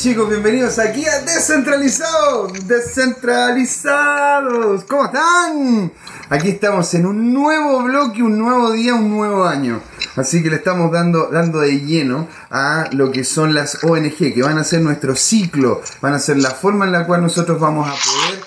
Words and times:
chicos, 0.00 0.28
bienvenidos 0.30 0.78
aquí 0.78 1.04
a 1.04 1.20
Descentralizados. 1.20 2.66
Descentralizados. 2.66 4.84
¿Cómo 4.84 5.04
están? 5.04 5.92
Aquí 6.30 6.48
estamos 6.48 6.94
en 6.94 7.04
un 7.04 7.34
nuevo 7.34 7.82
bloque, 7.82 8.22
un 8.22 8.38
nuevo 8.38 8.72
día, 8.72 8.94
un 8.94 9.10
nuevo 9.10 9.44
año. 9.44 9.82
Así 10.16 10.42
que 10.42 10.48
le 10.48 10.56
estamos 10.56 10.90
dando, 10.90 11.26
dando 11.26 11.60
de 11.60 11.80
lleno 11.80 12.28
a 12.50 12.86
lo 12.92 13.12
que 13.12 13.24
son 13.24 13.52
las 13.52 13.84
ONG, 13.84 14.32
que 14.32 14.42
van 14.42 14.56
a 14.56 14.64
ser 14.64 14.80
nuestro 14.80 15.14
ciclo, 15.14 15.82
van 16.00 16.14
a 16.14 16.18
ser 16.18 16.38
la 16.38 16.52
forma 16.52 16.86
en 16.86 16.92
la 16.92 17.06
cual 17.06 17.20
nosotros 17.20 17.60
vamos 17.60 17.86
a 17.86 17.92
poder 17.92 18.42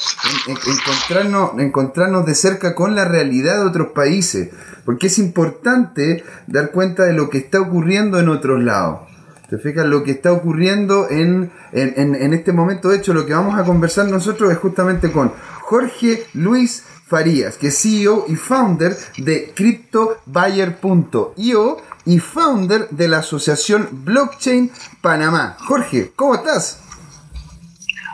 encontrarnos, 0.47 1.51
encontrarnos 1.59 2.25
de 2.25 2.33
cerca 2.33 2.73
con 2.73 2.95
la 2.95 3.05
realidad 3.05 3.59
de 3.59 3.65
otros 3.65 3.89
países. 3.89 4.49
Porque 4.85 5.05
es 5.05 5.19
importante 5.19 6.23
dar 6.47 6.71
cuenta 6.71 7.03
de 7.03 7.13
lo 7.13 7.29
que 7.29 7.37
está 7.37 7.61
ocurriendo 7.61 8.19
en 8.19 8.29
otros 8.29 8.59
lados. 8.59 9.12
¿Te 9.53 9.59
fijas? 9.59 9.85
Lo 9.85 10.03
que 10.03 10.09
está 10.09 10.31
ocurriendo 10.31 11.07
en, 11.11 11.53
en, 11.73 12.33
este 12.33 12.51
momento, 12.51 12.89
de 12.89 12.97
hecho, 12.97 13.13
lo 13.13 13.27
que 13.27 13.35
vamos 13.35 13.59
a 13.59 13.63
conversar 13.63 14.07
nosotros 14.07 14.51
es 14.51 14.57
justamente 14.57 15.11
con 15.11 15.31
Jorge 15.61 16.25
Luis 16.33 16.83
Farías, 17.05 17.59
que 17.59 17.67
es 17.67 17.79
CEO 17.79 18.25
y 18.29 18.35
founder 18.35 18.97
de 19.15 19.53
CryptoBuyer.io 19.53 21.77
y 22.07 22.17
founder 22.17 22.89
de 22.89 23.07
la 23.07 23.19
asociación 23.19 23.89
Blockchain 23.91 24.71
Panamá. 25.03 25.55
Jorge, 25.67 26.13
¿cómo 26.15 26.33
estás? 26.33 26.81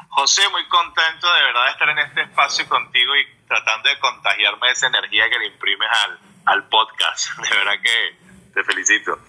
José, 0.10 0.42
muy 0.52 0.68
contento 0.68 1.34
de 1.34 1.42
verdad 1.42 1.68
de 1.68 1.72
estar 1.72 1.88
en 1.88 2.00
este 2.00 2.24
espacio 2.24 2.68
contigo 2.68 3.16
y 3.16 3.26
tratando 3.48 3.88
de 3.88 3.98
contagiarme 4.00 4.68
de 4.68 4.74
esa 4.74 4.88
energía 4.88 5.30
que 5.30 5.40
le 5.40 5.46
imprimes 5.46 5.88
al, 6.04 6.20
al 6.48 6.68
podcast. 6.68 7.30
De 7.38 7.50
verdad 7.56 7.76
que 7.82 8.18
te 8.54 8.62
felicito. 8.66 9.29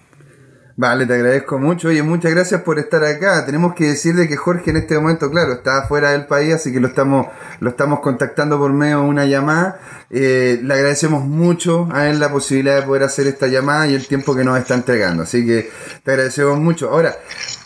Vale, 0.81 1.05
te 1.05 1.13
agradezco 1.13 1.59
mucho. 1.59 1.89
Oye, 1.89 2.01
muchas 2.01 2.31
gracias 2.31 2.63
por 2.63 2.79
estar 2.79 3.03
acá. 3.03 3.45
Tenemos 3.45 3.75
que 3.75 3.89
decir 3.89 4.15
de 4.15 4.27
que 4.27 4.35
Jorge 4.35 4.71
en 4.71 4.77
este 4.77 4.95
momento, 4.95 5.29
claro, 5.29 5.53
está 5.53 5.83
fuera 5.83 6.09
del 6.09 6.25
país, 6.25 6.55
así 6.55 6.73
que 6.73 6.79
lo 6.79 6.87
estamos, 6.87 7.27
lo 7.59 7.69
estamos 7.69 7.99
contactando 7.99 8.57
por 8.57 8.73
medio 8.73 9.01
de 9.01 9.05
una 9.05 9.25
llamada. 9.25 9.79
Eh, 10.09 10.59
le 10.63 10.73
agradecemos 10.73 11.23
mucho 11.23 11.87
a 11.91 12.09
él 12.09 12.19
la 12.19 12.31
posibilidad 12.31 12.77
de 12.77 12.81
poder 12.81 13.03
hacer 13.03 13.27
esta 13.27 13.45
llamada 13.45 13.85
y 13.89 13.93
el 13.93 14.07
tiempo 14.07 14.35
que 14.35 14.43
nos 14.43 14.57
está 14.57 14.73
entregando. 14.73 15.21
Así 15.21 15.45
que 15.45 15.69
te 16.03 16.13
agradecemos 16.13 16.57
mucho. 16.57 16.89
Ahora, 16.89 17.15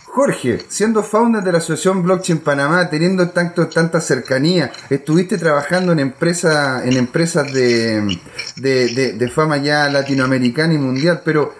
Jorge, 0.07 0.59
siendo 0.67 1.01
founder 1.01 1.41
de 1.41 1.53
la 1.53 1.59
Asociación 1.59 2.03
Blockchain 2.03 2.39
Panamá, 2.39 2.89
teniendo 2.89 3.29
tanto, 3.29 3.69
tanta 3.69 4.01
cercanía, 4.01 4.73
estuviste 4.89 5.37
trabajando 5.37 5.93
en, 5.93 5.99
empresa, 5.99 6.83
en 6.83 6.97
empresas 6.97 7.53
de, 7.53 8.19
de, 8.57 9.13
de 9.13 9.27
fama 9.29 9.55
ya 9.55 9.87
latinoamericana 9.89 10.73
y 10.73 10.79
mundial, 10.79 11.21
pero 11.23 11.53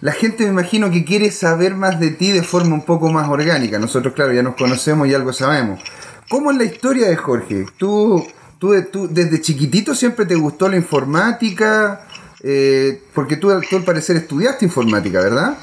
la 0.00 0.12
gente 0.12 0.44
me 0.44 0.50
imagino 0.50 0.90
que 0.90 1.04
quiere 1.04 1.30
saber 1.30 1.74
más 1.74 1.98
de 1.98 2.10
ti 2.10 2.30
de 2.32 2.42
forma 2.42 2.74
un 2.74 2.84
poco 2.84 3.10
más 3.10 3.28
orgánica. 3.28 3.78
Nosotros, 3.78 4.14
claro, 4.14 4.32
ya 4.32 4.42
nos 4.42 4.54
conocemos 4.54 5.08
y 5.08 5.14
algo 5.14 5.32
sabemos. 5.32 5.80
¿Cómo 6.28 6.50
es 6.50 6.56
la 6.56 6.64
historia 6.64 7.08
de 7.08 7.16
Jorge? 7.16 7.66
¿Tú, 7.78 8.26
tú, 8.60 8.74
tú 8.92 9.08
desde 9.08 9.40
chiquitito 9.40 9.94
siempre 9.94 10.26
te 10.26 10.36
gustó 10.36 10.68
la 10.68 10.76
informática? 10.76 12.06
Eh, 12.44 13.02
porque 13.14 13.36
tú, 13.36 13.50
al 13.50 13.84
parecer 13.84 14.16
estudiaste 14.16 14.64
informática, 14.64 15.20
¿verdad? 15.20 15.58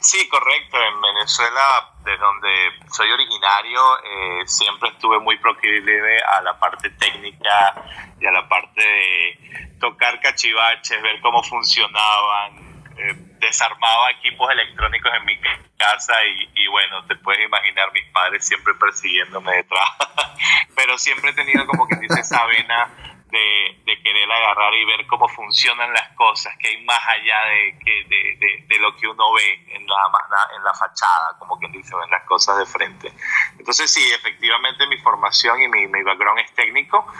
Sí, 0.00 0.28
correcto. 0.28 0.76
En 0.76 1.00
Venezuela, 1.00 1.94
de 2.04 2.16
donde 2.18 2.48
soy 2.92 3.10
originario, 3.10 3.80
eh, 4.04 4.42
siempre 4.46 4.90
estuve 4.90 5.18
muy 5.20 5.38
proclive 5.38 6.22
a 6.22 6.42
la 6.42 6.58
parte 6.58 6.90
técnica 6.90 7.82
y 8.20 8.26
a 8.26 8.30
la 8.30 8.48
parte 8.48 8.82
de 8.82 9.78
tocar 9.80 10.20
cachivaches, 10.20 11.02
ver 11.02 11.20
cómo 11.22 11.42
funcionaban, 11.42 12.75
eh, 12.98 13.14
desarmaba 13.38 14.10
equipos 14.12 14.50
electrónicos 14.50 15.12
en 15.14 15.24
mi 15.26 15.38
casa 15.76 16.14
y, 16.54 16.66
bueno, 16.68 17.04
te 17.06 17.16
puedes 17.16 17.44
imaginar 17.44 17.92
mis 17.92 18.06
padres 18.10 18.46
siempre 18.46 18.74
persiguiéndome 18.74 19.54
detrás, 19.56 19.88
pero 20.74 20.96
siempre 20.98 21.30
he 21.30 21.34
tenido 21.34 21.66
como 21.66 21.86
que 21.86 21.96
dice 21.96 22.20
esa 22.20 22.44
vena 22.46 22.90
de, 23.30 23.82
de, 23.84 24.02
querer 24.02 24.30
agarrar 24.30 24.72
y 24.74 24.84
ver 24.86 25.06
cómo 25.08 25.28
funcionan 25.28 25.92
las 25.92 26.08
cosas, 26.12 26.56
que 26.58 26.68
hay 26.68 26.84
más 26.84 27.00
allá 27.06 27.44
de, 27.44 27.78
que, 27.84 28.04
de, 28.08 28.64
de, 28.66 28.78
lo 28.78 28.96
que 28.96 29.08
uno 29.08 29.32
ve 29.32 29.74
en 29.74 29.86
la, 29.86 29.96
en 30.56 30.64
la 30.64 30.72
fachada, 30.72 31.36
como 31.38 31.58
quien 31.58 31.72
dice, 31.72 31.94
en 32.02 32.10
las 32.10 32.22
cosas 32.24 32.58
de 32.58 32.66
frente. 32.66 33.12
Entonces 33.58 33.92
sí, 33.92 34.10
efectivamente 34.14 34.86
mi 34.86 34.98
formación 34.98 35.60
y 35.60 35.68
mi, 35.68 35.86
mi 35.88 36.02
background 36.02 36.38
es 36.38 36.54
técnico 36.54 37.12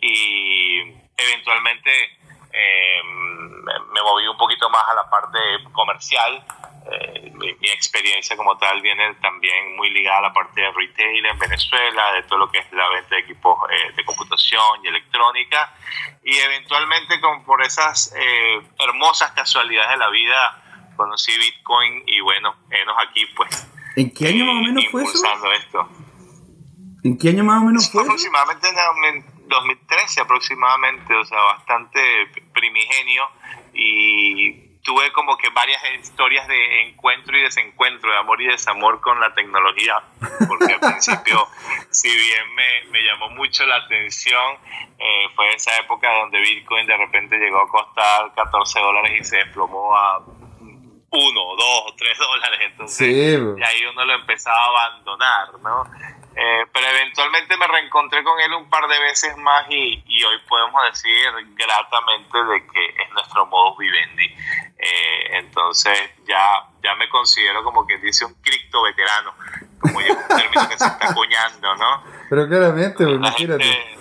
y 0.00 0.80
eventualmente 1.16 2.18
eh, 2.52 3.02
me 3.04 4.02
moví 4.02 4.26
un 4.26 4.36
poquito 4.36 4.68
más 4.70 4.84
a 4.88 4.94
la 4.94 5.08
parte 5.08 5.38
comercial. 5.72 6.44
Eh, 6.90 7.32
mi, 7.34 7.70
experiencia 7.70 8.36
como 8.36 8.56
tal 8.58 8.80
viene 8.80 9.14
también 9.14 9.76
muy 9.76 9.90
ligada 9.90 10.18
a 10.18 10.22
la 10.22 10.32
parte 10.32 10.60
de 10.60 10.70
retail 10.72 11.24
en 11.24 11.38
Venezuela, 11.38 12.12
de 12.12 12.22
todo 12.24 12.40
lo 12.40 12.50
que 12.50 12.58
es 12.58 12.72
la 12.72 12.88
venta 12.90 13.14
de 13.14 13.20
equipos 13.22 13.58
eh, 13.70 13.92
de 13.96 14.04
computación 14.04 14.84
y 14.84 14.88
electrónica. 14.88 15.74
Y 16.24 16.36
eventualmente, 16.36 17.20
con, 17.20 17.44
por 17.44 17.62
esas 17.62 18.14
hermosas 18.78 19.32
casualidades 19.32 19.90
de 19.90 19.96
la 19.96 20.10
vida, 20.10 20.62
conocí 20.96 21.36
Bitcoin 21.38 22.04
y 22.06 22.20
bueno, 22.20 22.54
enos 22.70 22.96
aquí 23.08 23.26
pues. 23.36 23.68
¿En 23.96 24.12
qué 24.12 24.28
año 24.28 24.44
más 24.44 24.56
o 24.56 24.60
menos 24.60 24.84
fue 24.90 25.02
eso? 25.02 25.52
esto. 25.52 25.88
¿En 27.04 27.18
qué 27.18 27.30
año 27.30 27.44
más 27.44 27.62
o 27.62 27.66
menos 27.66 27.90
fue? 27.90 28.02
Aproximadamente 28.02 28.68
en 28.68 28.78
2013 29.52 30.20
aproximadamente, 30.22 31.14
o 31.14 31.24
sea, 31.24 31.38
bastante 31.42 32.00
primigenio 32.52 33.28
y 33.74 34.72
tuve 34.82 35.12
como 35.12 35.36
que 35.36 35.48
varias 35.50 35.80
historias 36.00 36.46
de 36.48 36.88
encuentro 36.88 37.36
y 37.36 37.42
desencuentro, 37.42 38.10
de 38.10 38.18
amor 38.18 38.40
y 38.42 38.46
desamor 38.46 39.00
con 39.00 39.20
la 39.20 39.32
tecnología, 39.34 40.02
porque 40.48 40.74
al 40.74 40.80
principio, 40.92 41.46
si 41.90 42.08
bien 42.08 42.54
me, 42.54 42.90
me, 42.90 43.02
llamó 43.02 43.30
mucho 43.30 43.64
la 43.64 43.76
atención, 43.76 44.58
eh, 44.98 45.28
fue 45.36 45.54
esa 45.54 45.78
época 45.78 46.12
donde 46.20 46.40
Bitcoin 46.40 46.86
de 46.86 46.96
repente 46.96 47.36
llegó 47.36 47.60
a 47.60 47.68
costar 47.68 48.34
14 48.34 48.80
dólares 48.80 49.20
y 49.20 49.24
se 49.24 49.36
desplomó 49.36 49.96
a 49.96 50.18
1, 50.18 51.10
2, 51.10 51.96
3 51.96 52.18
dólares, 52.18 52.60
entonces 52.70 53.08
y 53.08 53.62
ahí 53.62 53.86
uno 53.86 54.04
lo 54.04 54.14
empezaba 54.14 54.56
a 54.56 54.86
abandonar, 54.86 55.48
¿no? 55.62 56.21
Eh, 56.34 56.66
pero 56.72 56.86
eventualmente 56.86 57.56
me 57.58 57.66
reencontré 57.66 58.24
con 58.24 58.40
él 58.40 58.54
un 58.54 58.70
par 58.70 58.88
de 58.88 58.98
veces 59.00 59.36
más 59.36 59.66
y, 59.68 60.02
y, 60.06 60.24
hoy 60.24 60.38
podemos 60.48 60.82
decir 60.90 61.30
gratamente 61.54 62.42
de 62.44 62.66
que 62.68 62.86
es 62.86 63.10
nuestro 63.12 63.44
modus 63.46 63.76
vivendi. 63.78 64.34
Eh, 64.78 65.38
entonces 65.38 65.98
ya, 66.26 66.64
ya 66.82 66.94
me 66.94 67.08
considero 67.10 67.62
como 67.62 67.84
quien 67.84 68.00
dice 68.00 68.24
un 68.24 68.34
cripto 68.34 68.82
veterano, 68.82 69.34
como 69.78 70.00
ya 70.00 70.08
es 70.08 70.16
un 70.16 70.28
término 70.28 70.68
que 70.70 70.78
se 70.78 70.86
está 70.86 71.10
acuñando, 71.10 71.74
¿no? 71.76 72.02
Pero 72.30 72.48
claramente, 72.48 73.04
pues, 73.04 73.16
imagínate. 73.16 73.98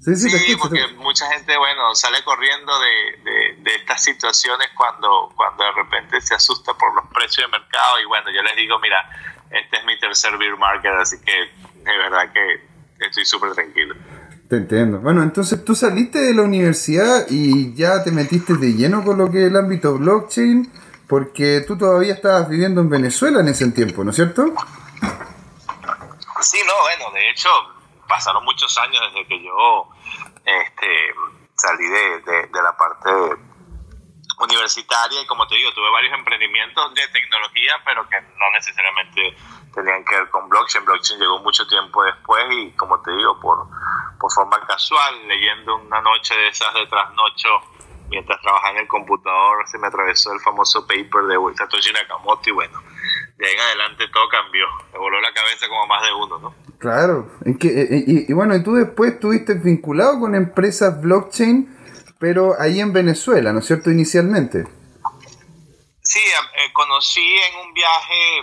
Sí, 0.00 0.16
sí, 0.16 0.30
sí 0.30 0.56
porque 0.56 0.86
mucha 0.96 1.26
gente, 1.30 1.54
bueno, 1.58 1.94
sale 1.94 2.22
corriendo 2.24 2.78
de, 2.78 3.20
de, 3.22 3.56
de, 3.58 3.74
estas 3.74 4.02
situaciones 4.02 4.68
cuando, 4.74 5.30
cuando 5.36 5.62
de 5.62 5.72
repente 5.72 6.20
se 6.22 6.34
asusta 6.34 6.72
por 6.72 6.94
los 6.94 7.04
precios 7.12 7.50
de 7.50 7.58
mercado 7.58 8.00
y 8.00 8.06
bueno, 8.06 8.30
yo 8.30 8.42
les 8.42 8.56
digo, 8.56 8.78
mira, 8.78 9.04
este 9.50 9.76
es 9.76 9.84
mi 9.84 9.98
tercer 9.98 10.36
beer 10.38 10.56
market, 10.56 10.92
así 10.92 11.16
que 11.20 11.32
de 11.32 11.98
verdad 11.98 12.32
que 12.32 13.04
estoy 13.04 13.24
súper 13.24 13.52
tranquilo. 13.52 13.94
Te 14.48 14.56
entiendo. 14.56 14.98
Bueno, 14.98 15.22
entonces 15.22 15.64
tú 15.64 15.74
saliste 15.74 16.20
de 16.20 16.34
la 16.34 16.42
universidad 16.42 17.26
y 17.28 17.74
ya 17.74 18.02
te 18.02 18.10
metiste 18.10 18.54
de 18.54 18.72
lleno 18.72 19.04
con 19.04 19.18
lo 19.18 19.30
que 19.30 19.42
es 19.42 19.50
el 19.50 19.56
ámbito 19.56 19.96
blockchain, 19.96 20.72
porque 21.08 21.64
tú 21.66 21.76
todavía 21.78 22.14
estabas 22.14 22.48
viviendo 22.48 22.80
en 22.80 22.88
Venezuela 22.88 23.40
en 23.40 23.48
ese 23.48 23.70
tiempo, 23.70 24.02
¿no 24.04 24.10
es 24.10 24.16
cierto? 24.16 24.42
Sí, 26.40 26.58
no, 26.66 26.72
bueno, 26.82 27.12
de 27.12 27.30
hecho 27.30 27.48
pasaron 28.08 28.44
muchos 28.44 28.76
años 28.78 29.00
desde 29.12 29.28
que 29.28 29.42
yo 29.44 29.88
este, 30.44 30.86
salí 31.54 31.86
de, 31.86 32.46
de 32.48 32.62
la 32.62 32.76
parte 32.76 33.10
universitaria 34.44 35.22
y 35.22 35.26
como 35.26 35.46
te 35.46 35.54
digo, 35.54 35.72
tuve 35.72 35.90
varios 35.90 36.14
emprendimientos 36.14 36.94
de 36.94 37.08
tecnología, 37.08 37.74
pero 37.84 38.08
que 38.08 38.20
no 38.20 38.46
necesariamente 38.54 39.36
tenían 39.74 40.04
que 40.04 40.16
ver 40.16 40.30
con 40.30 40.48
blockchain. 40.48 40.84
Blockchain 40.84 41.20
llegó 41.20 41.38
mucho 41.40 41.66
tiempo 41.66 42.02
después 42.04 42.44
y 42.50 42.70
como 42.72 43.00
te 43.02 43.10
digo, 43.12 43.38
por, 43.40 43.66
por 44.18 44.32
forma 44.32 44.60
casual, 44.66 45.28
leyendo 45.28 45.76
una 45.76 46.00
noche 46.00 46.34
de 46.34 46.48
esas 46.48 46.72
de 46.74 46.86
trasnocho, 46.86 47.48
mientras 48.08 48.40
trabajaba 48.40 48.72
en 48.72 48.78
el 48.78 48.88
computador, 48.88 49.66
se 49.68 49.78
me 49.78 49.86
atravesó 49.86 50.32
el 50.32 50.40
famoso 50.40 50.86
paper 50.86 51.24
de 51.24 51.36
Satoshi 51.56 51.92
Nakamoto 51.92 52.50
y 52.50 52.52
bueno, 52.52 52.82
de 53.36 53.46
ahí 53.46 53.54
en 53.54 53.60
adelante 53.60 54.08
todo 54.08 54.28
cambió. 54.28 54.66
Me 54.92 54.98
voló 54.98 55.20
la 55.20 55.32
cabeza 55.32 55.68
como 55.68 55.86
más 55.86 56.02
de 56.02 56.12
uno, 56.12 56.38
¿no? 56.38 56.54
Claro. 56.78 57.30
¿En 57.44 57.58
que, 57.58 57.68
eh, 57.68 57.88
eh, 57.90 58.04
y, 58.06 58.30
y, 58.30 58.34
bueno, 58.34 58.56
y 58.56 58.62
tú 58.62 58.74
después 58.74 59.12
estuviste 59.12 59.54
vinculado 59.54 60.18
con 60.18 60.34
empresas 60.34 61.00
blockchain 61.00 61.79
pero 62.20 62.54
ahí 62.60 62.78
en 62.80 62.92
Venezuela, 62.92 63.50
¿no 63.52 63.60
es 63.60 63.66
cierto? 63.66 63.90
Inicialmente. 63.90 64.66
Sí, 66.02 66.20
eh, 66.20 66.72
conocí 66.72 67.34
en 67.38 67.66
un 67.66 67.72
viaje 67.72 68.38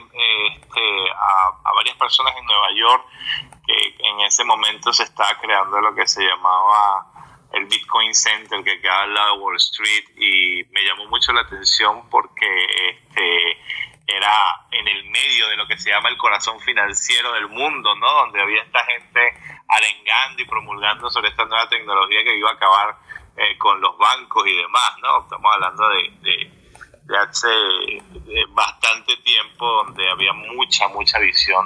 este, 0.56 1.12
a, 1.16 1.74
varias 1.76 1.96
personas 1.98 2.34
en 2.38 2.46
Nueva 2.46 2.68
York 2.76 3.06
que 3.66 3.96
en 4.00 4.20
ese 4.22 4.44
momento 4.46 4.92
se 4.92 5.04
estaba 5.04 5.38
creando 5.40 5.80
lo 5.80 5.94
que 5.94 6.08
se 6.08 6.24
llamaba 6.24 7.06
el 7.54 7.66
Bitcoin 7.66 8.16
Center 8.16 8.64
que 8.64 8.82
queda 8.82 9.04
al 9.04 9.14
lado 9.14 9.36
de 9.36 9.42
Wall 9.42 9.58
Street 9.58 10.06
y 10.16 10.64
me 10.72 10.84
llamó 10.84 11.06
mucho 11.08 11.32
la 11.34 11.42
atención 11.42 12.10
porque 12.10 12.48
este, 12.90 13.58
era 14.08 14.66
en 14.72 14.88
el 14.88 15.04
medio 15.10 15.50
de 15.50 15.58
lo 15.58 15.68
que 15.68 15.78
se 15.78 15.92
llama 15.92 16.10
el 16.10 16.18
corazón 16.18 16.60
financiero 16.62 17.34
del 17.34 17.50
mundo, 17.50 17.94
¿no? 17.96 18.12
Donde 18.14 18.42
había 18.42 18.64
esta 18.64 18.84
gente 18.86 19.22
arengando 19.68 20.42
y 20.42 20.46
promulgando 20.46 21.10
sobre 21.10 21.30
esta 21.30 21.46
nueva 21.46 21.68
tecnología 21.70 22.24
que 22.24 22.38
iba 22.38 22.50
a 22.50 22.54
acabar 22.54 22.98
eh, 23.38 23.58
con 23.58 23.80
los 23.80 23.98
bancos 23.98 24.46
y 24.48 24.56
demás, 24.56 24.92
¿no? 25.02 25.22
Estamos 25.22 25.54
hablando 25.54 25.88
de, 25.90 26.12
de, 26.22 27.18
hace 27.18 27.48
bastante 28.50 29.16
tiempo 29.18 29.66
donde 29.84 30.10
había 30.10 30.34
mucha, 30.34 30.88
mucha 30.90 31.20
visión, 31.20 31.66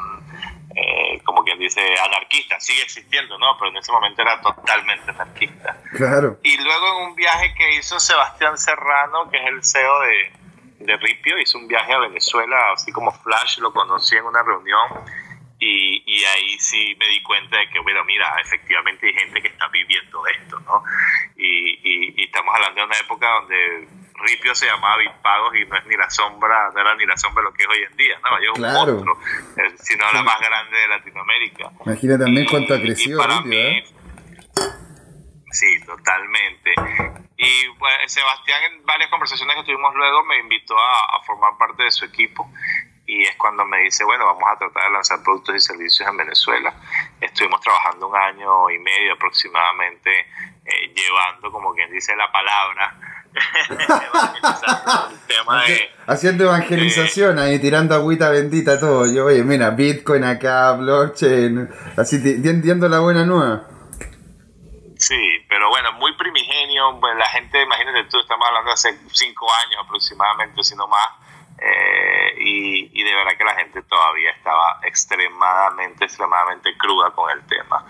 eh, 0.75 1.19
como 1.23 1.43
quien 1.43 1.57
dice, 1.57 1.81
anarquista, 2.05 2.59
sigue 2.59 2.83
existiendo, 2.83 3.37
¿no? 3.39 3.57
Pero 3.57 3.71
en 3.71 3.77
ese 3.77 3.91
momento 3.91 4.21
era 4.21 4.39
totalmente 4.41 5.09
anarquista. 5.09 5.81
Claro. 5.95 6.37
Y 6.43 6.57
luego 6.57 6.87
en 6.89 7.09
un 7.09 7.15
viaje 7.15 7.53
que 7.55 7.75
hizo 7.77 7.99
Sebastián 7.99 8.57
Serrano, 8.57 9.29
que 9.31 9.37
es 9.37 9.47
el 9.47 9.63
CEO 9.63 9.99
de 10.01 10.41
de 10.85 10.97
Ripio, 10.97 11.37
hice 11.37 11.57
un 11.57 11.67
viaje 11.67 11.93
a 11.93 11.99
Venezuela, 11.99 12.71
así 12.73 12.91
como 12.91 13.11
Flash, 13.11 13.59
lo 13.59 13.73
conocí 13.73 14.15
en 14.15 14.25
una 14.25 14.41
reunión 14.43 14.87
y, 15.63 16.01
y, 16.07 16.23
ahí 16.25 16.59
sí 16.59 16.95
me 16.99 17.07
di 17.07 17.21
cuenta 17.21 17.55
de 17.55 17.69
que, 17.69 17.79
bueno, 17.81 18.03
mira, 18.03 18.33
efectivamente 18.43 19.05
hay 19.05 19.13
gente 19.13 19.41
que 19.43 19.47
está 19.49 19.67
viviendo 19.67 20.25
esto, 20.25 20.59
¿no? 20.61 20.83
Y, 21.37 22.17
y, 22.17 22.23
estamos 22.23 22.55
hablando 22.55 22.81
de 22.81 22.87
una 22.87 22.97
época 22.97 23.29
donde 23.29 23.87
Ripio 24.15 24.55
se 24.55 24.65
llamaba 24.65 24.97
Bitpagos 24.97 25.55
y 25.55 25.65
no 25.67 25.77
es 25.77 25.85
ni 25.85 25.95
la 25.95 26.09
sombra, 26.09 26.71
no 26.73 26.81
era 26.81 26.95
ni 26.95 27.05
la 27.05 27.15
sombra 27.15 27.43
lo 27.43 27.53
que 27.53 27.61
es 27.61 27.69
hoy 27.69 27.83
en 27.91 27.95
día, 27.95 28.19
¿no? 28.23 28.53
Un 28.55 28.55
claro. 28.55 28.93
monstruo, 28.93 29.19
sino 29.77 30.11
la 30.11 30.23
más 30.23 30.39
grande 30.39 30.75
de 30.75 30.87
Latinoamérica. 30.87 31.71
Imagina 31.85 32.17
también 32.17 32.47
cuánto 32.49 32.73
ha 32.73 32.81
crecido 32.81 33.21
Ripio, 33.21 33.59
¿eh? 33.59 33.83
Sí, 35.51 35.85
totalmente. 35.85 36.71
Y 37.37 37.69
pues, 37.77 37.93
Sebastián 38.05 38.63
en 38.71 38.85
varias 38.85 39.09
conversaciones 39.09 39.55
que 39.57 39.63
tuvimos 39.63 39.93
luego 39.95 40.23
me 40.25 40.37
invitó 40.37 40.75
a, 40.77 41.21
formar 41.25 41.57
parte 41.57 41.83
de 41.83 41.91
su 41.91 42.05
equipo 42.05 42.49
y 43.11 43.23
es 43.23 43.35
cuando 43.35 43.65
me 43.65 43.79
dice, 43.79 44.05
bueno, 44.05 44.25
vamos 44.25 44.43
a 44.49 44.57
tratar 44.57 44.83
de 44.83 44.89
lanzar 44.91 45.21
productos 45.21 45.55
y 45.55 45.59
servicios 45.59 46.07
en 46.07 46.15
Venezuela. 46.15 46.73
Estuvimos 47.19 47.59
trabajando 47.59 48.07
un 48.07 48.15
año 48.15 48.69
y 48.69 48.79
medio 48.79 49.15
aproximadamente, 49.15 50.09
eh, 50.63 50.93
llevando, 50.95 51.51
como 51.51 51.73
quien 51.73 51.91
dice 51.91 52.15
la 52.15 52.31
palabra, 52.31 52.95
Haciendo 56.07 56.45
evangelización 56.45 57.39
ahí, 57.39 57.59
tirando 57.59 57.95
agüita 57.95 58.29
bendita 58.29 58.79
todo. 58.79 59.13
Yo, 59.13 59.25
oye, 59.25 59.43
mira, 59.43 59.71
Bitcoin 59.71 60.23
acá, 60.23 60.71
blockchain, 60.73 61.69
así 61.97 62.17
viendo 62.17 62.87
la 62.87 62.99
buena 62.99 63.25
nueva. 63.25 63.67
Sí, 64.97 65.45
pero 65.49 65.69
bueno, 65.69 65.91
muy 65.93 66.15
primigenio. 66.15 66.97
Pues 66.99 67.15
la 67.17 67.27
gente, 67.27 67.61
imagínate 67.61 68.05
tú, 68.09 68.19
estamos 68.19 68.47
hablando 68.47 68.69
de 68.69 68.73
hace 68.73 68.97
cinco 69.11 69.47
años 69.65 69.81
aproximadamente, 69.85 70.63
si 70.63 70.75
no 70.75 70.87
más. 70.87 71.09
Eh, 71.61 72.33
y, 72.39 73.03
de 73.03 73.15
verdad 73.15 73.37
que 73.37 73.43
la 73.43 73.55
gente 73.55 73.81
todavía 73.83 74.31
estaba 74.31 74.79
extremadamente, 74.83 76.05
extremadamente 76.05 76.75
cruda 76.77 77.11
con 77.11 77.29
el 77.29 77.45
tema. 77.45 77.85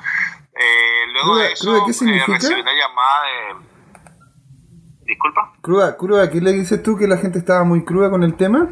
Eh, 0.54 1.06
luego 1.14 1.38
de 1.38 1.54
eso, 1.54 1.86
¿qué 1.86 1.94
significa? 1.94 2.34
Eh, 2.34 2.36
recibí 2.36 2.62
una 2.62 2.74
llamada 2.74 3.24
de. 3.24 3.72
Disculpa. 5.06 5.54
Cruda, 5.62 5.98
cruda, 5.98 6.30
¿qué 6.30 6.42
le 6.42 6.52
dices 6.52 6.84
tú 6.84 6.98
que 6.98 7.08
la 7.08 7.18
gente 7.18 7.40
estaba 7.40 7.64
muy 7.64 7.84
cruda 7.86 8.10
con 8.10 8.24
el 8.24 8.36
tema? 8.36 8.70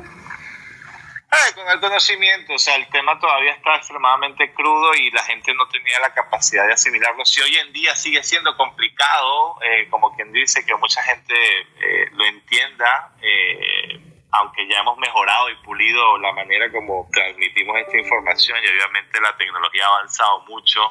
con 1.55 1.67
el 1.67 1.79
conocimiento, 1.79 2.53
o 2.53 2.59
sea, 2.59 2.75
el 2.75 2.87
tema 2.89 3.19
todavía 3.19 3.53
está 3.53 3.75
extremadamente 3.75 4.51
crudo 4.53 4.93
y 4.95 5.11
la 5.11 5.23
gente 5.23 5.53
no 5.53 5.67
tenía 5.67 5.99
la 5.99 6.13
capacidad 6.13 6.65
de 6.65 6.73
asimilarlo. 6.73 7.25
Si 7.25 7.41
hoy 7.41 7.55
en 7.57 7.71
día 7.71 7.95
sigue 7.95 8.23
siendo 8.23 8.55
complicado, 8.57 9.57
eh, 9.61 9.87
como 9.89 10.15
quien 10.15 10.31
dice, 10.31 10.65
que 10.65 10.75
mucha 10.75 11.01
gente 11.03 11.33
eh, 11.35 12.09
lo 12.13 12.25
entienda, 12.25 13.13
eh, 13.21 14.08
aunque 14.31 14.67
ya 14.67 14.79
hemos 14.79 14.97
mejorado 14.97 15.49
y 15.49 15.55
pulido 15.57 16.17
la 16.19 16.31
manera 16.33 16.71
como 16.71 17.07
transmitimos 17.11 17.77
esta 17.77 17.97
información 17.97 18.57
y 18.63 18.67
obviamente 18.67 19.19
la 19.21 19.35
tecnología 19.35 19.85
ha 19.85 19.97
avanzado 19.97 20.41
mucho, 20.47 20.81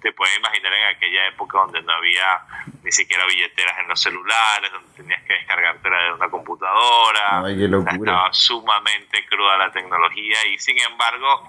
te 0.00 0.12
puedes 0.12 0.36
imaginar 0.38 0.72
en 0.72 0.96
aquella 0.96 1.28
época 1.28 1.58
donde 1.58 1.82
no 1.82 1.92
había 1.92 2.40
ni 2.82 2.90
siquiera 2.90 3.24
billeteras 3.26 3.78
en 3.78 3.88
los 3.88 4.00
celulares, 4.00 4.72
donde 4.72 4.92
tenías 4.96 5.22
que 5.22 5.34
descargártela 5.34 5.98
de 6.04 6.12
una 6.14 6.30
computadora, 6.30 7.42
estaba 7.48 8.32
sumamente 8.32 9.24
cruda 9.26 9.56
la 9.58 9.70
tecnología 9.70 10.46
y 10.46 10.58
sin 10.58 10.78
embargo 10.80 11.48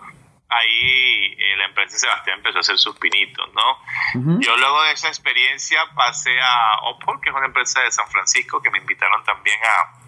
ahí 0.51 1.33
eh, 1.39 1.57
la 1.57 1.65
empresa 1.65 1.97
Sebastián 1.97 2.37
empezó 2.37 2.57
a 2.57 2.61
hacer 2.61 2.77
sus 2.77 2.97
pinitos, 2.97 3.49
¿no? 3.53 4.39
Yo 4.41 4.57
luego 4.57 4.83
de 4.83 4.91
esa 4.91 5.07
experiencia 5.07 5.79
pasé 5.95 6.37
a 6.41 6.79
Opol, 6.83 7.21
que 7.21 7.29
es 7.29 7.35
una 7.35 7.45
empresa 7.45 7.81
de 7.81 7.91
San 7.91 8.07
Francisco, 8.09 8.61
que 8.61 8.69
me 8.69 8.79
invitaron 8.79 9.23
también 9.23 9.57
a, 9.63 10.00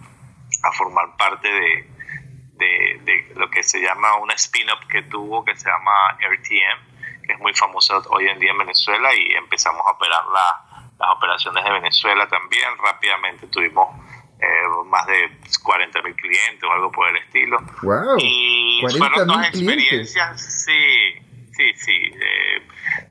a 0.63 0.71
formar 0.71 1.15
parte 1.17 1.47
de, 1.47 1.87
de, 2.55 3.01
de, 3.03 3.33
lo 3.35 3.49
que 3.49 3.63
se 3.63 3.79
llama 3.81 4.15
una 4.17 4.33
spin-off 4.33 4.85
que 4.89 5.03
tuvo, 5.03 5.43
que 5.43 5.55
se 5.55 5.69
llama 5.69 6.17
RTM, 6.19 7.23
que 7.23 7.33
es 7.33 7.39
muy 7.39 7.53
famosa 7.53 7.99
hoy 8.09 8.27
en 8.27 8.39
día 8.39 8.51
en 8.51 8.57
Venezuela 8.57 9.13
y 9.13 9.33
empezamos 9.33 9.85
a 9.85 9.91
operar 9.91 10.23
las 10.99 11.09
operaciones 11.15 11.63
de 11.63 11.71
Venezuela 11.71 12.27
también. 12.27 12.69
Rápidamente 12.81 13.47
tuvimos 13.47 13.87
eh, 14.39 14.85
más 14.85 15.05
de 15.07 15.29
40 15.63 16.01
mil 16.01 16.15
clientes 16.15 16.63
o 16.63 16.71
algo 16.71 16.91
por 16.91 17.09
el 17.09 17.17
estilo. 17.17 17.57
Wow, 17.81 18.17
y 18.19 18.81
fueron 18.97 19.27
dos 19.27 19.47
experiencias, 19.47 20.65
sí, 20.65 21.15
sí, 21.51 21.73
sí. 21.75 22.11
Eh, 22.13 22.61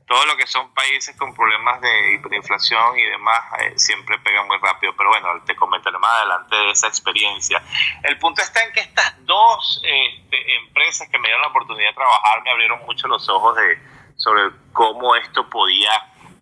todo 0.07 0.25
lo 0.25 0.35
que 0.37 0.47
son 0.47 0.73
países 0.73 1.15
con 1.17 1.33
problemas 1.33 1.81
de 1.81 2.13
hiperinflación 2.15 2.99
y 2.99 3.03
demás 3.03 3.41
eh, 3.59 3.73
siempre 3.77 4.17
pegan 4.19 4.47
muy 4.47 4.57
rápido, 4.57 4.93
pero 4.95 5.09
bueno, 5.09 5.27
te 5.45 5.55
comentaré 5.55 5.97
más 5.97 6.11
adelante 6.21 6.55
de 6.55 6.71
esa 6.71 6.87
experiencia. 6.87 7.61
El 8.03 8.17
punto 8.19 8.41
está 8.41 8.63
en 8.63 8.73
que 8.73 8.81
estas 8.81 9.25
dos 9.25 9.81
este, 9.83 10.55
empresas 10.57 11.09
que 11.09 11.17
me 11.19 11.27
dieron 11.27 11.41
la 11.41 11.47
oportunidad 11.49 11.89
de 11.89 11.95
trabajar 11.95 12.43
me 12.43 12.51
abrieron 12.51 12.79
mucho 12.85 13.07
los 13.07 13.27
ojos 13.29 13.55
de, 13.55 13.79
sobre 14.17 14.43
cómo 14.71 15.15
esto 15.15 15.49
podía 15.49 15.91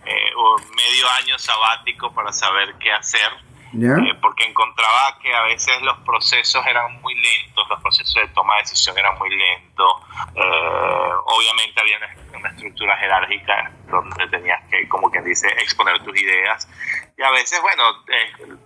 eh, 0.07 0.33
medio 0.75 1.09
año 1.11 1.38
sabático 1.38 2.12
para 2.12 2.33
saber 2.33 2.75
qué 2.78 2.93
hacer, 2.93 3.31
eh, 3.73 4.15
porque 4.21 4.45
encontraba 4.45 5.19
que 5.21 5.35
a 5.35 5.43
veces 5.43 5.81
los 5.83 5.99
procesos 5.99 6.67
eran 6.67 7.01
muy 7.01 7.15
lentos, 7.15 7.69
los 7.69 7.81
procesos 7.81 8.15
de 8.15 8.29
toma 8.29 8.55
de 8.57 8.61
decisión 8.63 8.99
eran 8.99 9.19
muy 9.19 9.31
lentos, 9.31 9.93
eh, 10.35 11.11
obviamente 11.25 11.81
había 11.81 11.99
una, 11.99 12.49
estructura 12.51 12.97
jerárquica 12.97 13.73
donde 13.91 14.29
tenías 14.29 14.65
que, 14.69 14.89
como 14.89 15.11
quien 15.11 15.25
dice, 15.25 15.49
exponer 15.61 16.03
tus 16.05 16.17
ideas, 16.21 16.69
y 17.17 17.23
a 17.23 17.31
veces, 17.31 17.61
bueno, 17.61 17.83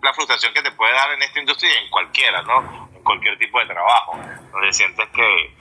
la 0.03 0.13
frustración 0.13 0.53
que 0.53 0.63
te 0.63 0.73
puede 0.73 0.93
dar 0.93 1.11
en 1.13 1.23
esta 1.23 1.41
industria 1.41 1.71
y 1.73 1.85
en 1.85 1.91
cualquiera, 1.91 2.43
¿no? 2.43 2.89
En 2.95 3.03
cualquier 3.03 3.39
tipo 3.39 3.59
de 3.61 3.67
trabajo, 3.67 4.19
donde 4.53 4.73
sientes 4.73 5.09
que 5.09 5.55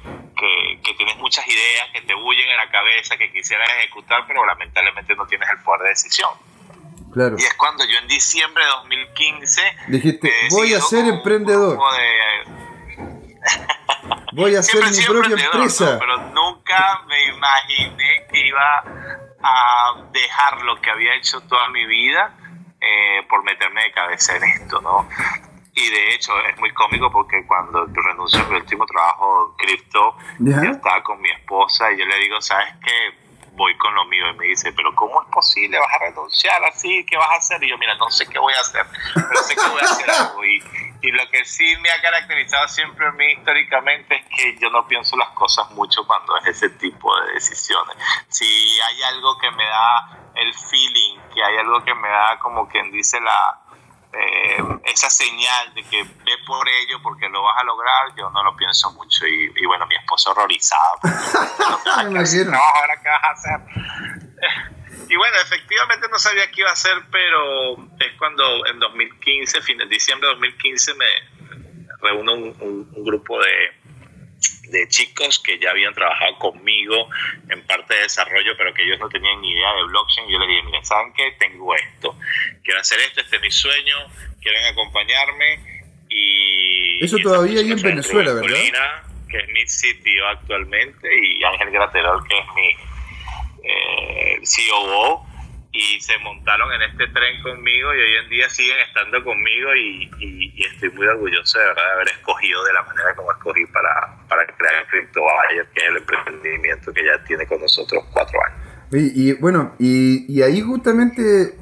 que, 0.84 0.94
tienes 0.96 1.18
muchas 1.18 1.48
ideas 1.48 1.90
que 1.94 2.02
te 2.02 2.14
bullen 2.14 2.50
en 2.50 2.58
la 2.58 2.70
cabeza, 2.70 3.18
que 3.18 3.32
quisieras 3.32 3.70
ejecutar, 3.78 4.26
pero 4.28 4.46
lamentablemente 4.46 5.16
no 5.16 5.26
tienes 5.26 5.50
el 5.50 5.60
poder 5.64 5.82
de 5.84 5.90
decisión. 5.90 6.30
Claro. 7.14 7.36
Y 7.38 7.44
es 7.44 7.54
cuando 7.56 7.84
yo 7.86 7.98
en 8.00 8.08
diciembre 8.08 8.64
de 8.64 8.70
2015 8.70 9.62
dijiste, 9.88 10.32
voy 10.52 10.74
a 10.74 10.82
ser 10.82 11.06
emprendedor. 11.06 11.78
voy 14.34 14.56
a 14.56 14.60
hacer 14.60 14.84
mi 14.86 15.06
propia 15.06 15.46
empresa. 15.46 15.98
Pero 16.00 16.18
nunca 16.18 17.02
me 17.08 17.26
imaginé 17.28 18.28
que 18.32 18.48
iba 18.48 18.84
a 19.44 20.04
dejar 20.12 20.62
lo 20.62 20.80
que 20.80 20.90
había 20.90 21.16
hecho 21.16 21.42
toda 21.42 21.70
mi 21.70 21.86
vida 21.86 22.38
eh, 22.80 23.26
por 23.30 23.44
meterme 23.44 23.84
de 23.84 23.92
cabeza 23.92 24.38
en 24.38 24.44
esto, 24.44 24.82
¿no? 24.82 25.08
Y 25.74 25.90
de 25.90 26.16
hecho 26.16 26.34
es 26.50 26.60
muy 26.60 26.72
cómico 26.74 27.10
porque 27.12 27.46
cuando 27.48 27.86
renuncio 27.86 28.42
a 28.42 28.50
mi 28.50 28.56
último 28.58 28.86
trabajo 28.86 29.56
cripto, 29.58 30.16
ya 30.40 30.62
estaba 30.64 31.02
con 31.02 31.22
mi 31.22 31.30
esposa 31.30 31.92
y 31.92 31.98
yo 31.98 32.06
le 32.06 32.18
digo, 32.18 32.42
¿sabes 32.42 32.74
qué? 32.84 33.21
Voy 33.62 33.78
con 33.78 33.94
lo 33.94 34.06
mío 34.06 34.28
y 34.32 34.38
me 34.38 34.46
dice, 34.48 34.74
pero 34.74 34.94
¿cómo 34.96 35.22
es 35.22 35.28
posible? 35.28 35.78
¿Vas 35.78 35.94
a 35.94 36.00
renunciar 36.00 36.64
así? 36.66 37.06
¿Qué 37.06 37.16
vas 37.16 37.30
a 37.30 37.36
hacer? 37.36 37.64
Y 37.64 37.70
yo, 37.70 37.78
mira, 37.78 37.94
no 37.96 38.10
sé 38.10 38.26
qué 38.28 38.40
voy 38.40 38.54
a 38.54 38.60
hacer, 38.60 38.84
pero 39.14 39.44
sé 39.44 39.56
que 39.56 39.68
voy 39.68 39.82
a 39.82 39.86
hacer 39.86 40.10
algo. 40.10 40.44
Y, 40.44 40.64
lo 41.12 41.30
que 41.30 41.44
sí 41.46 41.76
me 41.82 41.90
ha 41.90 42.00
caracterizado 42.00 42.68
siempre 42.68 43.06
a 43.08 43.12
mí 43.12 43.26
históricamente 43.34 44.16
es 44.16 44.26
que 44.36 44.58
yo 44.60 44.70
no 44.70 44.88
pienso 44.88 45.18
las 45.18 45.30
cosas 45.30 45.70
mucho 45.72 46.06
cuando 46.06 46.38
es 46.38 46.48
ese 46.48 46.70
tipo 46.70 47.10
de 47.22 47.34
decisiones. 47.34 47.98
Si 48.30 48.80
hay 48.80 49.02
algo 49.04 49.38
que 49.38 49.50
me 49.52 49.66
da 49.66 50.32
el 50.36 50.54
feeling, 50.54 51.20
que 51.34 51.44
hay 51.44 51.58
algo 51.58 51.84
que 51.84 51.94
me 51.96 52.08
da 52.08 52.40
como 52.40 52.68
quien 52.70 52.92
dice 52.92 53.20
la, 53.20 53.61
eh, 54.14 54.58
esa 54.86 55.10
señal 55.10 55.74
de 55.74 55.84
que 55.84 56.04
ve 56.04 56.34
por 56.46 56.68
ello 56.68 57.02
porque 57.02 57.30
lo 57.30 57.42
vas 57.44 57.62
a 57.62 57.64
lograr, 57.64 58.14
yo 58.18 58.30
no 58.30 58.44
lo 58.44 58.56
pienso 58.56 58.92
mucho. 58.92 59.26
Y, 59.26 59.66
bueno, 59.66 59.86
mi 59.88 59.96
esposo 59.96 60.32
horrorizado. 60.32 61.00
no, 61.04 62.58
ahora 62.58 63.02
qué 63.02 63.10
vas 63.10 63.24
a 63.24 63.30
hacer. 63.32 63.60
y 65.10 65.16
bueno, 65.16 65.38
efectivamente 65.38 66.08
no 66.10 66.20
sabía 66.20 66.50
qué 66.52 66.62
iba 66.62 66.70
a 66.70 66.74
hacer, 66.74 66.98
pero 67.12 67.76
es 68.00 68.18
cuando 68.18 68.66
en 68.68 68.80
2015, 68.80 69.62
fin 69.62 69.78
de 69.78 69.86
diciembre 69.86 70.28
de 70.28 70.34
2015, 70.36 70.94
me 70.96 71.06
reúno 72.02 72.34
un 72.34 73.04
grupo 73.04 73.40
de 73.40 73.81
de 74.72 74.88
chicos 74.88 75.40
que 75.40 75.60
ya 75.60 75.72
habían 75.72 75.94
trabajado 75.94 76.38
conmigo 76.40 77.10
en 77.50 77.62
parte 77.68 77.94
de 77.94 78.02
desarrollo, 78.02 78.54
pero 78.58 78.74
que 78.74 78.84
ellos 78.84 79.00
no 79.00 79.10
tenían 79.10 79.40
ni 79.42 79.52
idea 79.52 79.74
de 79.74 79.84
blockchain. 79.84 80.30
Yo 80.30 80.40
les 80.40 80.48
dije, 80.48 80.64
miren, 80.64 80.86
¿saben 80.86 81.14
qué? 81.14 81.36
Tengo 81.38 81.76
esto. 81.76 82.18
Quiero 82.64 82.80
hacer 82.80 83.00
esto, 83.02 83.22
este 83.22 83.36
es 83.36 83.42
mi 83.42 83.52
sueño, 83.52 83.98
quieren 84.42 84.66
acompañarme. 84.66 85.60
Y 86.10 87.04
Eso 87.04 87.18
todavía 87.18 87.60
hay 87.60 87.72
en 87.72 87.82
Venezuela, 87.82 88.34
¿verdad? 88.34 88.58
que 89.30 89.38
es 89.38 89.48
mi 89.48 89.66
sitio 89.66 90.28
actualmente, 90.28 91.08
y 91.10 91.42
Ángel 91.42 91.72
Graterol, 91.72 92.22
que 92.28 92.38
es 92.38 92.46
mi 92.54 92.76
eh, 93.64 94.42
COO 94.70 95.31
y 95.74 96.02
se 96.02 96.18
montaron 96.20 96.72
en 96.74 96.82
este 96.82 97.08
tren 97.08 97.42
conmigo 97.42 97.94
y 97.96 98.00
hoy 98.00 98.16
en 98.24 98.30
día 98.30 98.50
siguen 98.50 98.78
estando 98.88 99.24
conmigo 99.24 99.70
y, 99.76 100.12
estoy 100.74 100.90
muy 100.92 101.08
orgulloso 101.08 101.60
de 101.60 101.66
verdad 101.66 101.84
de 101.84 101.92
haber 101.94 102.08
escogido 102.10 102.64
de 102.66 102.74
la 102.74 102.84
manera 102.84 103.16
como 103.16 103.32
escogí 103.32 103.66
para, 103.68 104.18
para 104.28 104.46
crear 104.46 104.88
CryptoBuyer, 104.90 105.68
que 105.74 105.82
es 105.82 105.90
el 105.90 105.98
emprendimiento 105.98 106.94
que 106.94 107.06
ya 107.06 107.24
tiene 107.24 107.48
con 107.48 107.62
nosotros 107.62 108.04
cuatro 108.12 108.40
años. 108.46 108.60
Y, 108.94 109.34
bueno, 109.34 109.74
y, 109.80 110.42
ahí 110.42 110.62
justamente, 110.62 111.56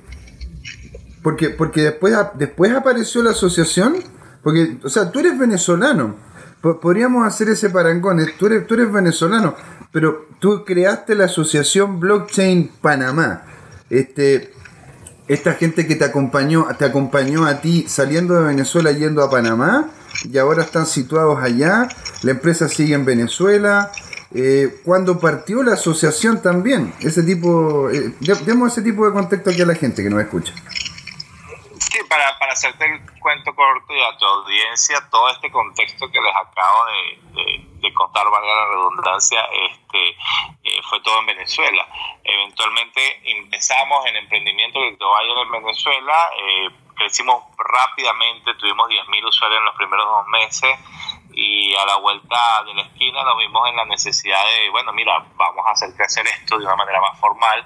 porque, 1.22 1.50
porque 1.50 1.82
después, 1.82 2.16
después 2.36 2.72
apareció 2.72 3.22
la 3.22 3.32
asociación, 3.32 3.98
porque, 4.44 4.78
o 4.84 4.90
sea, 4.90 5.12
tú 5.12 5.20
eres 5.20 5.38
venezolano, 5.38 6.18
podríamos 6.62 7.28
hacer 7.28 7.50
ese 7.50 7.70
parangón, 7.70 8.20
tú 8.40 8.48
eres, 8.48 8.66
tú 8.66 8.74
eres 8.74 8.92
venezolano, 8.92 9.56
pero 9.92 10.28
tú 10.40 10.66
creaste 10.66 11.14
la 11.14 11.26
asociación 11.26 12.00
Blockchain 12.00 12.72
Panamá 12.82 13.44
este, 13.90 14.54
esta 15.28 15.54
gente 15.54 15.88
que 15.88 15.96
te 15.96 16.06
acompañó, 16.06 16.68
te 16.78 16.86
acompañó 16.86 17.46
a 17.46 17.62
ti 17.62 17.86
saliendo 17.88 18.36
de 18.36 18.48
Venezuela 18.48 18.92
yendo 18.92 19.24
a 19.24 19.30
Panamá 19.30 19.90
y 20.24 20.38
ahora 20.38 20.64
están 20.64 20.86
situados 20.86 21.42
allá, 21.42 21.88
la 22.24 22.32
empresa 22.32 22.68
sigue 22.68 22.96
en 22.96 23.06
Venezuela. 23.06 23.92
Eh, 24.32 24.82
cuando 24.86 25.20
partió 25.20 25.64
la 25.64 25.74
asociación 25.74 26.42
también, 26.42 26.94
ese 27.00 27.24
tipo, 27.24 27.90
eh, 27.90 28.14
demos 28.46 28.74
ese 28.74 28.84
tipo 28.84 29.08
de 29.08 29.12
contexto 29.12 29.50
aquí 29.50 29.62
a 29.62 29.66
la 29.66 29.74
gente 29.74 30.04
que 30.04 30.10
nos 30.10 30.22
escucha 30.22 30.54
para, 32.10 32.38
para 32.40 32.54
hacerte 32.54 32.86
el 32.86 33.00
cuento 33.20 33.54
corto 33.56 33.94
y 33.94 34.02
a 34.02 34.18
tu 34.18 34.26
audiencia, 34.26 35.08
todo 35.10 35.30
este 35.30 35.50
contexto 35.52 36.10
que 36.12 36.20
les 36.20 36.36
acabo 36.36 36.86
de, 36.86 37.42
de, 37.42 37.69
contar, 37.94 38.30
valga 38.30 38.56
la 38.56 38.66
redundancia, 38.66 39.42
este, 39.70 40.10
eh, 40.64 40.82
fue 40.90 41.00
todo 41.02 41.20
en 41.20 41.28
Venezuela. 41.28 41.88
Eventualmente 42.24 43.22
empezamos 43.32 44.06
el 44.06 44.16
emprendimiento 44.18 44.80
de 44.80 44.98
Tobayer 44.98 45.38
en 45.38 45.52
Venezuela, 45.52 46.30
eh, 46.38 46.70
crecimos 46.96 47.44
rápidamente, 47.58 48.54
tuvimos 48.56 48.90
10.000 48.90 49.26
usuarios 49.26 49.60
en 49.60 49.66
los 49.66 49.76
primeros 49.76 50.06
dos 50.06 50.28
meses 50.28 50.78
y 51.32 51.74
a 51.76 51.86
la 51.86 51.96
vuelta 51.98 52.64
de 52.66 52.74
la 52.74 52.82
esquina 52.82 53.24
nos 53.24 53.38
vimos 53.38 53.70
en 53.70 53.76
la 53.78 53.86
necesidad 53.86 54.44
de, 54.46 54.70
bueno, 54.70 54.92
mira, 54.94 55.26
vamos 55.36 55.66
a 55.66 55.72
hacer 55.72 55.96
crecer 55.96 56.26
esto 56.28 56.58
de 56.58 56.66
una 56.66 56.76
manera 56.76 57.00
más 57.00 57.18
formal 57.20 57.66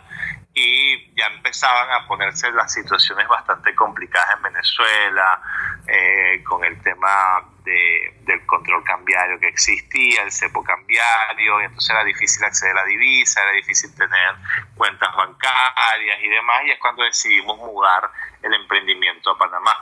y 0.53 1.15
ya 1.15 1.27
empezaban 1.27 1.89
a 1.91 2.07
ponerse 2.07 2.51
las 2.51 2.71
situaciones 2.71 3.27
bastante 3.27 3.73
complicadas 3.73 4.35
en 4.37 4.43
Venezuela, 4.43 5.41
eh, 5.87 6.43
con 6.43 6.63
el 6.63 6.81
tema 6.83 7.43
de, 7.63 8.19
del 8.21 8.45
control 8.45 8.83
cambiario 8.83 9.39
que 9.39 9.47
existía, 9.47 10.21
el 10.21 10.31
cepo 10.31 10.63
cambiario, 10.63 11.59
y 11.59 11.65
entonces 11.65 11.89
era 11.89 12.03
difícil 12.03 12.43
acceder 12.43 12.77
a 12.77 12.81
la 12.81 12.85
divisa, 12.85 13.41
era 13.41 13.51
difícil 13.53 13.95
tener 13.95 14.35
cuentas 14.75 15.15
bancarias 15.15 16.19
y 16.21 16.29
demás, 16.29 16.61
y 16.65 16.71
es 16.71 16.79
cuando 16.79 17.03
decidimos 17.03 17.57
mudar 17.57 18.11
el 18.43 18.53
emprendimiento 18.53 19.31
a 19.31 19.37
Panamá. 19.37 19.75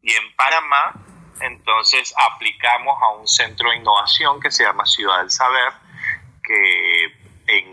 Y 0.00 0.12
en 0.12 0.34
Panamá, 0.36 0.92
entonces 1.40 2.14
aplicamos 2.16 2.96
a 3.02 3.08
un 3.16 3.26
centro 3.26 3.70
de 3.70 3.76
innovación 3.76 4.40
que 4.40 4.50
se 4.50 4.62
llama 4.62 4.86
Ciudad 4.86 5.18
del 5.18 5.30
Saber, 5.30 5.72
que 6.42 6.77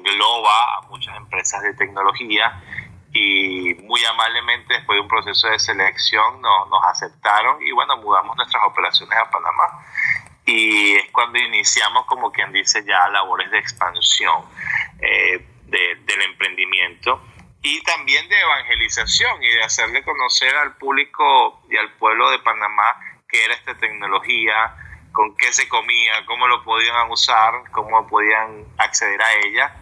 engloba 0.06 0.78
a 0.78 0.82
muchas 0.90 1.16
empresas 1.18 1.62
de 1.64 1.74
tecnología 1.74 2.62
y 3.14 3.74
muy 3.84 4.04
amablemente 4.06 4.74
después 4.74 4.98
de 4.98 5.02
un 5.02 5.08
proceso 5.08 5.48
de 5.48 5.58
selección 5.58 6.42
nos, 6.42 6.86
aceptaron 6.86 7.62
y 7.62 7.72
bueno, 7.72 7.98
mudamos 7.98 8.36
nuestras 8.36 8.64
operaciones 8.66 9.18
a 9.18 9.30
Panamá 9.30 9.86
y 10.46 10.96
es 10.96 11.12
cuando 11.12 11.40
iniciamos 11.40 12.06
como 12.06 12.32
quien 12.32 12.52
dice 12.52 12.84
ya 12.86 13.08
labores 13.10 13.50
de 13.52 13.58
expansión 13.58 14.44
eh, 15.00 15.46
del 15.66 16.22
emprendimiento 16.22 17.22
y 17.62 17.82
también 17.82 18.30
de 18.30 18.40
evangelización 18.40 19.42
y 19.44 19.48
de 19.48 19.64
hacerle 19.64 20.04
conocer 20.04 20.56
al 20.56 20.76
público 20.76 21.62
y 21.70 21.78
al 21.78 21.92
pueblo 21.94 22.30
de 22.30 22.40
Panamá 22.40 22.84
qué 23.28 23.44
era 23.44 23.56
esta 23.56 23.76
tecnología, 23.76 24.76
con 25.12 25.36
qué 25.36 25.52
se 25.52 25.68
comía, 25.68 26.26
cómo 26.28 26.48
lo 26.48 26.64
podían 26.64 27.10
usar, 27.10 27.64
cómo 27.72 28.06
podían 28.08 28.66
acceder 28.78 29.22
a 29.22 29.34
ella. 29.34 29.76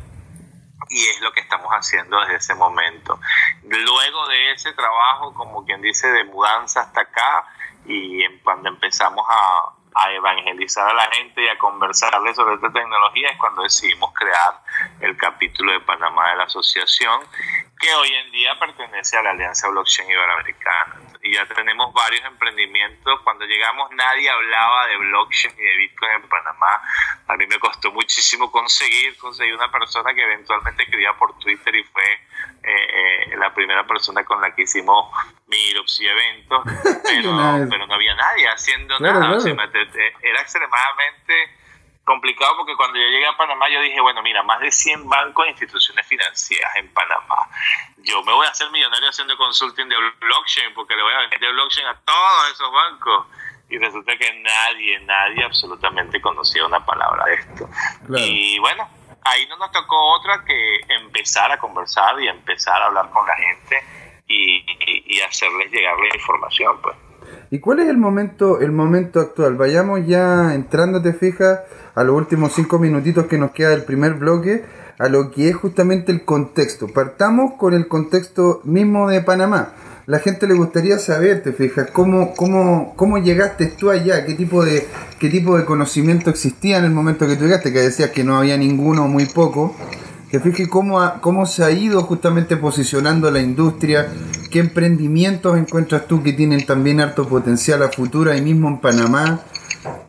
Y 0.90 1.08
es 1.08 1.22
lo 1.22 1.32
que 1.32 1.42
estamos 1.42 1.70
haciendo 1.72 2.20
desde 2.22 2.36
ese 2.36 2.56
momento. 2.56 3.20
Luego 3.63 4.28
de 4.28 4.52
ese 4.52 4.74
trabajo, 4.74 5.34
como 5.34 5.66
quien 5.66 5.82
dice, 5.82 6.08
de 6.12 6.24
mudanza 6.25 6.82
hasta 6.82 7.02
acá, 7.02 7.46
y 7.86 8.28
cuando 8.40 8.70
empezamos 8.70 9.25
a, 9.30 9.74
a 9.96 10.12
evangelizar 10.12 10.90
a 10.90 10.94
la 10.94 11.10
gente 11.12 11.44
y 11.44 11.48
a 11.48 11.58
conversarles 11.58 12.36
sobre 12.36 12.56
esta 12.56 12.72
tecnología 12.72 13.30
es 13.30 13.38
cuando 13.38 13.63
decidimos 13.63 14.12
crear 14.13 14.62
el 15.02 15.16
capítulo 15.18 15.72
de 15.72 15.80
Panamá 15.82 16.30
de 16.32 16.38
la 16.38 16.44
asociación, 16.46 17.22
que 17.84 17.94
hoy 17.96 18.13
en 18.16 18.32
día 18.32 18.58
pertenece 18.58 19.18
a 19.18 19.24
la 19.24 19.32
Alianza 19.32 19.68
Blockchain 19.68 20.10
Iberoamericana 20.10 21.02
y 21.22 21.34
ya 21.34 21.46
tenemos 21.48 21.94
varios 21.94 22.24
emprendimientos. 22.25 23.20
Cuando 23.25 23.46
llegamos 23.46 23.92
nadie 23.92 24.30
hablaba 24.30 24.88
de 24.88 24.98
blockchain 24.98 25.54
y 25.58 25.62
de 25.62 25.78
Bitcoin 25.78 26.12
en 26.13 26.30
Panamá. 26.30 26.82
A 27.28 27.36
mí 27.36 27.46
me 27.46 27.60
costó 27.60 27.92
muchísimo 27.92 28.50
conseguir, 28.50 29.18
conseguir 29.18 29.54
una 29.56 29.70
persona 29.70 30.13
que 30.13 30.24
eventualmente 30.24 30.84
escribía 30.84 31.12
por 31.20 31.38
Twitter 31.40 31.75
y 31.75 31.84
fue 31.84 32.04
eh, 32.63 33.32
eh, 33.34 33.38
la 33.38 33.54
primera 33.54 33.86
persona 33.86 34.24
con 34.24 34.40
la 34.40 34.56
que 34.56 34.62
hicimos 34.62 35.13
meetups 35.48 36.00
y 36.00 36.08
eventos, 36.08 36.63
pero, 37.04 37.68
pero 37.70 37.86
no 37.86 37.96
había 37.96 38.16
nadie 38.16 38.48
haciendo 38.48 38.98
nada. 39.00 39.40
era 40.22 40.42
extremadamente 40.42 41.62
complicado 42.06 42.54
porque 42.58 42.76
cuando 42.76 42.98
yo 42.98 43.06
llegué 43.06 43.28
a 43.28 43.38
Panamá 43.38 43.70
yo 43.70 43.82
dije, 43.82 44.00
bueno, 44.02 44.22
mira, 44.22 44.44
más 44.44 44.60
de 44.60 44.72
100 44.72 45.08
bancos 45.08 45.46
e 45.46 45.50
instituciones 45.50 46.06
financieras 46.08 46.76
en 46.76 46.94
Panamá. 46.94 47.36
Yo 47.98 48.22
me 48.24 48.34
voy 48.34 48.46
a 48.46 48.50
hacer 48.50 48.70
millonario 48.72 49.10
haciendo 49.10 49.38
consulting 49.38 49.88
de 49.88 49.96
blockchain 50.20 50.74
porque 50.74 50.96
le 50.96 51.04
voy 51.04 51.14
a 51.14 51.20
vender 51.20 51.54
blockchain 51.54 51.88
a 51.88 51.96
todos 52.02 52.52
esos 52.52 52.72
bancos. 52.72 53.28
Y 53.70 53.78
resulta 53.78 54.16
que 54.18 54.42
nadie, 54.42 55.00
nadie 55.00 55.46
absolutamente 55.46 56.22
conocía 56.22 56.66
una 56.66 56.86
palabra 56.86 57.26
de 57.26 57.34
esto. 57.36 57.70
Y 58.18 58.60
bueno, 58.60 58.88
ahí 59.24 59.48
no 59.48 59.58
nos 59.58 59.72
tocó 59.72 59.96
otra 60.16 60.44
que 60.46 60.82
empezar 60.90 61.52
a 61.52 61.58
conversar 61.58 62.20
y 62.22 62.28
empezar 62.28 62.82
a 62.82 62.86
hablar 62.88 63.10
con 63.10 63.26
la 63.26 63.36
gente 63.36 63.84
y, 64.28 64.66
y, 64.86 65.22
hacerles 65.22 65.72
llegar 65.72 65.96
la 65.98 66.16
información, 66.16 66.82
pues. 66.82 66.96
¿Y 67.52 67.60
cuál 67.60 67.80
es 67.80 67.88
el 67.88 67.98
momento, 67.98 68.60
el 68.60 68.72
momento 68.72 69.20
actual? 69.20 69.56
Vayamos 69.56 70.06
ya 70.06 70.54
entrando, 70.54 71.02
te 71.02 71.14
fijas, 71.14 71.62
a 71.96 72.04
los 72.04 72.16
últimos 72.16 72.54
cinco 72.54 72.80
minutitos 72.80 73.28
que 73.28 73.38
nos 73.38 73.52
queda 73.52 73.70
del 73.70 73.84
primer 73.84 74.16
bloque, 74.16 74.64
a 75.00 75.10
lo 75.10 75.32
que 75.32 75.50
es 75.50 75.56
justamente 75.56 76.12
el 76.12 76.24
contexto. 76.24 76.88
Partamos 76.88 77.54
con 77.58 77.74
el 77.74 77.88
contexto 77.88 78.62
mismo 78.64 79.10
de 79.10 79.22
Panamá. 79.22 79.74
la 80.06 80.20
gente 80.20 80.48
le 80.48 80.54
gustaría 80.54 81.00
saber, 81.00 81.44
te 81.44 81.54
fijas, 81.54 81.90
cómo, 81.92 82.34
cómo, 82.36 82.94
cómo 82.98 83.20
llegaste 83.20 83.68
tú 83.68 83.90
allá, 83.90 84.26
qué 84.26 84.34
tipo 84.34 84.66
de 84.66 84.86
qué 85.18 85.30
tipo 85.30 85.58
de 85.58 85.64
conocimiento 85.64 86.30
existía 86.30 86.78
en 86.78 86.84
el 86.84 86.92
momento 86.92 87.26
que 87.26 87.38
tú 87.38 87.46
llegaste, 87.46 87.72
que 87.72 87.80
decías 87.80 88.10
que 88.10 88.26
no 88.26 88.36
había 88.38 88.58
ninguno, 88.58 89.08
muy 89.08 89.26
poco. 89.26 89.74
Te 90.30 90.42
fijas 90.42 90.68
cómo, 90.68 91.00
cómo 91.22 91.46
se 91.46 91.64
ha 91.64 91.72
ido 91.72 92.02
justamente 92.02 92.58
posicionando 92.58 93.32
la 93.32 93.40
industria, 93.40 94.10
qué 94.52 94.60
emprendimientos 94.60 95.58
encuentras 95.58 96.08
tú 96.08 96.24
que 96.24 96.34
tienen 96.34 96.66
también 96.66 97.00
harto 97.00 97.28
potencial 97.30 97.84
a 97.84 97.90
futuro 97.90 98.32
ahí 98.32 98.42
mismo 98.42 98.68
en 98.68 98.80
Panamá, 98.80 99.42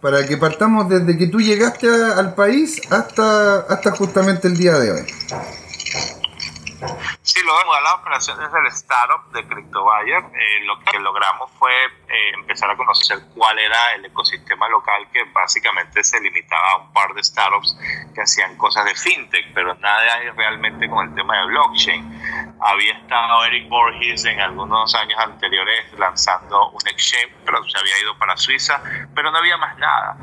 para 0.00 0.26
que 0.26 0.36
partamos 0.36 0.88
desde 0.88 1.16
que 1.16 1.26
tú 1.26 1.40
llegaste 1.40 1.88
al 1.88 2.34
país 2.34 2.80
hasta, 2.90 3.60
hasta 3.60 3.90
justamente 3.92 4.48
el 4.48 4.56
día 4.56 4.78
de 4.78 4.92
hoy. 4.92 5.06
Sí, 7.26 7.40
vemos 7.40 7.74
a 7.74 7.80
las 7.80 7.94
operaciones 7.94 8.52
del 8.52 8.66
startup 8.66 9.32
de 9.32 9.48
CryptoBuyer. 9.48 10.24
Eh, 10.24 10.64
lo 10.66 10.78
que 10.80 10.98
logramos 10.98 11.50
fue 11.52 11.72
eh, 11.72 12.32
empezar 12.34 12.70
a 12.70 12.76
conocer 12.76 13.18
cuál 13.34 13.58
era 13.58 13.94
el 13.94 14.04
ecosistema 14.04 14.68
local 14.68 15.08
que 15.10 15.24
básicamente 15.32 16.04
se 16.04 16.20
limitaba 16.20 16.72
a 16.72 16.76
un 16.80 16.92
par 16.92 17.14
de 17.14 17.24
startups 17.24 17.78
que 18.14 18.20
hacían 18.20 18.58
cosas 18.58 18.84
de 18.84 18.94
fintech, 18.94 19.54
pero 19.54 19.74
nada 19.76 20.20
realmente 20.36 20.86
con 20.90 21.08
el 21.08 21.14
tema 21.14 21.38
de 21.38 21.46
blockchain. 21.46 22.56
Había 22.60 22.92
estado 22.92 23.44
Eric 23.46 23.70
Borges 23.70 24.26
en 24.26 24.38
algunos 24.40 24.94
años 24.94 25.18
anteriores 25.18 25.98
lanzando 25.98 26.72
un 26.72 26.88
exchange, 26.88 27.32
pero 27.46 27.64
se 27.64 27.78
había 27.78 27.98
ido 28.02 28.18
para 28.18 28.36
Suiza, 28.36 28.82
pero 29.14 29.30
no 29.30 29.38
había 29.38 29.56
más 29.56 29.78
nada. 29.78 30.18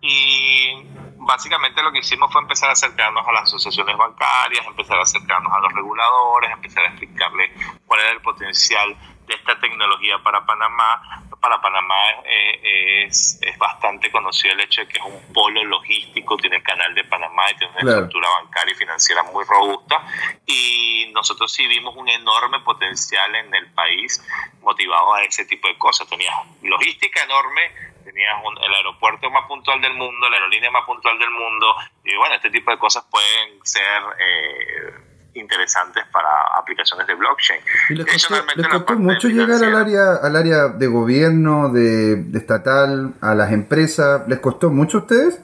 Y 0.00 0.86
básicamente 1.26 1.82
lo 1.82 1.92
que 1.92 1.98
hicimos 1.98 2.32
fue 2.32 2.40
empezar 2.40 2.70
a 2.70 2.72
acercarnos 2.72 3.26
a 3.26 3.32
las 3.32 3.42
asociaciones 3.42 3.96
bancarias, 3.96 4.64
empezar 4.66 4.98
a 4.98 5.02
acercarnos 5.02 5.52
a 5.52 5.60
los 5.60 5.72
reguladores, 5.72 6.50
empezar 6.52 6.84
a 6.84 6.88
explicarles 6.88 7.50
cuál 7.84 8.00
era 8.00 8.12
el 8.12 8.20
potencial 8.20 8.96
de 9.26 9.34
esta 9.34 9.58
tecnología 9.60 10.18
para 10.22 10.46
Panamá. 10.46 11.02
Para 11.40 11.60
Panamá 11.60 11.94
eh, 12.24 13.04
es, 13.06 13.38
es, 13.42 13.58
bastante 13.58 14.10
conocido 14.10 14.54
el 14.54 14.60
hecho 14.60 14.82
de 14.82 14.88
que 14.88 14.98
es 14.98 15.04
un 15.04 15.32
polo 15.32 15.62
logístico, 15.64 16.36
tiene 16.36 16.56
el 16.56 16.62
canal 16.62 16.94
de 16.94 17.04
Panamá 17.04 17.50
y 17.50 17.56
tiene 17.56 17.72
una 17.82 17.90
estructura 17.90 18.28
bancaria 18.42 18.72
y 18.72 18.76
financiera 18.76 19.22
muy 19.24 19.44
robusta. 19.44 20.02
Y 20.46 21.10
nosotros 21.12 21.52
sí 21.52 21.66
vimos 21.66 21.94
un 21.96 22.08
enorme 22.08 22.60
potencial 22.60 23.34
en 23.34 23.54
el 23.54 23.70
país 23.72 24.24
motivado 24.62 25.14
a 25.14 25.22
ese 25.24 25.44
tipo 25.44 25.68
de 25.68 25.76
cosas. 25.76 26.08
Tenía 26.08 26.32
logística 26.62 27.22
enorme, 27.24 27.72
tenías 28.06 28.36
el 28.64 28.74
aeropuerto 28.74 29.30
más 29.30 29.46
puntual 29.48 29.80
del 29.80 29.94
mundo, 29.94 30.30
la 30.30 30.36
aerolínea 30.36 30.70
más 30.70 30.84
puntual 30.86 31.18
del 31.18 31.30
mundo, 31.30 31.66
y 32.04 32.16
bueno, 32.16 32.36
este 32.36 32.50
tipo 32.50 32.70
de 32.70 32.78
cosas 32.78 33.04
pueden 33.10 33.58
ser 33.64 34.02
eh, 34.18 34.94
interesantes 35.34 36.04
para 36.12 36.28
aplicaciones 36.58 37.06
de 37.06 37.14
blockchain. 37.14 37.60
¿Y 37.90 37.94
les 37.94 38.06
costó, 38.06 38.94
mucho 38.96 39.28
llegar 39.28 39.62
al 39.62 39.74
área, 39.74 40.14
al 40.22 40.36
área 40.36 40.68
de 40.68 40.86
gobierno, 40.86 41.70
de, 41.70 42.24
estatal, 42.34 43.14
a 43.20 43.34
las 43.34 43.52
empresas? 43.52 44.22
¿Les 44.28 44.38
costó 44.38 44.70
mucho 44.70 44.98
a 44.98 45.00
ustedes 45.02 45.40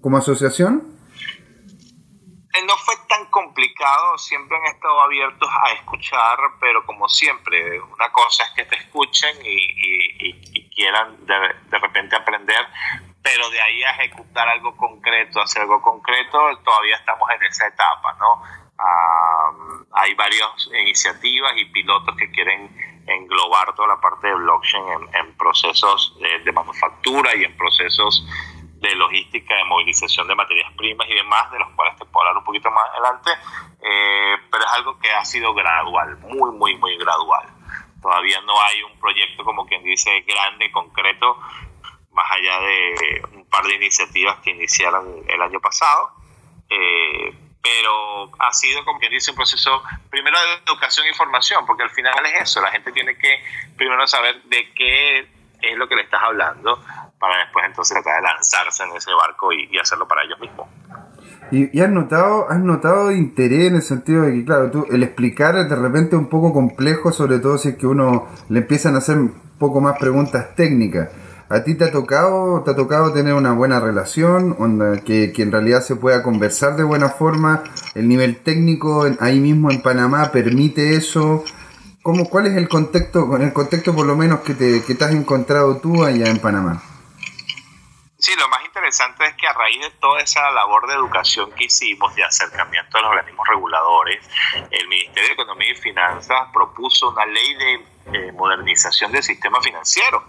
como 0.00 0.18
asociación? 0.18 0.91
Eh, 2.54 2.62
no 2.66 2.76
fue 2.76 2.94
tan 3.08 3.26
complicado, 3.26 4.18
siempre 4.18 4.56
han 4.58 4.74
estado 4.74 5.00
abiertos 5.00 5.48
a 5.50 5.72
escuchar, 5.72 6.38
pero 6.60 6.84
como 6.84 7.08
siempre, 7.08 7.80
una 7.80 8.12
cosa 8.12 8.44
es 8.44 8.50
que 8.50 8.64
te 8.64 8.76
escuchen 8.76 9.36
y 9.42 10.68
quieran 10.74 11.24
de, 11.26 11.78
repente 11.78 12.16
aprender, 12.16 12.66
pero 13.22 13.48
de 13.50 13.60
ahí 13.60 13.82
a 13.82 13.90
ejecutar 13.90 14.48
algo 14.48 14.76
concreto, 14.76 15.40
hacer 15.40 15.62
algo 15.62 15.80
concreto, 15.80 16.38
todavía 16.64 16.96
estamos 16.96 17.28
en 17.30 17.42
esa 17.44 17.66
etapa, 17.66 18.14
¿no? 18.18 18.42
hay 19.92 20.12
varias 20.14 20.68
iniciativas 20.72 21.52
y 21.56 21.66
pilotos 21.66 22.16
que 22.16 22.28
quieren 22.32 22.68
englobar 23.06 23.72
toda 23.76 23.88
la 23.88 24.00
parte 24.00 24.26
de 24.26 24.34
blockchain 24.34 24.84
en, 25.12 25.36
procesos 25.36 26.16
de, 26.44 26.50
manufactura 26.50 27.36
y 27.36 27.44
en 27.44 27.56
procesos 27.56 28.26
de 28.82 28.96
logística, 28.96 29.54
de 29.54 29.64
movilización 29.64 30.26
de 30.26 30.34
materias 30.34 30.72
primas 30.76 31.08
y 31.08 31.14
demás, 31.14 31.50
de 31.52 31.58
los 31.60 31.70
cuales 31.70 31.96
te 31.96 32.04
puedo 32.04 32.26
hablar 32.26 32.38
un 32.38 32.44
poquito 32.44 32.68
más 32.70 32.90
adelante, 32.90 33.30
eh, 33.80 34.36
pero 34.50 34.64
es 34.64 34.72
algo 34.72 34.98
que 34.98 35.10
ha 35.10 35.24
sido 35.24 35.54
gradual, 35.54 36.18
muy, 36.18 36.50
muy, 36.50 36.76
muy 36.76 36.96
gradual. 36.96 37.46
Todavía 38.02 38.40
no 38.40 38.60
hay 38.60 38.82
un 38.82 38.98
proyecto, 38.98 39.44
como 39.44 39.64
quien 39.66 39.84
dice, 39.84 40.10
grande, 40.22 40.72
concreto, 40.72 41.38
más 42.10 42.26
allá 42.32 42.58
de 42.60 43.22
un 43.34 43.44
par 43.48 43.64
de 43.64 43.76
iniciativas 43.76 44.40
que 44.40 44.50
iniciaron 44.50 45.06
el 45.28 45.40
año 45.40 45.60
pasado. 45.60 46.10
Eh, 46.68 47.32
pero 47.62 48.32
ha 48.40 48.52
sido, 48.52 48.84
como 48.84 48.98
quien 48.98 49.12
dice, 49.12 49.30
un 49.30 49.36
proceso 49.36 49.84
primero 50.10 50.36
de 50.36 50.54
educación 50.66 51.06
e 51.06 51.10
información, 51.10 51.64
porque 51.64 51.84
al 51.84 51.90
final 51.90 52.14
es 52.26 52.42
eso, 52.42 52.60
la 52.60 52.72
gente 52.72 52.90
tiene 52.90 53.16
que 53.16 53.40
primero 53.76 54.04
saber 54.08 54.42
de 54.42 54.72
qué 54.74 55.28
es 55.62 55.78
lo 55.78 55.88
que 55.88 55.96
le 55.96 56.02
estás 56.02 56.22
hablando, 56.22 56.78
para 57.18 57.38
después 57.38 57.64
entonces 57.66 57.94
tratar 58.02 58.22
de 58.22 58.28
lanzarse 58.28 58.82
en 58.84 58.96
ese 58.96 59.12
barco 59.14 59.52
y 59.52 59.78
hacerlo 59.78 60.06
para 60.08 60.24
ellos 60.24 60.40
mismos. 60.40 60.68
Y, 61.52 61.80
has 61.80 61.90
notado, 61.90 62.50
has 62.50 62.60
notado 62.60 63.12
interés 63.12 63.68
en 63.68 63.76
el 63.76 63.82
sentido 63.82 64.22
de 64.22 64.32
que, 64.32 64.44
claro, 64.44 64.70
tú, 64.70 64.86
el 64.90 65.02
explicar 65.02 65.54
de 65.54 65.76
repente 65.76 66.16
un 66.16 66.30
poco 66.30 66.50
complejo, 66.50 67.12
sobre 67.12 67.40
todo 67.40 67.58
si 67.58 67.68
es 67.68 67.76
que 67.76 67.86
uno 67.86 68.26
le 68.48 68.60
empiezan 68.60 68.94
a 68.94 68.98
hacer 68.98 69.18
un 69.18 69.34
poco 69.58 69.82
más 69.82 69.98
preguntas 69.98 70.54
técnicas. 70.54 71.10
¿A 71.50 71.62
ti 71.62 71.74
te 71.74 71.84
ha 71.84 71.92
tocado, 71.92 72.62
te 72.62 72.70
ha 72.70 72.74
tocado 72.74 73.12
tener 73.12 73.34
una 73.34 73.52
buena 73.52 73.80
relación, 73.80 74.56
que, 75.04 75.32
que 75.34 75.42
en 75.42 75.52
realidad 75.52 75.82
se 75.82 75.96
pueda 75.96 76.22
conversar 76.22 76.76
de 76.76 76.84
buena 76.84 77.10
forma? 77.10 77.62
¿El 77.94 78.08
nivel 78.08 78.38
técnico 78.38 79.06
ahí 79.20 79.38
mismo 79.38 79.70
en 79.70 79.82
Panamá 79.82 80.30
permite 80.32 80.96
eso? 80.96 81.44
¿Cómo, 82.02 82.28
¿Cuál 82.28 82.48
es 82.48 82.56
el 82.56 82.68
contexto, 82.68 83.28
con 83.28 83.42
el 83.42 83.52
contexto 83.52 83.94
por 83.94 84.06
lo 84.06 84.16
menos 84.16 84.40
que 84.40 84.54
te, 84.54 84.84
que 84.84 84.94
te 84.96 85.04
has 85.04 85.12
encontrado 85.12 85.80
tú 85.80 86.04
allá 86.04 86.26
en 86.26 86.40
Panamá? 86.40 86.82
Sí, 88.18 88.32
lo 88.36 88.48
más 88.48 88.64
interesante 88.64 89.24
es 89.24 89.34
que 89.34 89.46
a 89.46 89.52
raíz 89.52 89.80
de 89.80 89.90
toda 90.00 90.20
esa 90.20 90.48
labor 90.50 90.88
de 90.88 90.94
educación 90.94 91.52
que 91.52 91.64
hicimos, 91.64 92.14
de 92.14 92.24
acercamiento 92.24 92.98
a 92.98 93.02
los 93.02 93.10
organismos 93.10 93.46
reguladores, 93.48 94.24
el 94.70 94.88
Ministerio 94.88 95.28
de 95.28 95.34
Economía 95.34 95.72
y 95.72 95.74
Finanzas 95.74 96.48
propuso 96.52 97.10
una 97.10 97.26
ley 97.26 97.54
de 97.54 97.74
eh, 98.12 98.32
modernización 98.32 99.12
del 99.12 99.22
sistema 99.22 99.60
financiero. 99.60 100.24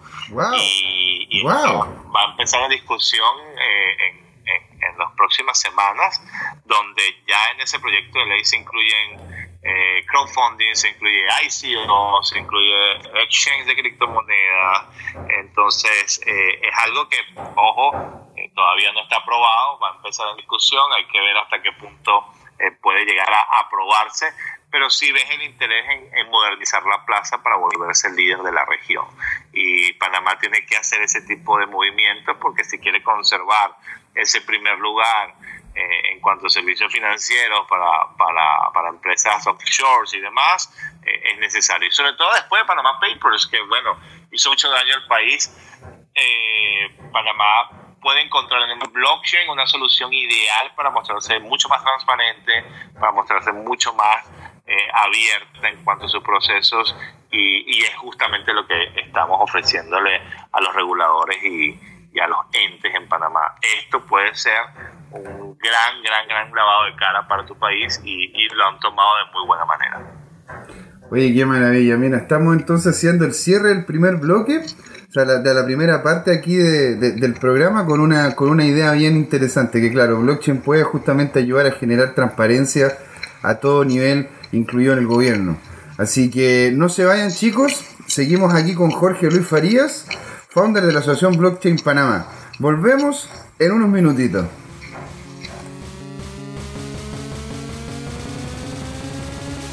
Y, 0.55 1.43
va 1.43 2.21
a 2.21 2.31
empezar 2.31 2.61
la 2.61 2.69
discusión 2.69 3.35
eh, 3.57 3.97
en, 4.09 4.17
en, 4.47 4.83
en 4.83 4.97
las 4.97 5.11
próximas 5.13 5.59
semanas, 5.59 6.21
donde 6.65 7.03
ya 7.27 7.51
en 7.51 7.61
ese 7.61 7.79
proyecto 7.79 8.19
de 8.19 8.25
ley 8.25 8.45
se 8.45 8.57
incluyen 8.57 9.52
eh, 9.65 10.05
crowdfunding, 10.07 10.75
se 10.75 10.89
incluye 10.89 11.25
ICO, 11.45 12.23
se 12.23 12.39
incluye 12.39 12.95
exchange 13.23 13.65
de 13.65 13.75
criptomonedas. 13.75 14.87
Entonces, 15.39 16.21
eh, 16.25 16.59
es 16.61 16.77
algo 16.79 17.07
que, 17.07 17.17
ojo, 17.55 18.31
eh, 18.35 18.51
todavía 18.53 18.91
no 18.91 19.03
está 19.03 19.17
aprobado, 19.17 19.79
va 19.79 19.91
a 19.91 19.95
empezar 19.95 20.27
la 20.27 20.35
discusión, 20.35 20.83
hay 20.93 21.05
que 21.05 21.19
ver 21.19 21.37
hasta 21.37 21.61
qué 21.61 21.71
punto 21.73 22.25
puede 22.81 23.03
llegar 23.03 23.27
a 23.33 23.59
aprobarse, 23.59 24.31
pero 24.71 24.89
sí 24.89 25.11
ves 25.11 25.29
el 25.31 25.43
interés 25.43 25.85
en, 26.13 26.29
modernizar 26.29 26.81
la 26.85 27.05
plaza 27.05 27.43
para 27.43 27.57
volverse 27.57 28.09
líder 28.11 28.39
de 28.39 28.51
la 28.51 28.63
región. 28.65 29.05
Y 29.51 29.91
Panamá 29.93 30.39
tiene 30.39 30.65
que 30.65 30.77
hacer 30.77 31.01
ese 31.01 31.21
tipo 31.21 31.57
de 31.57 31.67
movimientos 31.67 32.37
porque 32.39 32.63
si 32.63 32.79
quiere 32.79 33.03
conservar 33.03 33.75
ese 34.15 34.41
primer 34.41 34.79
lugar 34.79 35.35
eh, 35.75 36.11
en 36.11 36.19
cuanto 36.19 36.47
a 36.47 36.49
servicios 36.51 36.91
financieros 36.93 37.65
para, 37.67 38.15
para, 38.15 38.71
para 38.71 38.89
empresas 38.89 39.45
offshore 39.47 40.07
y 40.13 40.19
demás, 40.19 40.71
eh, 41.03 41.31
es 41.31 41.39
necesario. 41.39 41.87
Y 41.87 41.91
sobre 41.91 42.13
todo 42.13 42.31
después 42.33 42.61
de 42.61 42.67
Panama 42.67 42.99
Papers, 42.99 43.47
que 43.47 43.59
bueno, 43.61 43.97
hizo 44.31 44.49
mucho 44.49 44.69
daño 44.69 44.93
al 44.93 45.07
país, 45.07 45.51
eh, 46.13 46.95
Panamá 47.11 47.71
puede 48.01 48.21
encontrar 48.21 48.61
en 48.63 48.81
el 48.81 48.87
blockchain 48.87 49.49
una 49.49 49.65
solución 49.65 50.13
ideal 50.13 50.71
para 50.75 50.91
mostrarse 50.91 51.39
mucho 51.39 51.67
más 51.69 51.83
transparente, 51.83 52.65
para 52.99 53.11
mostrarse 53.11 53.51
mucho 53.51 53.93
más 53.93 54.29
abierta 54.93 55.67
en 55.67 55.83
cuanto 55.83 56.05
a 56.05 56.09
sus 56.09 56.23
procesos 56.23 56.95
y, 57.29 57.77
y, 57.77 57.81
es 57.81 57.95
justamente 57.97 58.53
lo 58.53 58.65
que 58.65 58.91
estamos 58.95 59.37
ofreciéndole 59.41 60.21
a 60.51 60.61
los 60.61 60.73
reguladores 60.73 61.43
y, 61.43 61.79
y 62.13 62.19
a 62.19 62.27
los 62.27 62.39
entes 62.53 62.93
en 62.93 63.07
Panamá. 63.07 63.55
Esto 63.81 64.05
puede 64.05 64.33
ser 64.35 64.61
un 65.11 65.57
gran, 65.57 66.01
gran, 66.03 66.27
gran 66.27 66.53
lavado 66.53 66.85
de 66.85 66.95
cara 66.95 67.27
para 67.27 67.45
tu 67.45 67.57
país 67.57 67.99
y, 68.03 68.47
lo 68.53 68.67
han 68.67 68.79
tomado 68.79 69.09
de 69.17 69.31
muy 69.33 69.47
buena 69.47 69.65
manera. 69.65 70.01
Oye, 71.09 71.33
qué 71.33 71.45
maravilla. 71.45 71.97
Mira, 71.97 72.17
estamos 72.17 72.55
entonces 72.55 72.95
haciendo 72.95 73.25
el 73.25 73.33
cierre 73.33 73.69
del 73.69 73.85
primer 73.85 74.17
bloque, 74.17 74.59
o 74.59 75.11
sea, 75.11 75.25
de 75.25 75.53
la 75.53 75.65
primera 75.65 76.01
parte 76.01 76.31
aquí 76.31 76.55
del 76.55 77.33
programa 77.35 77.85
con 77.85 77.99
una, 77.99 78.35
con 78.35 78.49
una 78.49 78.65
idea 78.65 78.91
bien 78.93 79.15
interesante, 79.15 79.81
que 79.81 79.91
claro, 79.91 80.19
blockchain 80.19 80.61
puede 80.61 80.83
justamente 80.83 81.39
ayudar 81.39 81.67
a 81.67 81.71
generar 81.71 82.15
transparencia 82.15 82.97
a 83.43 83.55
todo 83.55 83.85
nivel, 83.85 84.29
incluido 84.51 84.93
en 84.93 84.99
el 84.99 85.07
gobierno. 85.07 85.57
Así 85.97 86.31
que 86.31 86.71
no 86.73 86.89
se 86.89 87.05
vayan 87.05 87.29
chicos, 87.29 87.85
seguimos 88.07 88.53
aquí 88.55 88.73
con 88.73 88.89
Jorge 88.89 89.29
Luis 89.29 89.47
Farías, 89.47 90.07
founder 90.53 90.85
de 90.85 90.93
la 90.93 90.99
Asociación 90.99 91.35
Blockchain 91.35 91.77
Panamá. 91.77 92.27
Volvemos 92.59 93.27
en 93.57 93.71
unos 93.71 93.89
minutitos. 93.89 94.45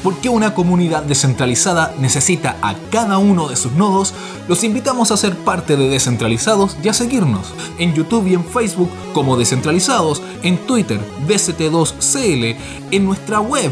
por 0.03 0.15
qué 0.17 0.29
una 0.29 0.53
comunidad 0.53 1.03
descentralizada 1.03 1.93
necesita 1.99 2.57
a 2.61 2.75
cada 2.89 3.17
uno 3.19 3.47
de 3.47 3.55
sus 3.55 3.73
nodos, 3.73 4.13
los 4.47 4.63
invitamos 4.63 5.11
a 5.11 5.17
ser 5.17 5.37
parte 5.37 5.77
de 5.77 5.89
Descentralizados 5.89 6.75
y 6.83 6.89
a 6.89 6.93
seguirnos 6.93 7.53
en 7.77 7.93
YouTube 7.93 8.27
y 8.27 8.33
en 8.33 8.43
Facebook 8.43 8.89
como 9.13 9.37
Descentralizados, 9.37 10.21
en 10.41 10.57
Twitter 10.65 10.99
DCT2CL, 11.27 12.55
en 12.89 13.05
nuestra 13.05 13.39
web 13.41 13.71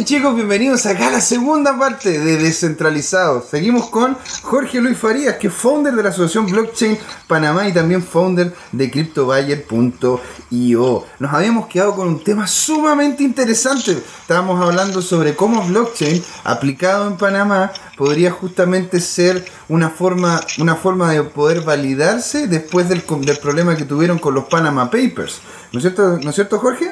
Hey 0.00 0.06
chicos, 0.06 0.34
bienvenidos 0.34 0.86
acá 0.86 1.08
a 1.08 1.10
la 1.10 1.20
segunda 1.20 1.78
parte 1.78 2.18
de 2.18 2.38
Descentralizados. 2.38 3.50
Seguimos 3.50 3.90
con 3.90 4.16
Jorge 4.40 4.80
Luis 4.80 4.96
Farías, 4.96 5.36
que 5.36 5.48
es 5.48 5.52
founder 5.52 5.94
de 5.94 6.02
la 6.02 6.08
Asociación 6.08 6.46
Blockchain 6.46 6.98
Panamá 7.26 7.68
y 7.68 7.74
también 7.74 8.02
founder 8.02 8.54
de 8.72 8.90
CryptoBuyer.io. 8.90 11.04
Nos 11.18 11.34
habíamos 11.34 11.66
quedado 11.66 11.94
con 11.94 12.08
un 12.08 12.24
tema 12.24 12.46
sumamente 12.46 13.22
interesante. 13.22 14.02
Estábamos 14.22 14.66
hablando 14.66 15.02
sobre 15.02 15.36
cómo 15.36 15.62
blockchain 15.66 16.24
aplicado 16.44 17.06
en 17.06 17.18
Panamá 17.18 17.70
podría 17.98 18.30
justamente 18.30 19.00
ser 19.00 19.44
una 19.68 19.90
forma, 19.90 20.40
una 20.58 20.76
forma 20.76 21.12
de 21.12 21.24
poder 21.24 21.60
validarse 21.60 22.46
después 22.46 22.88
del, 22.88 23.04
del 23.20 23.36
problema 23.36 23.76
que 23.76 23.84
tuvieron 23.84 24.18
con 24.18 24.32
los 24.32 24.44
Panama 24.44 24.90
Papers. 24.90 25.42
¿No 25.72 25.78
es 25.78 25.82
cierto, 25.82 26.18
¿no 26.22 26.30
es 26.30 26.34
cierto 26.34 26.58
Jorge? 26.58 26.90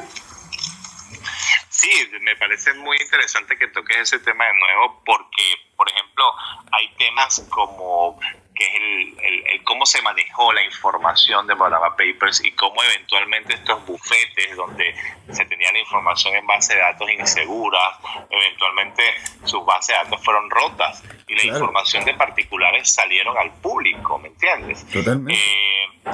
Me 2.20 2.36
parece 2.36 2.74
muy 2.74 2.96
interesante 2.96 3.56
que 3.56 3.68
toques 3.68 3.98
ese 3.98 4.18
tema 4.20 4.46
de 4.46 4.54
nuevo 4.54 5.02
porque, 5.04 5.42
por 5.76 5.88
ejemplo, 5.88 6.24
hay 6.72 6.88
temas 6.96 7.46
como 7.50 8.18
que 8.58 8.66
es 8.66 8.74
el, 8.74 9.46
el, 9.52 9.64
cómo 9.64 9.86
se 9.86 10.02
manejó 10.02 10.52
la 10.52 10.64
información 10.64 11.46
de 11.46 11.54
Panama 11.54 11.90
Papers 11.90 12.44
y 12.44 12.50
cómo 12.52 12.82
eventualmente 12.82 13.54
estos 13.54 13.86
bufetes 13.86 14.56
donde 14.56 14.94
se 15.30 15.44
tenía 15.44 15.70
la 15.70 15.78
información 15.78 16.34
en 16.34 16.44
base 16.44 16.74
de 16.74 16.80
datos 16.80 17.08
inseguras, 17.08 17.98
eventualmente 18.28 19.02
sus 19.44 19.64
bases 19.64 19.96
de 19.96 20.04
datos 20.04 20.24
fueron 20.24 20.50
rotas 20.50 21.04
y 21.28 21.36
la 21.36 21.44
información 21.44 22.04
de 22.04 22.14
particulares 22.14 22.92
salieron 22.92 23.38
al 23.38 23.52
público, 23.60 24.18
¿me 24.18 24.28
entiendes? 24.28 24.84
Totalmente. 24.90 25.34
Eh, 25.34 26.10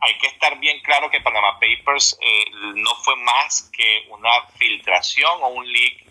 hay 0.00 0.18
que 0.18 0.26
estar 0.28 0.58
bien 0.58 0.80
claro 0.80 1.10
que 1.10 1.20
Panama 1.20 1.58
Papers 1.58 2.18
eh, 2.20 2.50
no 2.74 2.94
fue 2.96 3.16
más 3.16 3.70
que 3.72 4.06
una 4.10 4.30
filtración 4.58 5.42
o 5.42 5.48
un 5.48 5.70
leak 5.70 6.04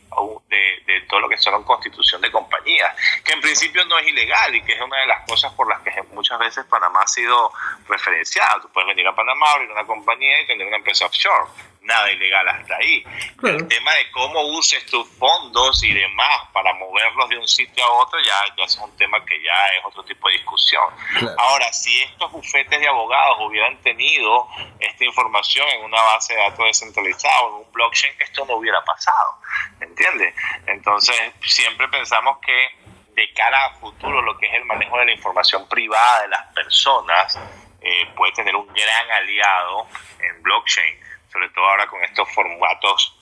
de, 0.47 0.83
de, 0.85 1.01
todo 1.07 1.21
lo 1.21 1.29
que 1.29 1.37
son 1.37 1.63
constitución 1.63 2.21
de 2.21 2.31
compañías, 2.31 2.95
que 3.23 3.33
en 3.33 3.41
principio 3.41 3.83
no 3.85 3.97
es 3.97 4.07
ilegal 4.07 4.55
y 4.55 4.61
que 4.61 4.73
es 4.73 4.81
una 4.81 4.99
de 4.99 5.07
las 5.07 5.27
cosas 5.27 5.51
por 5.53 5.67
las 5.67 5.81
que 5.81 5.91
muchas 6.13 6.37
veces 6.37 6.65
Panamá 6.65 7.01
ha 7.01 7.07
sido 7.07 7.51
referenciado. 7.87 8.61
Tú 8.61 8.69
puedes 8.71 8.89
venir 8.89 9.07
a 9.07 9.15
Panamá, 9.15 9.53
abrir 9.53 9.71
una 9.71 9.85
compañía 9.85 10.41
y 10.41 10.47
tener 10.47 10.67
una 10.67 10.77
empresa 10.77 11.07
offshore 11.07 11.49
nada 11.83 12.11
ilegal 12.11 12.47
hasta 12.47 12.75
ahí. 12.75 13.03
El 13.43 13.67
tema 13.67 13.93
de 13.93 14.11
cómo 14.11 14.41
uses 14.57 14.85
tus 14.85 15.07
fondos 15.17 15.83
y 15.83 15.93
demás 15.93 16.47
para 16.51 16.73
moverlos 16.73 17.29
de 17.29 17.37
un 17.37 17.47
sitio 17.47 17.83
a 17.83 17.91
otro 18.01 18.19
ya, 18.19 18.55
ya 18.57 18.65
es 18.65 18.75
un 18.77 18.95
tema 18.97 19.23
que 19.25 19.41
ya 19.41 19.77
es 19.77 19.85
otro 19.85 20.03
tipo 20.03 20.27
de 20.29 20.35
discusión. 20.35 20.83
Ahora, 21.37 21.71
si 21.73 22.01
estos 22.01 22.31
bufetes 22.31 22.79
de 22.79 22.87
abogados 22.87 23.37
hubieran 23.41 23.77
tenido 23.81 24.47
esta 24.79 25.05
información 25.05 25.67
en 25.69 25.83
una 25.83 26.01
base 26.01 26.33
de 26.33 26.41
datos 26.41 26.65
descentralizada 26.65 27.41
o 27.41 27.49
en 27.49 27.65
un 27.65 27.71
blockchain, 27.71 28.13
esto 28.19 28.45
no 28.45 28.55
hubiera 28.55 28.83
pasado. 28.83 29.37
¿Entiendes? 29.79 30.33
Entonces, 30.67 31.15
siempre 31.41 31.87
pensamos 31.89 32.37
que 32.39 32.83
de 33.13 33.31
cara 33.33 33.65
a 33.65 33.73
futuro 33.75 34.21
lo 34.21 34.37
que 34.37 34.47
es 34.47 34.53
el 34.53 34.65
manejo 34.65 34.97
de 34.97 35.05
la 35.05 35.13
información 35.13 35.67
privada 35.69 36.23
de 36.23 36.27
las 36.29 36.53
personas 36.53 37.37
eh, 37.81 38.07
puede 38.15 38.31
tener 38.31 38.55
un 38.55 38.65
gran 38.67 39.11
aliado 39.11 39.87
en 40.19 40.41
blockchain 40.41 41.02
sobre 41.33 41.49
todo 41.49 41.65
ahora 41.65 41.87
con 41.87 42.01
estos 42.03 42.31
formatos 42.31 43.17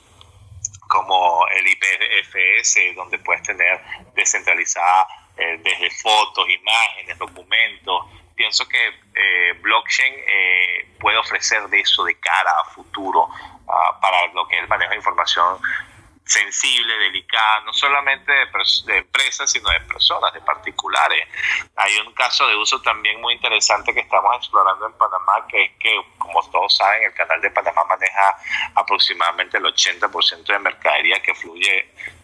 como 0.88 1.47
el 1.47 1.65
IPFS, 1.65 2.95
donde 2.95 3.17
puedes 3.19 3.41
tener 3.43 3.82
descentralizada 4.13 5.08
eh, 5.38 5.58
desde 5.63 5.89
fotos, 5.89 6.45
imágenes, 6.50 7.17
documentos. 7.17 8.06
Pienso 8.36 8.67
que 8.67 8.88
eh, 9.15 9.54
blockchain 9.62 10.13
eh, 10.13 10.95
puede 11.00 11.17
ofrecer 11.17 11.67
de 11.69 11.80
eso 11.80 12.04
de 12.04 12.15
cara 12.19 12.52
a 12.60 12.65
futuro 12.71 13.30
ah, 13.69 13.97
para 14.02 14.28
lo 14.34 14.45
que 14.47 14.58
es 14.58 14.63
el 14.63 14.67
manejo 14.67 14.91
de 14.91 14.97
información 14.97 15.58
sensible, 16.26 16.98
delicada, 16.98 17.62
no 17.62 17.74
solamente 17.74 18.32
de, 18.32 18.98
empresas, 18.98 19.52
sino 19.52 19.70
de 19.70 19.82
personas, 19.82 20.34
de 20.34 20.42
particulares. 20.42 21.28
Hay 21.76 21.98
un 22.06 22.14
caso 22.14 22.48
de 22.48 22.56
uso 22.56 22.82
también 22.82 23.20
muy 23.20 23.34
interesante 23.34 23.94
que 23.94 24.02
estamos 24.02 24.36
explorando 24.38 24.88
en 24.88 24.94
Panamá, 24.94 25.46
que 25.50 25.64
es 25.64 25.72
que, 25.80 26.02
como 26.18 26.42
todos 26.50 26.76
saben, 26.78 27.04
el 27.04 27.14
canal 27.14 27.42
de 27.42 27.52
Panamá 27.52 27.84
maneja 27.86 28.38
aproximadamente 28.76 29.58
el 29.58 29.66
80% 29.66 30.46
de 30.46 30.60
mercadería 30.60 31.22
que 31.22 31.34
fluye 31.34 31.80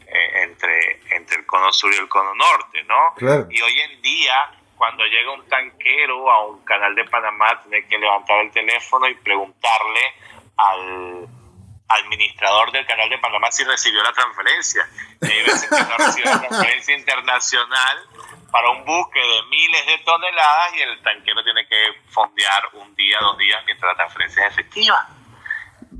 eh, 0.07 0.43
entre, 0.43 1.01
entre 1.15 1.37
el 1.37 1.45
cono 1.45 1.73
sur 1.73 1.93
y 1.93 1.97
el 1.97 2.07
cono 2.07 2.33
norte, 2.35 2.83
¿no? 2.83 3.47
Y 3.49 3.61
hoy 3.61 3.79
en 3.79 4.01
día 4.01 4.51
cuando 4.77 5.03
llega 5.05 5.33
un 5.33 5.45
tanquero 5.47 6.31
a 6.31 6.45
un 6.45 6.63
canal 6.63 6.93
de 6.93 7.03
Panamá, 7.05 7.59
tiene 7.63 7.87
que 7.87 7.97
levantar 7.97 8.41
el 8.41 8.51
teléfono 8.51 9.07
y 9.07 9.15
preguntarle 9.15 10.01
al, 10.55 11.27
administrador 11.89 12.71
del 12.71 12.85
canal 12.85 13.09
de 13.09 13.17
Panamá 13.17 13.51
si 13.51 13.63
recibió 13.63 14.03
la 14.03 14.13
transferencia. 14.13 14.87
Recibió 15.21 16.25
la 16.25 16.39
transferencia 16.47 16.97
internacional 16.97 17.97
para 18.51 18.69
un 18.71 18.85
buque 18.85 19.19
de 19.19 19.43
miles 19.49 19.85
de 19.85 19.97
toneladas 19.99 20.73
y 20.75 20.81
el 20.81 21.01
tanquero 21.01 21.43
tiene 21.43 21.67
que 21.67 21.75
fondear 22.11 22.63
un 22.73 22.95
día, 22.95 23.17
dos 23.21 23.37
días 23.37 23.61
mientras 23.65 23.91
la 23.91 23.95
transferencia 23.97 24.45
es 24.45 24.53
efectiva. 24.53 25.07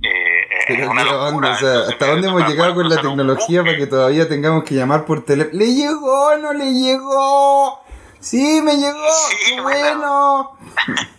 Eh, 0.02 0.48
es 0.68 0.88
una 0.88 1.04
locura. 1.04 1.52
O 1.52 1.58
sea, 1.58 1.80
¿Hasta 1.90 2.08
dónde 2.08 2.28
hemos 2.28 2.48
llegado 2.48 2.76
con 2.76 2.90
la 2.90 3.02
tecnología 3.02 3.64
para 3.64 3.78
que 3.78 3.88
todavía 3.88 4.28
tengamos 4.28 4.64
que 4.64 4.76
llamar 4.76 5.06
por 5.06 5.26
teléfono? 5.26 5.58
¡Le 5.58 5.74
llegó! 5.74 6.38
¡No 6.38 6.54
le 6.54 6.74
llegó! 6.74 7.84
¡Sí, 8.20 8.62
me 8.62 8.76
llegó! 8.76 9.08
¡Qué 9.46 9.62
bueno! 9.62 10.58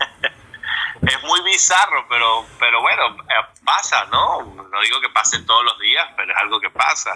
es 1.02 1.22
muy 1.24 1.40
bizarro, 1.42 2.06
pero, 2.08 2.44
pero 2.58 2.80
bueno, 2.80 3.02
eh, 3.24 3.57
pasa, 3.68 4.06
¿no? 4.06 4.42
No 4.44 4.80
digo 4.80 4.98
que 5.00 5.10
pase 5.10 5.42
todos 5.42 5.62
los 5.62 5.78
días, 5.78 6.08
pero 6.16 6.32
es 6.32 6.38
algo 6.38 6.58
que 6.58 6.70
pasa. 6.70 7.12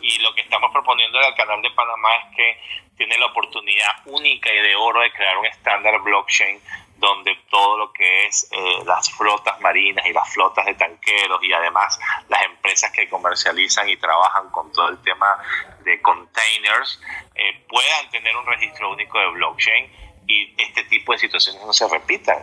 Y 0.00 0.18
lo 0.20 0.32
que 0.34 0.42
estamos 0.42 0.70
proponiendo 0.72 1.18
al 1.18 1.34
canal 1.34 1.60
de 1.60 1.70
Panamá 1.72 2.08
es 2.16 2.36
que 2.36 2.60
tiene 2.96 3.18
la 3.18 3.26
oportunidad 3.26 3.90
única 4.04 4.52
y 4.52 4.62
de 4.62 4.76
oro 4.76 5.00
de 5.00 5.10
crear 5.12 5.36
un 5.36 5.46
estándar 5.46 6.00
blockchain 6.02 6.60
donde 6.98 7.36
todo 7.50 7.76
lo 7.76 7.92
que 7.92 8.26
es 8.26 8.48
eh, 8.52 8.78
las 8.86 9.10
flotas 9.10 9.60
marinas 9.60 10.06
y 10.06 10.12
las 10.12 10.32
flotas 10.32 10.64
de 10.64 10.74
tanqueros 10.74 11.42
y 11.42 11.52
además 11.52 11.98
las 12.28 12.42
empresas 12.44 12.90
que 12.92 13.08
comercializan 13.08 13.88
y 13.88 13.96
trabajan 13.98 14.48
con 14.50 14.72
todo 14.72 14.88
el 14.88 15.02
tema 15.02 15.36
de 15.84 16.00
containers 16.00 17.02
eh, 17.34 17.64
puedan 17.68 18.08
tener 18.10 18.34
un 18.34 18.46
registro 18.46 18.92
único 18.92 19.18
de 19.18 19.26
blockchain 19.26 20.05
y 20.26 20.54
este 20.58 20.84
tipo 20.84 21.12
de 21.12 21.18
situaciones 21.18 21.62
no 21.64 21.72
se 21.72 21.88
repitan. 21.88 22.38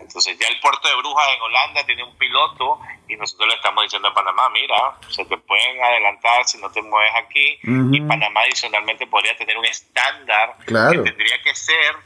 Entonces 0.00 0.38
ya 0.38 0.48
el 0.48 0.58
puerto 0.60 0.88
de 0.88 0.94
Brujas 0.96 1.28
en 1.36 1.42
Holanda 1.42 1.84
tiene 1.84 2.02
un 2.02 2.16
piloto 2.16 2.80
y 3.08 3.16
nosotros 3.16 3.48
le 3.48 3.54
estamos 3.54 3.84
diciendo 3.84 4.08
a 4.08 4.14
Panamá, 4.14 4.48
mira, 4.50 4.96
se 5.08 5.24
te 5.24 5.36
pueden 5.36 5.82
adelantar 5.82 6.46
si 6.46 6.58
no 6.58 6.70
te 6.70 6.80
mueves 6.82 7.12
aquí 7.16 7.58
y 7.62 8.00
Panamá 8.02 8.40
adicionalmente 8.42 9.06
podría 9.06 9.36
tener 9.36 9.58
un 9.58 9.66
estándar 9.66 10.56
que 10.66 10.98
tendría 10.98 11.42
que 11.42 11.54
ser 11.54 11.96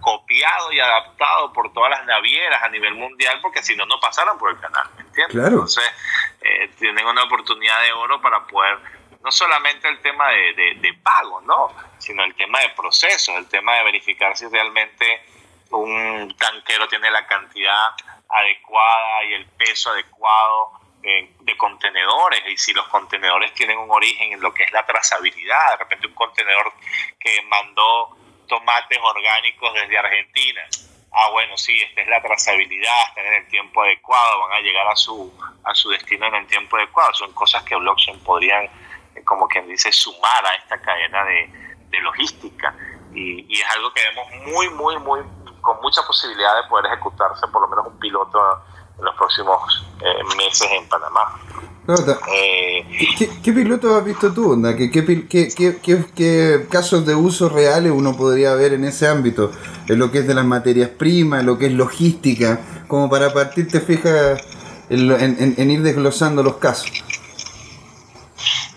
copiado 0.00 0.72
y 0.72 0.80
adaptado 0.80 1.52
por 1.52 1.72
todas 1.72 1.90
las 1.90 2.06
navieras 2.06 2.62
a 2.62 2.68
nivel 2.68 2.94
mundial 2.94 3.38
porque 3.40 3.62
si 3.62 3.74
no, 3.74 3.86
no 3.86 3.98
pasaran 4.00 4.38
por 4.38 4.50
el 4.50 4.60
canal, 4.60 4.86
¿me 4.96 5.02
entiendes? 5.02 5.46
Entonces 5.46 5.84
eh, 6.42 6.70
tienen 6.78 7.06
una 7.06 7.24
oportunidad 7.24 7.82
de 7.82 7.92
oro 7.92 8.20
para 8.20 8.46
poder 8.46 8.78
no 9.28 9.32
solamente 9.32 9.86
el 9.88 10.00
tema 10.00 10.26
de, 10.30 10.54
de, 10.54 10.74
de 10.76 10.94
pago, 10.94 11.42
¿no? 11.42 11.68
sino 11.98 12.24
el 12.24 12.34
tema 12.34 12.60
de 12.60 12.70
procesos, 12.70 13.36
el 13.36 13.46
tema 13.46 13.74
de 13.74 13.84
verificar 13.84 14.34
si 14.34 14.46
realmente 14.48 15.20
un 15.68 16.34
tanquero 16.38 16.88
tiene 16.88 17.10
la 17.10 17.26
cantidad 17.26 17.88
adecuada 18.26 19.24
y 19.24 19.34
el 19.34 19.44
peso 19.48 19.90
adecuado 19.90 20.80
de, 21.02 21.56
contenedores 21.58 22.40
y 22.48 22.56
si 22.56 22.72
los 22.72 22.88
contenedores 22.88 23.52
tienen 23.52 23.76
un 23.76 23.90
origen 23.90 24.32
en 24.32 24.40
lo 24.40 24.54
que 24.54 24.62
es 24.62 24.72
la 24.72 24.86
trazabilidad, 24.86 25.72
de 25.72 25.76
repente 25.76 26.06
un 26.06 26.14
contenedor 26.14 26.72
que 27.20 27.42
mandó 27.42 28.16
tomates 28.46 28.98
orgánicos 29.02 29.74
desde 29.74 29.98
Argentina. 29.98 30.62
Ah, 31.12 31.28
bueno, 31.32 31.54
sí, 31.58 31.78
esta 31.82 32.00
es 32.00 32.08
la 32.08 32.22
trazabilidad, 32.22 33.08
están 33.08 33.26
en 33.26 33.34
el 33.34 33.48
tiempo 33.48 33.82
adecuado, 33.82 34.40
van 34.40 34.52
a 34.52 34.60
llegar 34.60 34.88
a 34.88 34.96
su, 34.96 35.30
a 35.64 35.74
su 35.74 35.90
destino 35.90 36.26
en 36.28 36.36
el 36.36 36.46
tiempo 36.46 36.76
adecuado. 36.76 37.12
Son 37.12 37.32
cosas 37.34 37.62
que 37.64 37.76
blockchain 37.76 38.20
podrían, 38.20 38.64
eh, 38.64 38.70
como 39.24 39.48
quien 39.48 39.66
dice, 39.66 39.90
sumar 39.92 40.44
a 40.44 40.54
esta 40.54 40.80
cadena 40.80 41.24
de, 41.24 41.52
de 41.90 42.00
logística. 42.00 42.74
Y, 43.12 43.46
y, 43.48 43.60
es 43.60 43.66
algo 43.74 43.92
que 43.92 44.02
vemos 44.02 44.52
muy, 44.52 44.70
muy, 44.70 44.98
muy 44.98 45.20
con 45.60 45.80
mucha 45.82 46.02
posibilidad 46.06 46.62
de 46.62 46.68
poder 46.68 46.86
ejecutarse 46.86 47.46
por 47.48 47.62
lo 47.62 47.68
menos 47.68 47.86
un 47.86 47.98
piloto 47.98 48.38
en 48.98 49.04
los 49.04 49.14
próximos 49.16 49.86
eh, 50.00 50.36
meses 50.36 50.68
en 50.70 50.88
Panamá. 50.88 51.38
Eh, 52.34 52.86
¿Qué, 53.42 53.52
piloto 53.52 53.96
has 53.96 54.04
visto 54.04 54.30
tú? 54.34 54.52
Onda? 54.52 54.76
¿Qué, 54.76 54.90
qué, 54.90 56.66
casos 56.70 57.06
de 57.06 57.14
uso 57.14 57.48
reales 57.48 57.92
uno 57.94 58.14
podría 58.14 58.54
ver 58.54 58.74
en 58.74 58.84
ese 58.84 59.08
ámbito? 59.08 59.50
En 59.88 59.98
lo 59.98 60.10
que 60.10 60.18
es 60.18 60.26
de 60.26 60.34
las 60.34 60.44
materias 60.44 60.90
primas, 60.90 61.40
en 61.40 61.46
lo 61.46 61.56
que 61.56 61.66
es 61.66 61.72
logística, 61.72 62.60
como 62.88 63.08
para 63.08 63.32
partir 63.32 63.68
te 63.68 63.80
fijas 63.80 64.44
en, 64.90 65.70
ir 65.70 65.82
desglosando 65.82 66.42
los 66.42 66.56
casos. 66.56 66.90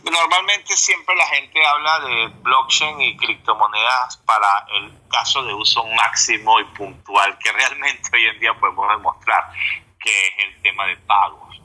Normalmente 0.03 0.75
siempre 0.75 1.15
la 1.15 1.27
gente 1.27 1.59
habla 1.65 1.99
de 1.99 2.27
blockchain 2.41 3.01
y 3.01 3.17
criptomonedas 3.17 4.17
para 4.25 4.65
el 4.75 4.91
caso 5.09 5.43
de 5.43 5.53
uso 5.53 5.85
máximo 5.87 6.59
y 6.59 6.63
puntual 6.65 7.37
que 7.37 7.51
realmente 7.51 8.09
hoy 8.13 8.25
en 8.25 8.39
día 8.39 8.53
podemos 8.55 8.89
demostrar, 8.89 9.51
que 9.99 10.09
es 10.09 10.33
el 10.45 10.61
tema 10.63 10.87
de 10.87 10.97
pagos, 10.97 11.61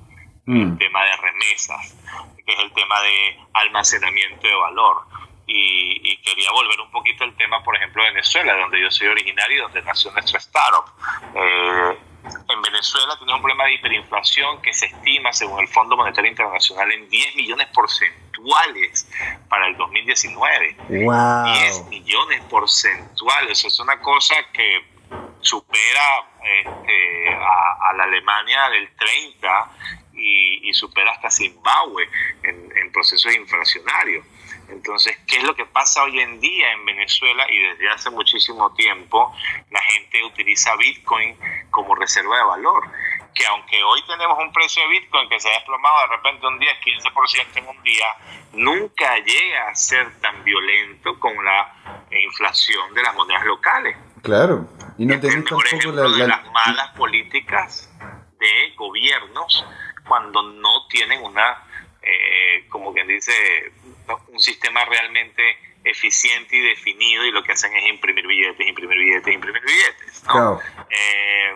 el 0.46 0.66
mm. 0.66 0.78
tema 0.78 1.04
de 1.04 1.16
remesas, 1.16 1.96
que 2.44 2.52
es 2.52 2.60
el 2.60 2.72
tema 2.72 3.00
de 3.00 3.40
almacenamiento 3.54 4.46
de 4.46 4.54
valor. 4.54 5.02
Y, 5.48 6.16
quería 6.18 6.50
volver 6.50 6.80
un 6.80 6.90
poquito 6.90 7.22
al 7.22 7.36
tema, 7.36 7.62
por 7.62 7.76
ejemplo, 7.76 8.02
de 8.02 8.10
Venezuela, 8.10 8.56
donde 8.56 8.82
yo 8.82 8.90
soy 8.90 9.06
originario 9.06 9.58
y 9.58 9.60
donde 9.60 9.80
nació 9.82 10.10
nuestra 10.10 10.40
startup. 10.40 10.84
Eh, 11.36 11.98
en 12.48 12.62
Venezuela 12.62 13.14
tenemos 13.14 13.36
un 13.36 13.42
problema 13.42 13.64
de 13.64 13.74
hiperinflación 13.74 14.60
que 14.62 14.74
se 14.74 14.86
estima, 14.86 15.32
según 15.32 15.60
el 15.60 15.68
Fondo 15.68 15.96
Monetario 15.96 16.30
Internacional, 16.30 16.90
en 16.90 17.08
10 17.08 17.36
millones 17.36 17.68
porcentuales 18.46 19.08
para 19.48 19.68
el 19.68 19.76
2019. 19.76 20.76
Wow. 21.04 21.44
10 21.54 21.86
millones 21.88 22.42
porcentuales. 22.48 23.64
Es 23.64 23.80
una 23.80 24.00
cosa 24.00 24.34
que 24.52 24.84
supera 25.40 26.28
este, 26.42 27.28
a, 27.34 27.92
la 27.96 28.04
Alemania 28.04 28.68
del 28.70 28.88
30 28.96 29.70
y, 30.14 30.72
supera 30.74 31.12
hasta 31.12 31.30
Zimbabue 31.30 32.06
en, 32.42 32.70
en 32.76 32.92
procesos 32.92 33.34
inflacionarios. 33.34 34.26
Entonces, 34.68 35.16
¿qué 35.26 35.36
es 35.38 35.44
lo 35.44 35.54
que 35.54 35.64
pasa 35.64 36.02
hoy 36.02 36.20
en 36.20 36.40
día 36.40 36.72
en 36.72 36.84
Venezuela 36.84 37.46
y 37.50 37.58
desde 37.58 37.88
hace 37.88 38.10
muchísimo 38.10 38.74
tiempo? 38.74 39.32
La 39.70 39.80
gente 39.80 40.22
utiliza 40.24 40.74
Bitcoin 40.76 41.36
como 41.70 41.94
reserva 41.94 42.36
de 42.36 42.44
valor. 42.44 42.84
Que 43.36 43.46
aunque 43.46 43.82
hoy 43.82 44.02
tenemos 44.06 44.38
un 44.38 44.50
precio 44.50 44.82
de 44.82 44.88
Bitcoin 44.88 45.28
que 45.28 45.38
se 45.38 45.50
ha 45.50 45.52
desplomado 45.52 46.00
de 46.08 46.16
repente 46.16 46.46
un 46.46 46.58
10, 46.58 46.72
15% 46.80 47.56
en 47.56 47.68
un 47.68 47.82
día, 47.82 48.06
nunca 48.54 49.18
llega 49.18 49.68
a 49.68 49.74
ser 49.74 50.18
tan 50.20 50.42
violento 50.42 51.20
como 51.20 51.42
la 51.42 51.74
inflación 52.10 52.94
de 52.94 53.02
las 53.02 53.14
monedas 53.14 53.44
locales. 53.44 53.96
Claro, 54.22 54.66
y 54.96 55.04
no 55.04 55.20
tenemos 55.20 55.50
por 55.50 55.66
ejemplo 55.66 56.10
de 56.10 56.26
las 56.26 56.50
malas 56.50 56.96
políticas 56.96 57.92
de 58.38 58.74
gobiernos 58.76 59.66
cuando 60.08 60.42
no 60.42 60.86
tienen 60.88 61.22
una, 61.22 61.62
eh, 62.02 62.66
como 62.68 62.92
quien 62.94 63.06
dice, 63.06 63.32
un 64.28 64.40
sistema 64.40 64.84
realmente 64.84 65.58
eficiente 65.86 66.56
y 66.56 66.60
definido 66.60 67.24
y 67.24 67.30
lo 67.30 67.42
que 67.42 67.52
hacen 67.52 67.74
es 67.76 67.88
imprimir 67.88 68.26
billetes, 68.26 68.66
imprimir 68.66 68.98
billetes, 68.98 69.34
imprimir 69.34 69.62
billetes. 69.62 70.22
Eh, 70.90 71.54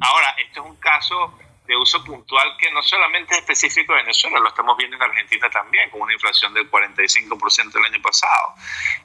ahora, 0.00 0.34
esto 0.38 0.62
es 0.62 0.66
un 0.66 0.76
caso 0.76 1.38
de 1.66 1.76
uso 1.76 2.02
puntual 2.04 2.56
que 2.58 2.70
no 2.70 2.82
solamente 2.82 3.34
es 3.34 3.40
específico 3.40 3.92
de 3.92 4.02
Venezuela, 4.02 4.38
lo 4.38 4.48
estamos 4.48 4.76
viendo 4.76 4.96
en 4.96 5.02
Argentina 5.02 5.50
también, 5.50 5.90
con 5.90 6.00
una 6.00 6.12
inflación 6.12 6.54
del 6.54 6.70
45% 6.70 7.76
el 7.76 7.84
año 7.84 8.02
pasado. 8.02 8.54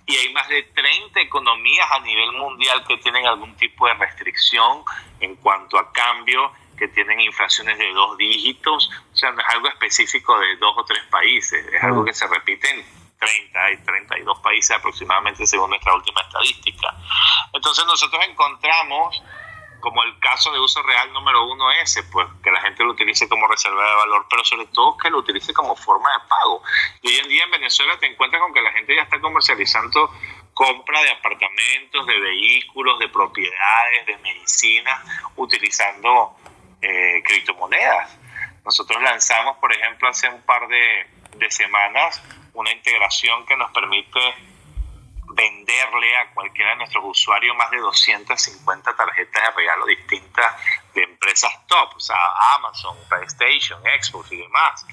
Y 0.05 0.15
hay 0.15 0.31
más 0.31 0.47
de 0.47 0.63
30 0.63 1.21
economías 1.21 1.87
a 1.91 1.99
nivel 2.01 2.31
mundial 2.33 2.83
que 2.87 2.97
tienen 2.97 3.25
algún 3.25 3.55
tipo 3.55 3.87
de 3.87 3.95
restricción 3.95 4.83
en 5.19 5.35
cuanto 5.37 5.79
a 5.79 5.91
cambio 5.91 6.51
que 6.77 6.87
tienen 6.87 7.19
inflaciones 7.19 7.77
de 7.77 7.91
dos 7.93 8.17
dígitos, 8.17 8.89
o 9.13 9.15
sea, 9.15 9.31
no 9.31 9.41
es 9.41 9.47
algo 9.49 9.67
específico 9.67 10.39
de 10.39 10.55
dos 10.55 10.75
o 10.75 10.83
tres 10.83 11.03
países, 11.11 11.63
es 11.67 11.83
algo 11.83 12.03
que 12.03 12.11
se 12.11 12.25
repite 12.27 12.67
en 12.71 13.00
30 13.21 13.71
y 13.71 13.77
32 13.77 14.39
países 14.39 14.75
aproximadamente 14.75 15.45
según 15.45 15.69
nuestra 15.69 15.93
última 15.93 16.21
estadística. 16.21 16.95
Entonces 17.53 17.85
nosotros 17.85 18.21
encontramos 18.27 19.21
como 19.79 20.03
el 20.03 20.17
caso 20.19 20.51
de 20.51 20.59
uso 20.59 20.81
real 20.83 21.11
número 21.11 21.45
uno 21.47 21.71
ese, 21.71 22.03
pues 22.03 22.27
que 22.43 22.51
la 22.51 22.61
gente 22.61 22.83
lo 22.83 22.91
utilice 22.91 23.27
como 23.27 23.47
reserva 23.47 23.83
de 23.83 23.95
valor, 23.95 24.27
pero 24.29 24.45
sobre 24.45 24.67
todo 24.67 24.95
que 24.97 25.09
lo 25.09 25.17
utilice 25.17 25.53
como 25.53 25.75
forma 25.75 26.09
de 26.11 26.27
pago. 26.27 26.63
Y 27.01 27.07
hoy 27.07 27.17
en 27.17 27.29
día 27.29 27.43
en 27.43 27.51
Venezuela 27.51 27.97
te 27.99 28.05
encuentras 28.05 28.41
con 28.41 28.53
que 28.53 28.61
la 28.61 28.71
gente 28.71 28.95
ya 28.95 29.01
está 29.01 29.19
comercializando 29.19 30.11
compra 30.53 31.01
de 31.01 31.11
apartamentos, 31.11 32.05
de 32.05 32.19
vehículos, 32.19 32.99
de 32.99 33.09
propiedades, 33.09 34.05
de 34.05 34.17
medicinas, 34.19 35.01
utilizando 35.35 36.35
eh, 36.81 37.21
criptomonedas. 37.25 38.19
Nosotros 38.63 39.01
lanzamos, 39.01 39.57
por 39.57 39.73
ejemplo, 39.73 40.07
hace 40.07 40.29
un 40.29 40.41
par 40.43 40.67
de, 40.67 41.07
de 41.37 41.51
semanas 41.51 42.21
una 42.53 42.71
integración 42.71 43.45
que 43.45 43.55
nos 43.55 43.71
permite 43.71 44.19
venderle 45.33 46.17
a 46.17 46.33
cualquiera 46.33 46.71
de 46.71 46.77
nuestros 46.77 47.03
usuarios 47.05 47.55
más 47.55 47.71
de 47.71 47.77
250 47.77 48.95
tarjetas 48.95 49.43
de 49.43 49.51
regalo 49.51 49.85
distintas 49.85 50.55
de 50.93 51.03
empresas 51.03 51.51
top, 51.67 51.95
o 51.95 51.99
sea, 51.99 52.17
Amazon, 52.55 52.97
PlayStation, 53.07 53.79
Xbox 53.81 54.31
y 54.31 54.37
demás. 54.37 54.85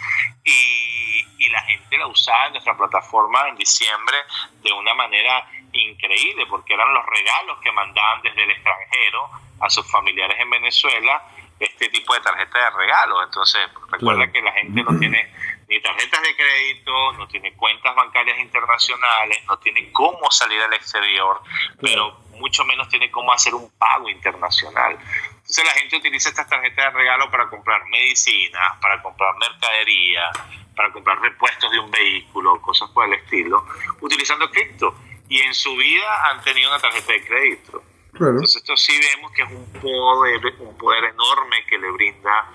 Y, 0.45 1.27
y, 1.39 1.49
la 1.51 1.63
gente 1.63 1.99
la 1.99 2.07
usaba 2.07 2.47
en 2.47 2.53
nuestra 2.53 2.77
plataforma 2.77 3.49
en 3.49 3.57
diciembre 3.57 4.17
de 4.63 4.73
una 4.73 4.95
manera 4.95 5.49
increíble, 5.73 6.47
porque 6.47 6.75
eran 6.75 6.93
los 6.95 7.05
regalos 7.07 7.59
que 7.61 7.73
mandaban 7.73 8.23
desde 8.23 8.45
el 8.45 8.51
extranjero 8.51 9.31
a 9.61 9.71
sus 9.71 9.91
familiares 9.91 10.39
en 10.39 10.51
Venezuela 10.51 11.23
este 11.59 11.89
tipo 11.89 12.15
de 12.15 12.21
tarjeta 12.21 12.59
de 12.59 12.71
regalo. 12.71 13.23
Entonces, 13.25 13.61
recuerda 13.91 14.31
que 14.31 14.41
la 14.41 14.53
gente 14.53 14.83
no 14.83 14.99
tiene 14.99 15.33
ni 15.69 15.81
tarjetas 15.83 16.23
de 16.23 16.35
crédito, 16.35 17.13
no 17.13 17.29
tiene 17.29 17.55
cuentas 17.55 17.95
bancarias 17.95 18.39
internacionales, 18.39 19.45
no 19.47 19.59
tiene 19.59 19.93
cómo 19.93 20.31
salir 20.31 20.61
al 20.63 20.73
exterior, 20.73 21.43
pero 21.81 22.21
mucho 22.39 22.65
menos 22.65 22.89
tiene 22.89 23.11
cómo 23.11 23.33
hacer 23.33 23.55
un 23.55 23.71
pago 23.73 24.09
internacional. 24.09 24.99
Entonces 25.31 25.65
la 25.65 25.73
gente 25.73 25.97
utiliza 25.97 26.31
estas 26.31 26.49
tarjetas 26.49 26.93
de 26.93 26.99
regalo 26.99 27.31
para 27.31 27.49
comprar 27.51 27.85
medicinas, 27.87 28.79
para 28.81 29.03
comprar 29.03 29.35
mercadería, 29.37 30.31
para 30.75 30.93
comprar 30.93 31.21
repuestos 31.21 31.71
de 31.71 31.79
un 31.79 31.91
vehículo, 31.91 32.61
cosas 32.63 32.89
por 32.91 33.07
el 33.07 33.15
estilo, 33.15 33.67
utilizando 34.01 34.51
cripto. 34.51 34.95
Y 35.29 35.41
en 35.41 35.53
su 35.53 35.77
vida 35.77 36.31
han 36.31 36.43
tenido 36.43 36.71
una 36.71 36.79
tarjeta 36.79 37.13
de 37.13 37.27
crédito. 37.27 37.83
Entonces 38.15 38.57
esto 38.57 38.77
sí 38.77 38.99
vemos 38.99 39.33
que 39.33 39.43
es 39.43 39.51
un 39.51 39.73
poder, 39.73 40.41
un 40.61 40.79
poder 40.79 41.05
enorme 41.05 41.65
que 41.67 41.79
le 41.79 41.91
brinda, 41.91 42.51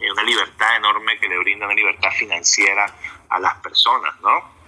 eh, 0.00 0.12
una 0.12 0.22
libertad 0.22 0.76
enorme 0.76 1.18
que 1.18 1.28
le 1.28 1.38
brinda 1.38 1.66
una 1.66 1.74
libertad 1.74 2.10
financiera 2.12 2.86
a 3.28 3.38
las 3.38 3.54
personas, 3.56 4.14
¿no? 4.20 4.58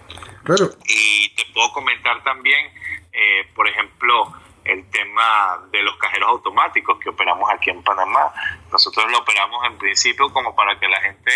Claro. 0.43 0.69
Y 0.85 1.29
te 1.35 1.45
puedo 1.53 1.71
comentar 1.71 2.23
también, 2.23 2.71
eh, 3.11 3.47
por 3.55 3.67
ejemplo, 3.67 4.33
el 4.63 4.89
tema 4.89 5.59
de 5.71 5.81
los 5.81 5.97
cajeros 5.97 6.29
automáticos 6.29 6.99
que 6.99 7.09
operamos 7.09 7.49
aquí 7.51 7.69
en 7.69 7.83
Panamá. 7.83 8.31
Nosotros 8.71 9.09
lo 9.11 9.19
operamos 9.19 9.65
en 9.65 9.77
principio 9.77 10.31
como 10.31 10.55
para 10.55 10.79
que 10.79 10.87
la 10.87 11.01
gente 11.01 11.31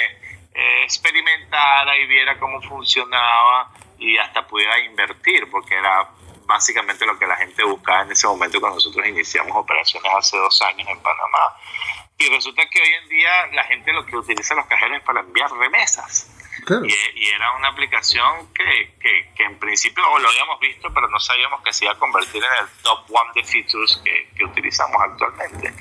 eh, 0.54 0.84
experimentara 0.84 1.98
y 1.98 2.06
viera 2.08 2.38
cómo 2.40 2.62
funcionaba 2.62 3.72
y 3.98 4.18
hasta 4.18 4.46
pudiera 4.46 4.80
invertir, 4.80 5.50
porque 5.50 5.76
era 5.76 6.10
básicamente 6.46 7.06
lo 7.06 7.18
que 7.18 7.26
la 7.26 7.36
gente 7.38 7.64
buscaba 7.64 8.04
en 8.04 8.12
ese 8.12 8.28
momento 8.28 8.60
cuando 8.60 8.76
nosotros 8.76 9.06
iniciamos 9.08 9.56
operaciones 9.58 10.12
hace 10.16 10.38
dos 10.38 10.62
años 10.62 10.88
en 10.88 11.00
Panamá. 11.00 11.58
Y 12.18 12.30
resulta 12.30 12.64
que 12.70 12.82
hoy 12.82 12.94
en 13.04 13.10
día 13.10 13.48
la 13.54 13.64
gente 13.66 13.92
lo 13.92 14.06
que 14.06 14.16
utiliza 14.16 14.56
los 14.56 14.66
cajeros 14.68 14.98
es 14.98 15.04
para 15.04 15.20
enviar 15.20 15.52
remesas. 15.52 16.32
Y, 16.68 17.26
era 17.28 17.52
una 17.58 17.68
aplicación 17.68 18.52
que, 18.54 18.94
que, 19.00 19.44
en 19.44 19.60
principio 19.60 20.04
lo 20.20 20.28
habíamos 20.28 20.60
visto, 20.60 20.92
pero 20.94 21.08
no 21.10 21.20
sabíamos 21.20 21.62
que 21.62 21.74
se 21.74 21.86
iba 21.86 21.94
a 21.94 22.00
convertir 22.00 22.42
en 22.42 22.64
el 22.64 22.70
top 22.82 23.06
one 23.10 23.32
de 23.36 23.44
features 23.44 24.02
que, 24.04 24.30
que 24.36 24.46
utilizamos 24.46 25.00
actualmente. 25.02 25.74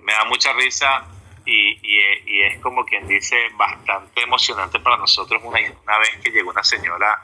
Me 0.00 0.12
da 0.12 0.24
mucha 0.24 0.52
risa 0.52 1.04
y, 1.46 1.78
y, 1.82 2.42
es 2.42 2.60
como 2.60 2.84
quien 2.86 3.06
dice 3.06 3.36
bastante 3.54 4.22
emocionante 4.22 4.78
para 4.78 4.96
nosotros 4.96 5.42
una, 5.44 5.58
una 5.82 5.98
vez 5.98 6.16
que 6.22 6.30
llegó 6.30 6.50
una 6.50 6.64
señora 6.64 7.20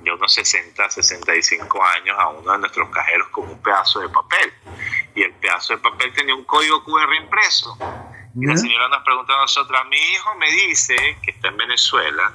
de 0.00 0.12
unos 0.12 0.32
60, 0.32 0.90
65 0.90 1.84
años 1.84 2.16
a 2.18 2.28
uno 2.28 2.52
de 2.52 2.58
nuestros 2.58 2.88
cajeros 2.90 3.28
con 3.28 3.48
un 3.48 3.62
pedazo 3.62 4.00
de 4.00 4.08
papel 4.08 4.52
y 5.20 5.22
el 5.22 5.34
pedazo 5.34 5.74
de 5.74 5.82
papel 5.82 6.12
tenía 6.14 6.34
un 6.34 6.44
código 6.44 6.82
QR 6.82 7.14
impreso. 7.14 7.76
Y 8.40 8.46
la 8.46 8.56
señora 8.56 8.88
nos 8.88 9.02
pregunta 9.02 9.34
a 9.34 9.40
nosotros, 9.42 9.78
mi 9.88 9.96
hijo 9.96 10.34
me 10.36 10.50
dice 10.50 11.18
que 11.22 11.32
está 11.32 11.48
en 11.48 11.58
Venezuela, 11.58 12.32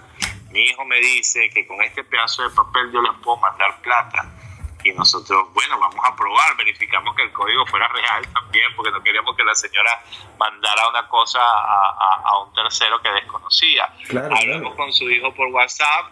mi 0.51 0.59
hijo 0.61 0.85
me 0.85 0.99
dice 0.99 1.49
que 1.49 1.65
con 1.65 1.81
este 1.81 2.03
pedazo 2.03 2.43
de 2.43 2.49
papel 2.51 2.91
yo 2.91 3.01
les 3.01 3.13
puedo 3.23 3.37
mandar 3.37 3.81
plata 3.81 4.31
y 4.83 4.91
nosotros, 4.93 5.47
bueno, 5.53 5.79
vamos 5.79 5.99
a 6.03 6.15
probar, 6.15 6.55
verificamos 6.57 7.15
que 7.15 7.23
el 7.23 7.31
código 7.31 7.65
fuera 7.65 7.87
real 7.87 8.27
también, 8.31 8.67
porque 8.75 8.91
no 8.91 9.01
queríamos 9.01 9.35
que 9.35 9.43
la 9.43 9.55
señora 9.55 10.03
mandara 10.37 10.87
una 10.89 11.07
cosa 11.07 11.39
a, 11.41 12.21
a, 12.23 12.43
un 12.43 12.53
tercero 12.53 13.01
que 13.01 13.09
desconocía. 13.09 13.89
Hablamos 14.09 14.75
con 14.75 14.93
su 14.93 15.09
hijo 15.09 15.33
por 15.33 15.47
WhatsApp 15.47 16.11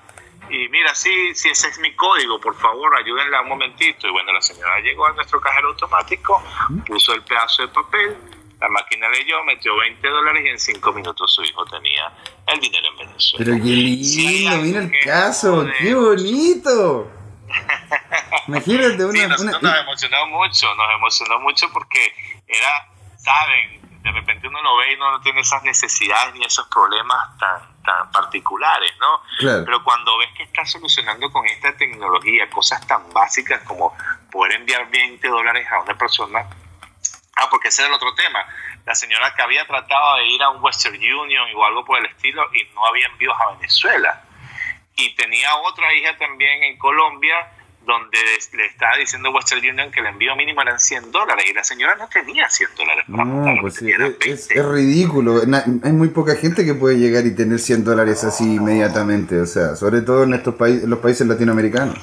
y 0.49 0.69
mira, 0.69 0.93
sí, 0.93 1.33
sí, 1.33 1.49
ese 1.49 1.69
es 1.69 1.79
mi 1.79 1.93
código, 1.95 2.39
por 2.39 2.55
favor, 2.55 2.95
ayúdenla 2.95 3.41
un 3.41 3.49
momentito. 3.49 4.07
Y 4.07 4.11
bueno, 4.11 4.31
la 4.33 4.41
señora 4.41 4.79
llegó 4.79 5.07
a 5.07 5.13
nuestro 5.13 5.39
cajero 5.41 5.69
automático, 5.69 6.43
puso 6.85 7.13
el 7.13 7.23
pedazo 7.23 7.63
de 7.63 7.67
papel, 7.69 8.17
la 8.59 8.69
máquina 8.69 9.09
leyó, 9.09 9.43
metió 9.43 9.75
20 9.75 10.07
dólares 10.07 10.43
y 10.45 10.49
en 10.49 10.59
5 10.59 10.93
minutos 10.93 11.33
su 11.33 11.43
hijo 11.43 11.65
tenía 11.65 12.11
el 12.47 12.59
dinero 12.59 12.87
en 12.91 12.97
Venezuela. 12.97 13.45
Pero 13.45 13.63
qué 13.63 13.69
lindo, 13.69 14.57
mira 14.57 14.79
el 14.79 14.91
caso, 15.03 15.67
qué 15.79 15.93
bonito. 15.93 17.11
Imagínate 18.47 19.05
una, 19.05 19.37
sí, 19.37 19.45
nos 19.45 19.79
emocionó 19.79 20.27
mucho, 20.27 20.73
nos 20.75 20.91
emocionó 20.95 21.39
mucho 21.39 21.67
porque 21.71 22.13
era, 22.47 22.87
saben, 23.17 23.81
de 24.01 24.11
repente 24.11 24.47
uno 24.47 24.61
lo 24.61 24.77
ve 24.77 24.93
y 24.93 24.97
no 24.97 25.19
tiene 25.21 25.41
esas 25.41 25.63
necesidades 25.63 26.33
ni 26.35 26.45
esos 26.45 26.67
problemas 26.67 27.37
tan, 27.37 27.72
tan 27.83 28.11
particulares, 28.11 28.91
¿no? 28.99 29.21
Pero 29.65 29.83
cuando 29.83 30.17
ves 30.17 30.29
que 30.35 30.43
está 30.43 30.65
solucionando 30.65 31.31
con 31.31 31.45
esta 31.45 31.75
tecnología 31.75 32.49
cosas 32.49 32.85
tan 32.87 33.11
básicas 33.13 33.61
como 33.63 33.95
poder 34.31 34.53
enviar 34.53 34.89
20 34.89 35.27
dólares 35.27 35.67
a 35.71 35.81
una 35.81 35.97
persona, 35.97 36.47
ah, 37.35 37.47
porque 37.49 37.67
ese 37.67 37.81
era 37.81 37.89
el 37.89 37.95
otro 37.95 38.13
tema, 38.15 38.45
la 38.85 38.95
señora 38.95 39.33
que 39.35 39.41
había 39.41 39.65
tratado 39.65 40.17
de 40.17 40.27
ir 40.27 40.43
a 40.43 40.49
un 40.49 40.63
Western 40.63 40.95
Union 40.95 41.47
o 41.55 41.65
algo 41.65 41.85
por 41.85 41.99
el 41.99 42.05
estilo 42.05 42.43
y 42.53 42.63
no 42.73 42.85
había 42.85 43.07
envíos 43.07 43.35
a 43.39 43.53
Venezuela. 43.55 44.23
Y 44.95 45.15
tenía 45.15 45.55
otra 45.55 45.93
hija 45.93 46.17
también 46.17 46.63
en 46.63 46.77
Colombia 46.77 47.49
donde 47.85 48.17
le 48.53 48.65
estaba 48.65 48.97
diciendo 48.97 49.31
Western 49.31 49.59
Union 49.59 49.91
que 49.91 49.99
el 49.99 50.07
envío 50.07 50.35
mínimo 50.35 50.61
eran 50.61 50.79
100 50.79 51.11
dólares 51.11 51.45
y 51.49 51.53
la 51.53 51.63
señora 51.63 51.95
no 51.95 52.07
tenía 52.07 52.49
100 52.49 52.69
dólares 52.75 53.05
para 53.09 53.25
no, 53.25 53.61
pues 53.61 53.81
es, 53.81 54.51
es, 54.51 54.65
ridículo. 54.65 55.41
hay 55.83 55.91
muy 55.91 56.09
poca 56.09 56.35
gente 56.35 56.65
que 56.65 56.73
puede 56.73 56.97
llegar 56.97 57.25
y 57.25 57.35
tener 57.35 57.59
100 57.59 57.83
dólares 57.83 58.23
así 58.23 58.55
inmediatamente, 58.55 59.39
o 59.41 59.45
sea, 59.45 59.75
sobre 59.75 60.01
todo 60.01 60.23
en 60.23 60.33
estos 60.33 60.55
países, 60.55 60.87
los 60.87 60.99
países 60.99 61.27
latinoamericanos. 61.27 61.97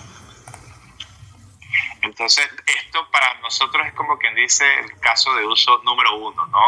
Entonces, 2.02 2.48
esto 2.66 3.06
para 3.10 3.40
nosotros 3.40 3.86
es 3.86 3.94
como 3.94 4.18
quien 4.18 4.34
dice 4.34 4.64
el 4.84 4.98
caso 5.00 5.34
de 5.36 5.46
uso 5.46 5.80
número 5.84 6.16
uno, 6.16 6.46
¿no? 6.46 6.58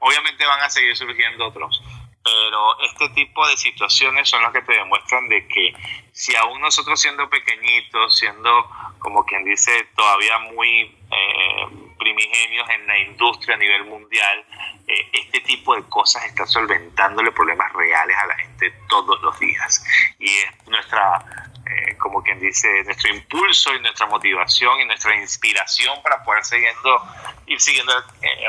Obviamente 0.00 0.44
van 0.46 0.60
a 0.60 0.70
seguir 0.70 0.96
surgiendo 0.96 1.46
otros, 1.46 1.82
pero 2.28 2.80
este 2.80 3.08
tipo 3.10 3.46
de 3.46 3.56
situaciones 3.56 4.28
son 4.28 4.42
las 4.42 4.52
que 4.52 4.62
te 4.62 4.72
demuestran 4.72 5.28
de 5.28 5.46
que 5.46 5.72
si 6.12 6.34
aún 6.36 6.60
nosotros 6.60 7.00
siendo 7.00 7.28
pequeñitos, 7.28 8.18
siendo 8.18 8.68
como 8.98 9.24
quien 9.24 9.44
dice 9.44 9.88
todavía 9.96 10.38
muy 10.38 10.96
eh, 11.10 11.66
primigenios 11.98 12.68
en 12.70 12.86
la 12.86 12.98
industria 12.98 13.54
a 13.54 13.58
nivel 13.58 13.84
mundial, 13.84 14.44
eh, 14.86 15.08
este 15.12 15.40
tipo 15.40 15.74
de 15.74 15.82
cosas 15.88 16.24
está 16.24 16.46
solventándole 16.46 17.32
problemas 17.32 17.72
reales 17.72 18.16
a 18.16 18.26
la 18.26 18.36
gente 18.36 18.72
todos 18.88 19.20
los 19.22 19.38
días. 19.38 19.84
Y 20.18 20.28
es 20.28 20.66
nuestra, 20.66 21.24
eh, 21.66 21.96
como 21.98 22.22
quien 22.22 22.40
dice, 22.40 22.82
nuestro 22.84 23.14
impulso 23.14 23.74
y 23.74 23.80
nuestra 23.80 24.06
motivación 24.06 24.80
y 24.80 24.84
nuestra 24.86 25.14
inspiración 25.16 26.02
para 26.02 26.22
poder 26.24 26.44
siguiendo, 26.44 27.02
ir 27.46 27.60
siguiendo 27.60 27.92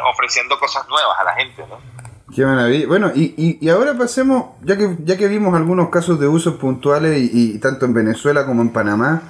ofreciendo 0.06 0.60
cosas 0.60 0.88
nuevas 0.88 1.20
a 1.20 1.24
la 1.24 1.36
gente, 1.36 1.64
¿no? 1.68 2.09
Qué 2.34 2.46
maravilla. 2.46 2.88
Bueno, 2.88 3.12
y, 3.16 3.58
y, 3.60 3.70
ahora 3.70 3.98
pasemos, 3.98 4.46
ya 4.64 4.78
que, 4.78 4.98
ya 5.04 5.18
que 5.18 5.28
vimos 5.28 5.56
algunos 5.56 5.90
casos 5.90 6.20
de 6.20 6.28
usos 6.28 6.56
puntuales, 6.56 7.30
y, 7.34 7.58
tanto 7.58 7.86
en 7.86 7.94
Venezuela 7.94 8.46
como 8.46 8.62
en 8.62 8.70
Panamá, 8.70 9.24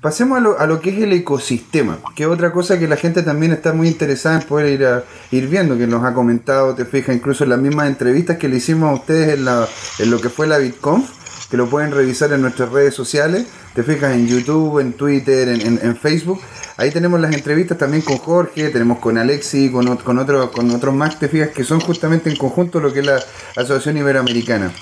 pasemos 0.00 0.38
a 0.38 0.40
lo, 0.40 0.58
a 0.58 0.66
lo, 0.66 0.80
que 0.80 0.90
es 0.90 0.98
el 1.02 1.12
ecosistema, 1.12 1.98
que 2.16 2.24
es 2.24 2.28
otra 2.28 2.50
cosa 2.52 2.78
que 2.78 2.88
la 2.88 2.96
gente 2.96 3.22
también 3.22 3.52
está 3.52 3.72
muy 3.72 3.86
interesada 3.86 4.40
en 4.40 4.48
poder 4.48 4.72
ir, 4.72 4.84
a, 4.84 5.04
ir 5.30 5.48
viendo, 5.48 5.78
que 5.78 5.86
nos 5.86 6.04
ha 6.04 6.14
comentado, 6.14 6.74
te 6.74 6.84
fijas, 6.84 7.14
incluso 7.14 7.44
en 7.44 7.50
las 7.50 7.60
mismas 7.60 7.88
entrevistas 7.88 8.38
que 8.38 8.48
le 8.48 8.56
hicimos 8.56 8.90
a 8.90 8.94
ustedes 8.94 9.38
en, 9.38 9.44
la, 9.44 9.68
en 10.00 10.10
lo 10.10 10.20
que 10.20 10.28
fue 10.28 10.48
la 10.48 10.58
BitConf, 10.58 11.48
que 11.48 11.56
lo 11.56 11.68
pueden 11.68 11.92
revisar 11.92 12.32
en 12.32 12.42
nuestras 12.42 12.70
redes 12.70 12.94
sociales, 12.94 13.46
te 13.74 13.84
fijas 13.84 14.14
en 14.14 14.26
YouTube, 14.26 14.80
en 14.80 14.94
Twitter, 14.94 15.48
en, 15.48 15.78
en 15.80 15.96
Facebook 15.96 16.40
Ahí 16.76 16.90
tenemos 16.90 17.20
las 17.20 17.34
entrevistas 17.34 17.78
también 17.78 18.02
con 18.02 18.18
Jorge, 18.18 18.70
tenemos 18.70 18.98
con 18.98 19.18
Alexi, 19.18 19.70
con, 19.70 19.96
con, 19.98 20.18
otros 20.18 20.50
con 20.50 20.70
otros 20.70 20.94
más, 20.94 21.18
te 21.18 21.28
fijas, 21.28 21.50
que 21.50 21.64
son 21.64 21.80
justamente 21.80 22.30
en 22.30 22.36
conjunto 22.36 22.80
lo 22.80 22.92
que 22.92 23.00
es 23.00 23.06
la 23.06 23.20
Asociación 23.56 23.98
Iberoamericana. 23.98 24.72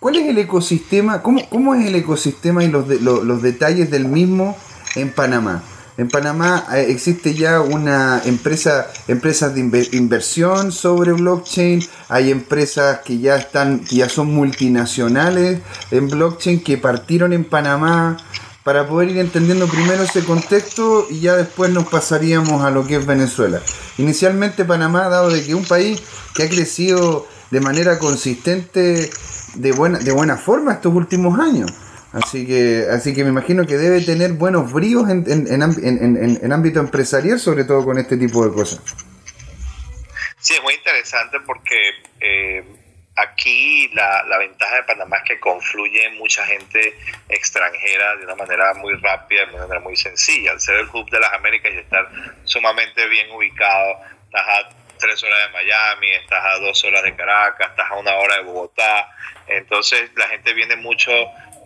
¿Cuál 0.00 0.16
es 0.16 0.28
el 0.28 0.38
ecosistema? 0.38 1.22
¿Cómo, 1.22 1.48
cómo 1.48 1.74
es 1.74 1.86
el 1.86 1.94
ecosistema 1.94 2.64
y 2.64 2.68
los, 2.68 2.88
los 3.00 3.42
detalles 3.42 3.90
del 3.90 4.06
mismo 4.06 4.56
en 4.94 5.10
Panamá? 5.10 5.62
En 5.98 6.08
Panamá 6.08 6.66
eh, 6.74 6.86
existe 6.90 7.32
ya 7.32 7.62
una 7.62 8.20
empresa, 8.26 8.86
empresas 9.08 9.54
de 9.54 9.88
inversión 9.92 10.70
sobre 10.70 11.12
blockchain, 11.12 11.82
hay 12.10 12.30
empresas 12.30 13.00
que 13.00 13.18
ya 13.18 13.36
están, 13.36 13.80
que 13.80 13.96
ya 13.96 14.08
son 14.10 14.34
multinacionales 14.34 15.60
en 15.90 16.08
blockchain 16.08 16.62
que 16.62 16.76
partieron 16.76 17.32
en 17.32 17.44
Panamá 17.44 18.18
para 18.66 18.88
poder 18.88 19.10
ir 19.10 19.18
entendiendo 19.18 19.68
primero 19.68 20.02
ese 20.02 20.24
contexto 20.24 21.06
y 21.08 21.20
ya 21.20 21.36
después 21.36 21.70
nos 21.70 21.86
pasaríamos 21.86 22.64
a 22.64 22.72
lo 22.72 22.84
que 22.84 22.96
es 22.96 23.06
Venezuela. 23.06 23.62
Inicialmente 23.96 24.64
Panamá, 24.64 25.08
dado 25.08 25.30
de 25.30 25.46
que 25.46 25.54
un 25.54 25.64
país 25.64 26.02
que 26.34 26.42
ha 26.42 26.48
crecido 26.48 27.28
de 27.52 27.60
manera 27.60 28.00
consistente 28.00 29.08
de 29.54 29.70
buena, 29.70 30.00
de 30.00 30.10
buena 30.10 30.36
forma 30.36 30.72
estos 30.72 30.92
últimos 30.92 31.38
años. 31.38 31.72
Así 32.12 32.44
que, 32.44 32.88
así 32.90 33.14
que 33.14 33.22
me 33.22 33.30
imagino 33.30 33.64
que 33.68 33.76
debe 33.76 34.00
tener 34.00 34.32
buenos 34.32 34.72
bríos 34.72 35.08
en, 35.10 35.24
en 35.28 36.52
ámbito 36.52 36.80
empresarial, 36.80 37.38
sobre 37.38 37.62
todo 37.62 37.84
con 37.84 37.98
este 37.98 38.16
tipo 38.16 38.44
de 38.44 38.52
cosas. 38.52 38.80
Sí, 40.40 40.54
es 40.54 40.62
muy 40.64 40.74
interesante 40.74 41.36
porque 41.46 41.76
eh, 42.20 42.64
Aquí 43.16 43.88
la, 43.94 44.22
la, 44.24 44.38
ventaja 44.38 44.76
de 44.76 44.82
Panamá 44.82 45.16
es 45.16 45.22
que 45.24 45.40
confluye 45.40 46.10
mucha 46.10 46.44
gente 46.44 46.94
extranjera 47.28 48.16
de 48.16 48.24
una 48.24 48.34
manera 48.34 48.74
muy 48.74 48.94
rápida, 48.96 49.46
de 49.46 49.54
una 49.54 49.62
manera 49.62 49.80
muy 49.80 49.96
sencilla. 49.96 50.52
Al 50.52 50.60
ser 50.60 50.76
el 50.76 50.88
hub 50.92 51.08
de 51.10 51.20
las 51.20 51.32
Américas 51.32 51.72
y 51.72 51.78
estar 51.78 52.08
sumamente 52.44 53.06
bien 53.08 53.30
ubicado, 53.30 54.00
estás 54.26 54.46
a 54.46 54.68
tres 54.98 55.22
horas 55.22 55.38
de 55.46 55.52
Miami, 55.52 56.10
estás 56.12 56.44
a 56.44 56.58
dos 56.58 56.84
horas 56.84 57.02
de 57.02 57.16
Caracas, 57.16 57.70
estás 57.70 57.90
a 57.90 57.94
una 57.94 58.14
hora 58.16 58.36
de 58.36 58.42
Bogotá. 58.42 59.08
Entonces 59.46 60.10
la 60.16 60.28
gente 60.28 60.52
viene 60.52 60.76
mucho 60.76 61.12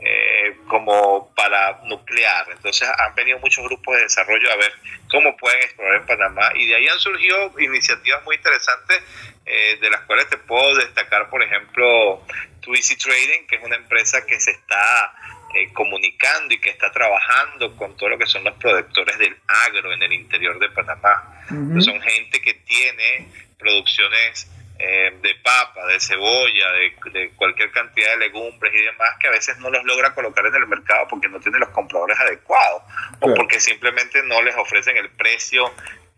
eh, 0.02 0.56
como 0.68 1.32
para 1.34 1.80
nuclear. 1.84 2.46
Entonces 2.50 2.88
han 2.88 3.14
venido 3.14 3.38
muchos 3.38 3.64
grupos 3.64 3.96
de 3.96 4.02
desarrollo 4.02 4.50
a 4.50 4.56
ver 4.56 4.72
cómo 5.10 5.36
pueden 5.36 5.60
explorar 5.62 5.96
en 5.96 6.06
Panamá 6.06 6.52
y 6.54 6.66
de 6.68 6.76
ahí 6.76 6.88
han 6.88 6.98
surgido 6.98 7.52
iniciativas 7.58 8.24
muy 8.24 8.36
interesantes 8.36 9.02
eh, 9.46 9.78
de 9.80 9.90
las 9.90 10.02
cuales 10.02 10.28
te 10.28 10.38
puedo 10.38 10.76
destacar, 10.76 11.28
por 11.30 11.42
ejemplo, 11.42 12.24
Twisty 12.60 12.96
Trading, 12.96 13.46
que 13.48 13.56
es 13.56 13.64
una 13.64 13.76
empresa 13.76 14.24
que 14.26 14.38
se 14.38 14.52
está 14.52 15.12
eh, 15.54 15.72
comunicando 15.72 16.54
y 16.54 16.60
que 16.60 16.70
está 16.70 16.92
trabajando 16.92 17.76
con 17.76 17.96
todo 17.96 18.10
lo 18.10 18.18
que 18.18 18.26
son 18.26 18.44
los 18.44 18.54
productores 18.56 19.18
del 19.18 19.36
agro 19.46 19.92
en 19.92 20.02
el 20.02 20.12
interior 20.12 20.58
de 20.58 20.68
Panamá. 20.70 21.44
Son 21.80 22.00
gente 22.00 22.40
que 22.40 22.54
tiene 22.54 23.26
producciones 23.58 24.48
eh, 24.82 25.12
de 25.20 25.34
papa, 25.42 25.84
de 25.88 26.00
cebolla, 26.00 26.70
de, 27.12 27.32
cualquier 27.36 27.70
cantidad 27.70 28.12
de 28.12 28.28
legumbres 28.28 28.72
y 28.72 28.82
demás 28.82 29.10
que 29.20 29.26
a 29.26 29.30
veces 29.30 29.58
no 29.58 29.68
los 29.68 29.84
logra 29.84 30.14
colocar 30.14 30.46
en 30.46 30.54
el 30.54 30.66
mercado 30.66 31.06
porque 31.06 31.28
no 31.28 31.38
tiene 31.38 31.58
los 31.58 31.68
compradores 31.68 32.18
adecuados 32.18 32.84
o 33.20 33.34
porque 33.34 33.60
simplemente 33.60 34.22
no 34.22 34.40
les 34.40 34.56
ofrecen 34.56 34.96
el 34.96 35.10
precio 35.10 35.70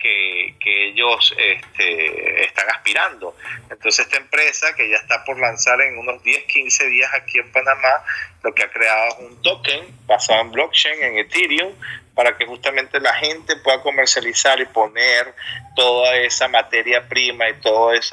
que, 0.02 0.88
ellos 0.88 1.34
este, 1.38 2.44
están 2.44 2.68
aspirando. 2.70 3.36
Entonces 3.70 4.04
esta 4.06 4.18
empresa 4.18 4.74
que 4.74 4.88
ya 4.88 4.96
está 4.96 5.24
por 5.24 5.38
lanzar 5.40 5.80
en 5.80 5.96
unos 5.96 6.22
10, 6.22 6.44
15 6.44 6.86
días 6.88 7.10
aquí 7.14 7.38
en 7.38 7.50
Panamá, 7.52 8.04
lo 8.42 8.54
que 8.54 8.64
ha 8.64 8.70
creado 8.70 9.08
es 9.08 9.18
un 9.20 9.42
token 9.42 9.86
basado 10.06 10.40
en 10.40 10.50
blockchain, 10.50 11.02
en 11.02 11.18
Ethereum, 11.18 11.72
para 12.14 12.36
que 12.36 12.44
justamente 12.44 13.00
la 13.00 13.14
gente 13.14 13.56
pueda 13.56 13.80
comercializar 13.80 14.60
y 14.60 14.66
poner 14.66 15.34
toda 15.76 16.16
esa 16.16 16.48
materia 16.48 17.08
prima 17.08 17.48
y 17.48 17.54
todos 17.60 18.12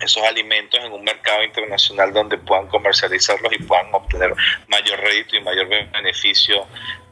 esos 0.00 0.24
alimentos 0.24 0.84
en 0.84 0.92
un 0.92 1.02
mercado 1.02 1.42
internacional 1.42 2.12
donde 2.12 2.38
puedan 2.38 2.68
comercializarlos 2.68 3.52
y 3.52 3.62
puedan 3.64 3.92
obtener 3.92 4.32
mayor 4.68 5.00
rédito 5.00 5.36
y 5.36 5.40
mayor 5.40 5.68
beneficio 5.68 6.66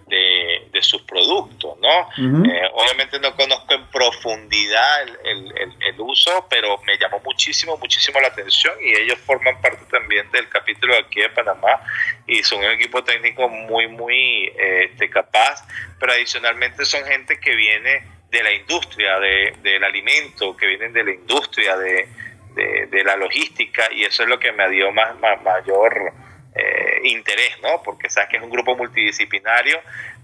de, 0.06 0.68
de 0.72 0.82
sus 0.82 1.02
productos, 1.02 1.76
¿no? 1.80 2.08
Eh, 2.44 2.62
obviamente 2.74 3.18
no 3.18 3.34
conozco 3.34 3.74
en 3.74 3.86
profundidad 3.88 5.02
el, 5.24 5.52
el, 5.80 6.00
uso, 6.00 6.46
pero 6.48 6.78
me 6.86 6.96
llamó 6.98 7.20
muchísimo, 7.24 7.76
muchísimo 7.76 8.20
la 8.20 8.28
atención 8.28 8.74
y 8.80 8.94
ellos 8.94 9.18
forman 9.18 9.60
parte 9.60 9.84
también 9.90 10.30
del 10.30 10.48
capítulo 10.48 10.94
de 10.94 11.00
aquí 11.00 11.20
de 11.20 11.30
Panamá 11.30 11.80
y 12.26 12.42
son 12.44 12.60
un 12.60 12.70
equipo 12.70 13.02
técnico 13.02 13.48
muy, 13.48 13.88
muy 13.88 14.52
este, 14.56 15.10
capaz, 15.10 15.66
pero 15.98 16.12
adicionalmente 16.12 16.84
son 16.84 17.04
gente 17.04 17.40
que 17.40 17.56
viene 17.56 18.04
de 18.30 18.42
la 18.42 18.52
industria 18.52 19.18
de, 19.18 19.56
del 19.62 19.82
alimento, 19.82 20.56
que 20.56 20.66
vienen 20.66 20.92
de 20.92 21.02
la 21.02 21.12
industria 21.12 21.76
de, 21.76 22.08
de, 22.54 23.04
la 23.04 23.16
logística 23.16 23.92
y 23.92 24.04
eso 24.04 24.22
es 24.22 24.28
lo 24.28 24.38
que 24.38 24.52
me 24.52 24.68
dio 24.70 24.92
más, 24.92 25.18
más 25.18 25.42
mayor 25.42 26.12
eh, 26.56 27.00
interés, 27.04 27.60
¿no? 27.62 27.82
Porque 27.82 28.08
sabes 28.08 28.30
que 28.30 28.36
es 28.36 28.42
un 28.42 28.50
grupo 28.50 28.76
multidisciplinario 28.76 29.80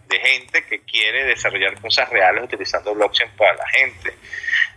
de 0.09 0.21
gente 0.21 0.65
que 0.65 0.81
quiere 0.81 1.25
desarrollar 1.25 1.81
cosas 1.81 2.09
reales 2.11 2.45
utilizando 2.45 2.95
blockchain 2.95 3.31
para 3.37 3.55
la 3.55 3.69
gente. 3.69 4.15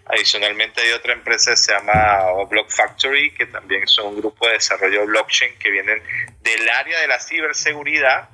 Adicionalmente 0.08 0.82
hay 0.82 0.92
otra 0.92 1.14
empresa 1.14 1.52
que 1.52 1.58
se 1.58 1.74
llama 1.74 2.44
Block 2.48 2.70
Factory, 2.70 3.32
que 3.32 3.48
también 3.48 3.88
son 3.88 4.08
un 4.08 4.18
grupo 4.18 4.48
de 4.48 4.54
desarrollo 4.54 5.02
de 5.02 5.06
blockchain 5.08 5.58
que 5.58 5.72
vienen 5.72 6.02
del 6.42 6.70
área 6.70 7.00
de 7.00 7.08
la 7.08 7.20
ciberseguridad, 7.20 8.30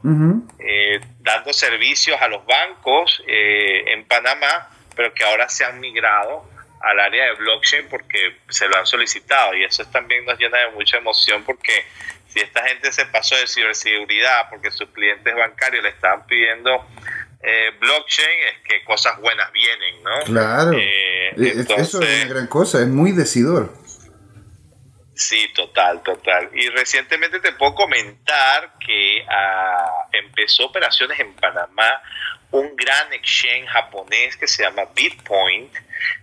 eh, 0.59 0.99
dando 1.19 1.53
servicios 1.53 2.21
a 2.21 2.27
los 2.27 2.45
bancos 2.45 3.23
eh, 3.25 3.93
en 3.93 4.05
Panamá, 4.05 4.69
pero 4.95 5.13
que 5.13 5.23
ahora 5.23 5.47
se 5.47 5.63
han 5.63 5.79
migrado 5.79 6.49
al 6.81 6.99
área 6.99 7.25
de 7.25 7.35
blockchain 7.35 7.87
porque 7.89 8.37
se 8.49 8.67
lo 8.67 8.77
han 8.77 8.85
solicitado 8.85 9.53
y 9.55 9.63
eso 9.63 9.85
también 9.85 10.25
nos 10.25 10.37
llena 10.37 10.57
de 10.57 10.71
mucha 10.71 10.97
emoción 10.97 11.43
porque 11.43 11.85
si 12.31 12.39
esta 12.39 12.63
gente 12.67 12.91
se 12.91 13.05
pasó 13.05 13.35
de 13.35 13.47
ciberseguridad 13.47 14.49
porque 14.49 14.71
sus 14.71 14.89
clientes 14.89 15.35
bancarios 15.35 15.83
le 15.83 15.89
estaban 15.89 16.25
pidiendo 16.25 16.87
eh, 17.43 17.71
blockchain, 17.79 18.39
es 18.53 18.61
que 18.63 18.83
cosas 18.83 19.19
buenas 19.19 19.51
vienen, 19.51 20.03
¿no? 20.03 20.19
Claro. 20.25 20.71
Eh, 20.73 21.33
eso 21.35 21.75
es 21.75 21.93
una 21.95 22.25
gran 22.25 22.47
cosa, 22.47 22.81
es 22.81 22.87
muy 22.87 23.11
decidor. 23.11 23.73
Sí, 25.15 25.51
total, 25.53 26.01
total. 26.01 26.49
Y 26.53 26.69
recientemente 26.69 27.39
te 27.39 27.51
puedo 27.51 27.75
comentar 27.75 28.73
que 28.79 29.23
ah, 29.29 30.07
empezó 30.13 30.65
operaciones 30.65 31.19
en 31.19 31.33
Panamá 31.33 32.01
un 32.51 32.75
gran 32.75 33.13
exchange 33.13 33.67
japonés 33.67 34.35
que 34.35 34.47
se 34.47 34.63
llama 34.63 34.83
Bitpoint. 34.95 35.73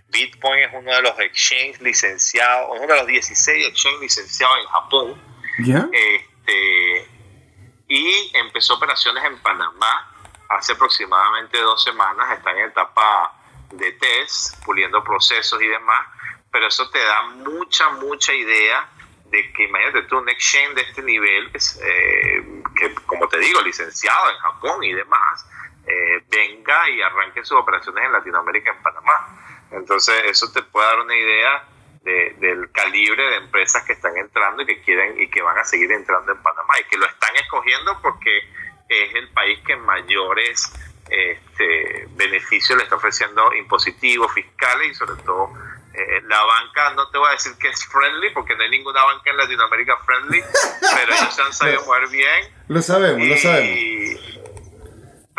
Bitpoint 0.09 0.67
es 0.67 0.73
uno 0.73 0.93
de 0.93 1.01
los 1.01 1.19
exchanges 1.19 1.81
licenciados, 1.81 2.69
uno 2.71 2.87
de 2.87 2.99
los 2.99 3.07
16 3.07 3.67
exchanges 3.67 4.01
licenciados 4.01 4.57
en 4.59 4.65
Japón. 4.65 5.38
Este, 5.91 7.07
y 7.87 8.31
empezó 8.35 8.75
operaciones 8.75 9.23
en 9.25 9.37
Panamá 9.39 10.11
hace 10.49 10.73
aproximadamente 10.73 11.59
dos 11.59 11.83
semanas. 11.83 12.31
Está 12.37 12.51
en 12.51 12.69
etapa 12.69 13.33
de 13.71 13.91
test, 13.93 14.63
puliendo 14.63 15.03
procesos 15.03 15.61
y 15.61 15.67
demás. 15.67 16.07
Pero 16.51 16.67
eso 16.67 16.89
te 16.89 16.99
da 16.99 17.23
mucha, 17.23 17.89
mucha 17.89 18.33
idea 18.33 18.89
de 19.25 19.53
que 19.53 19.63
imagínate 19.65 20.03
tú 20.03 20.17
un 20.17 20.29
exchange 20.29 20.73
de 20.75 20.81
este 20.81 21.03
nivel, 21.03 21.51
eh, 21.83 22.63
que 22.75 22.95
como 23.05 23.27
te 23.27 23.37
digo, 23.37 23.61
licenciado 23.61 24.31
en 24.31 24.37
Japón 24.37 24.83
y 24.83 24.93
demás, 24.93 25.45
eh, 25.85 26.23
venga 26.29 26.89
y 26.89 27.01
arranque 27.01 27.45
sus 27.45 27.57
operaciones 27.59 28.05
en 28.05 28.11
Latinoamérica, 28.11 28.71
en 28.71 28.81
Panamá. 28.81 29.67
Entonces, 29.71 30.23
eso 30.25 30.51
te 30.51 30.63
puede 30.63 30.87
dar 30.87 30.99
una 30.99 31.15
idea 31.15 31.63
del 32.39 32.71
calibre 32.71 33.23
de 33.23 33.35
empresas 33.37 33.83
que 33.83 33.93
están 33.93 34.15
entrando 34.17 34.63
y 34.63 34.65
que 34.65 34.81
quieren 34.81 35.21
y 35.21 35.29
que 35.29 35.41
van 35.41 35.57
a 35.57 35.63
seguir 35.63 35.91
entrando 35.91 36.31
en 36.31 36.41
Panamá 36.41 36.73
y 36.79 36.89
que 36.89 36.97
lo 36.97 37.05
están 37.05 37.35
escogiendo 37.35 37.99
porque 38.01 38.39
es 38.87 39.15
el 39.15 39.29
país 39.29 39.59
que 39.65 39.75
mayores 39.75 40.71
este, 41.09 42.07
beneficios 42.11 42.77
le 42.77 42.83
está 42.83 42.95
ofreciendo 42.95 43.53
impositivos, 43.53 44.31
fiscales 44.33 44.91
y 44.91 44.93
sobre 44.95 45.21
todo 45.23 45.51
eh, 45.93 46.21
la 46.27 46.43
banca, 46.43 46.93
no 46.93 47.09
te 47.09 47.17
voy 47.17 47.29
a 47.29 47.31
decir 47.31 47.51
que 47.59 47.67
es 47.69 47.83
friendly, 47.85 48.29
porque 48.31 48.55
no 48.55 48.63
hay 48.63 48.69
ninguna 48.69 49.03
banca 49.03 49.31
en 49.31 49.37
Latinoamérica 49.37 49.97
friendly, 50.05 50.41
pero 50.95 51.13
ellos 51.13 51.35
se 51.35 51.41
han 51.41 51.53
sabido 51.53 51.81
mover 51.85 52.07
bien. 52.09 52.53
Lo 52.67 52.81
sabemos, 52.81 53.27
lo 53.27 53.37
sabemos 53.37 53.98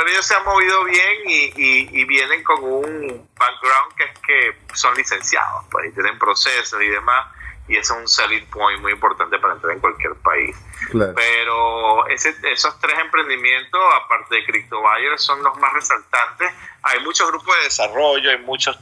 pero 0.00 0.12
ellos 0.12 0.24
se 0.24 0.34
han 0.34 0.44
movido 0.46 0.82
bien 0.84 1.12
y, 1.26 2.04
vienen 2.06 2.42
con 2.42 2.64
un 2.64 3.28
background 3.38 3.94
que 3.98 4.04
es 4.04 4.18
que 4.20 4.74
son 4.74 4.94
licenciados, 4.94 5.66
pues, 5.70 5.90
y 5.90 5.92
tienen 5.92 6.18
procesos 6.18 6.80
y 6.80 6.88
demás, 6.88 7.26
y 7.68 7.76
eso 7.76 7.92
es 7.92 8.00
un 8.00 8.08
selling 8.08 8.46
point 8.46 8.80
muy 8.80 8.92
importante 8.92 9.38
para 9.38 9.52
entrar 9.52 9.74
en 9.74 9.80
cualquier 9.80 10.14
país. 10.14 10.56
Pero 10.90 12.06
esos 12.08 12.80
tres 12.80 12.98
emprendimientos, 12.98 13.80
aparte 14.02 14.36
de 14.36 14.44
CryptoBuyer, 14.46 15.18
son 15.18 15.42
los 15.42 15.54
más 15.58 15.70
resaltantes. 15.74 16.50
Hay 16.82 17.00
muchos 17.00 17.28
grupos 17.28 17.54
de 17.58 17.64
desarrollo, 17.64 18.30
hay 18.30 18.38
muchos, 18.38 18.78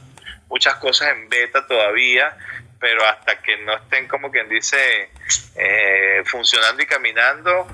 muchas 0.47 0.75
cosas 0.75 1.09
en 1.09 1.27
beta 1.27 1.67
todavía, 1.67 2.37
pero 2.79 3.05
hasta 3.05 3.41
que 3.41 3.57
no 3.57 3.73
estén, 3.73 4.07
como 4.07 4.31
quien 4.31 4.47
dice, 4.47 5.11
eh, 5.57 6.23
funcionando 6.27 6.81
y 6.81 6.85
caminando, 6.85 7.67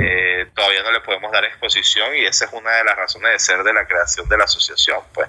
eh, 0.00 0.46
todavía 0.54 0.82
no 0.82 0.92
le 0.92 1.00
podemos 1.00 1.32
dar 1.32 1.44
exposición 1.44 2.14
y 2.16 2.24
esa 2.24 2.44
es 2.44 2.52
una 2.52 2.70
de 2.70 2.84
las 2.84 2.96
razones 2.96 3.32
de 3.32 3.38
ser 3.38 3.62
de 3.62 3.72
la 3.72 3.86
creación 3.86 4.28
de 4.28 4.38
la 4.38 4.44
asociación, 4.44 5.00
pues 5.12 5.28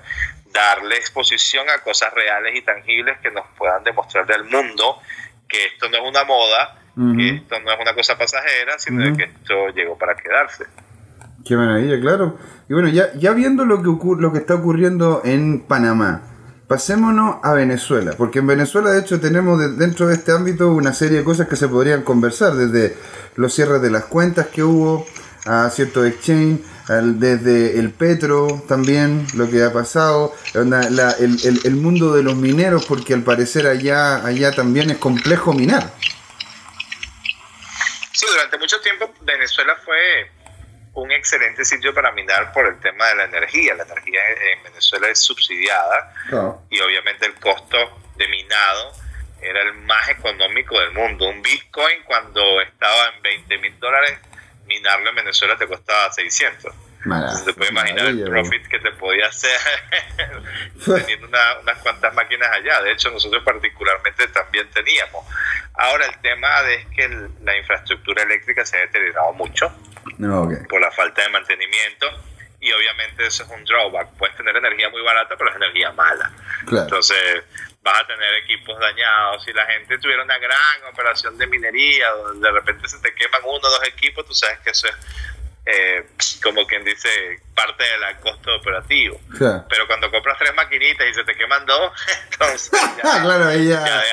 darle 0.52 0.96
exposición 0.96 1.70
a 1.70 1.80
cosas 1.80 2.14
reales 2.14 2.56
y 2.56 2.62
tangibles 2.62 3.18
que 3.20 3.32
nos 3.32 3.46
puedan 3.58 3.84
demostrar 3.84 4.32
al 4.32 4.46
mundo 4.46 5.00
que 5.48 5.66
esto 5.66 5.90
no 5.90 5.98
es 5.98 6.04
una 6.04 6.24
moda, 6.24 6.76
que 7.16 7.30
esto 7.30 7.60
no 7.62 7.72
es 7.72 7.80
una 7.80 7.96
cosa 7.96 8.18
pasajera, 8.18 8.78
sino 8.78 9.16
que 9.16 9.24
esto 9.24 9.70
llegó 9.70 9.98
para 9.98 10.16
quedarse. 10.16 10.66
Qué 11.46 11.56
maravilla, 11.56 12.00
claro. 12.00 12.38
Y 12.68 12.74
bueno, 12.74 12.90
ya, 12.90 13.14
ya 13.14 13.32
viendo 13.32 13.66
lo 13.66 13.82
que, 13.82 13.90
lo 14.20 14.32
que 14.32 14.40
está 14.40 14.56
ocurriendo 14.56 15.22
en 15.24 15.66
Panamá, 15.66 16.30
Pasémonos 16.70 17.38
a 17.42 17.54
Venezuela, 17.54 18.14
porque 18.16 18.38
en 18.38 18.46
Venezuela 18.46 18.92
de 18.92 19.00
hecho 19.00 19.20
tenemos 19.20 19.60
dentro 19.80 20.06
de 20.06 20.14
este 20.14 20.32
ámbito 20.32 20.72
una 20.72 20.94
serie 20.94 21.18
de 21.18 21.24
cosas 21.24 21.48
que 21.48 21.56
se 21.56 21.68
podrían 21.68 22.04
conversar, 22.04 22.54
desde 22.54 22.96
los 23.40 23.54
cierres 23.54 23.82
de 23.82 23.90
las 23.90 24.04
cuentas 24.04 24.48
que 24.48 24.64
hubo, 24.64 25.08
a 25.46 25.70
cierto 25.70 26.06
exchange, 26.06 26.60
desde 26.90 27.80
el 27.80 27.92
petro 27.94 28.62
también, 28.68 29.26
lo 29.34 29.50
que 29.50 29.64
ha 29.64 29.72
pasado, 29.72 30.36
el, 30.54 31.76
mundo 31.76 32.14
de 32.14 32.22
los 32.22 32.36
mineros, 32.36 32.86
porque 32.86 33.14
al 33.14 33.24
parecer 33.24 33.66
allá, 33.66 34.26
allá 34.26 34.52
también 34.52 34.92
es 34.92 34.98
complejo 34.98 35.54
minar. 35.54 35.90
Sí, 38.12 38.26
durante 38.30 38.58
mucho 38.58 38.82
tiempo 38.82 39.14
Venezuela 39.22 39.78
fue 39.86 40.30
un 40.96 41.10
excelente 41.10 41.64
sitio 41.64 41.94
para 41.94 42.12
minar 42.12 42.52
por 42.52 42.68
el 42.68 42.78
tema 42.82 43.08
de 43.08 43.16
la 43.16 43.24
energía. 43.24 43.74
La 43.76 43.84
energía 43.84 44.20
en 44.52 44.64
Venezuela 44.64 45.08
es 45.08 45.20
subsidiada 45.20 46.14
y 46.70 46.80
obviamente 46.82 47.26
el 47.26 47.36
costo 47.36 47.78
de 48.18 48.28
minado 48.28 48.92
era 49.42 49.62
el 49.64 49.74
más 49.74 50.10
económico 50.10 50.80
del 50.80 50.92
mundo. 50.92 51.28
Un 51.30 51.42
Bitcoin 51.42 52.04
cuando 52.06 52.62
estaba 52.62 53.14
en 53.16 53.22
20 53.22 53.58
mil 53.60 53.80
dólares, 53.80 54.20
minarlo 54.66 55.10
en 55.10 55.16
Venezuela 55.16 55.58
te 55.58 55.68
costaba 55.68 56.12
600. 56.12 56.74
Entonces 57.06 57.46
te 57.46 57.54
puedes 57.54 57.72
imaginar 57.72 58.08
el 58.08 58.26
profit 58.26 58.68
que 58.68 58.80
te 58.80 58.92
podía 58.92 59.28
hacer 59.28 59.58
teniendo 60.86 61.28
unas 61.28 61.78
cuantas 61.82 62.14
máquinas 62.14 62.50
allá. 62.52 62.82
De 62.82 62.92
hecho, 62.92 63.10
nosotros 63.10 63.42
particularmente 63.44 64.28
también 64.28 64.70
teníamos. 64.72 65.26
Ahora 65.76 66.06
el 66.06 66.18
tema 66.20 66.48
es 66.70 66.86
que 66.88 67.08
la 67.42 67.58
infraestructura 67.58 68.24
eléctrica 68.24 68.66
se 68.66 68.78
ha 68.78 68.82
deteriorado 68.82 69.32
mucho 69.34 69.74
por 70.70 70.82
la 70.82 70.92
falta 70.92 71.22
de 71.22 71.30
mantenimiento 71.30 72.08
y 72.60 72.72
obviamente 72.74 73.26
eso 73.26 73.44
es 73.44 73.50
un 73.50 73.64
drawback. 73.64 74.10
Puedes 74.18 74.36
tener 74.36 74.56
energía 74.58 74.90
muy 74.90 75.02
barata, 75.02 75.36
pero 75.38 75.52
es 75.52 75.56
energía 75.56 75.92
mala. 75.94 76.32
Entonces 76.70 77.44
vas 77.90 78.04
a 78.04 78.08
tener 78.08 78.34
equipos 78.44 78.80
dañados. 78.80 79.44
Si 79.44 79.54
la 79.54 79.66
gente 79.66 79.98
tuviera 79.98 80.24
una 80.24 80.38
gran 80.38 80.84
operación 80.92 81.38
de 81.38 81.48
minería, 81.48 82.10
donde 82.12 82.48
de 82.48 82.54
repente 82.54 82.88
se 82.88 83.00
te 83.00 83.14
queman 83.14 83.42
uno 83.44 83.58
o 83.58 83.60
dos 83.60 83.88
equipos, 83.88 84.26
tú 84.26 84.34
sabes 84.34 84.60
que 84.60 84.70
eso 84.72 84.88
es 84.88 84.96
eh, 85.66 86.04
como 86.42 86.66
quien 86.66 86.84
dice, 86.84 87.10
parte 87.54 87.84
del 87.84 88.18
costo 88.22 88.56
operativo. 88.56 89.20
Pero 89.38 89.88
cuando 89.88 90.10
compras 90.10 90.38
tres 90.40 90.54
maquinitas 90.56 91.08
y 91.08 91.14
se 91.14 91.24
te 91.24 91.36
queman 91.36 91.66
dos, 91.66 91.92
entonces 92.32 92.72
ya, 93.04 93.22
claro, 93.22 93.46
ahí 93.46 93.68
ya, 93.68 94.04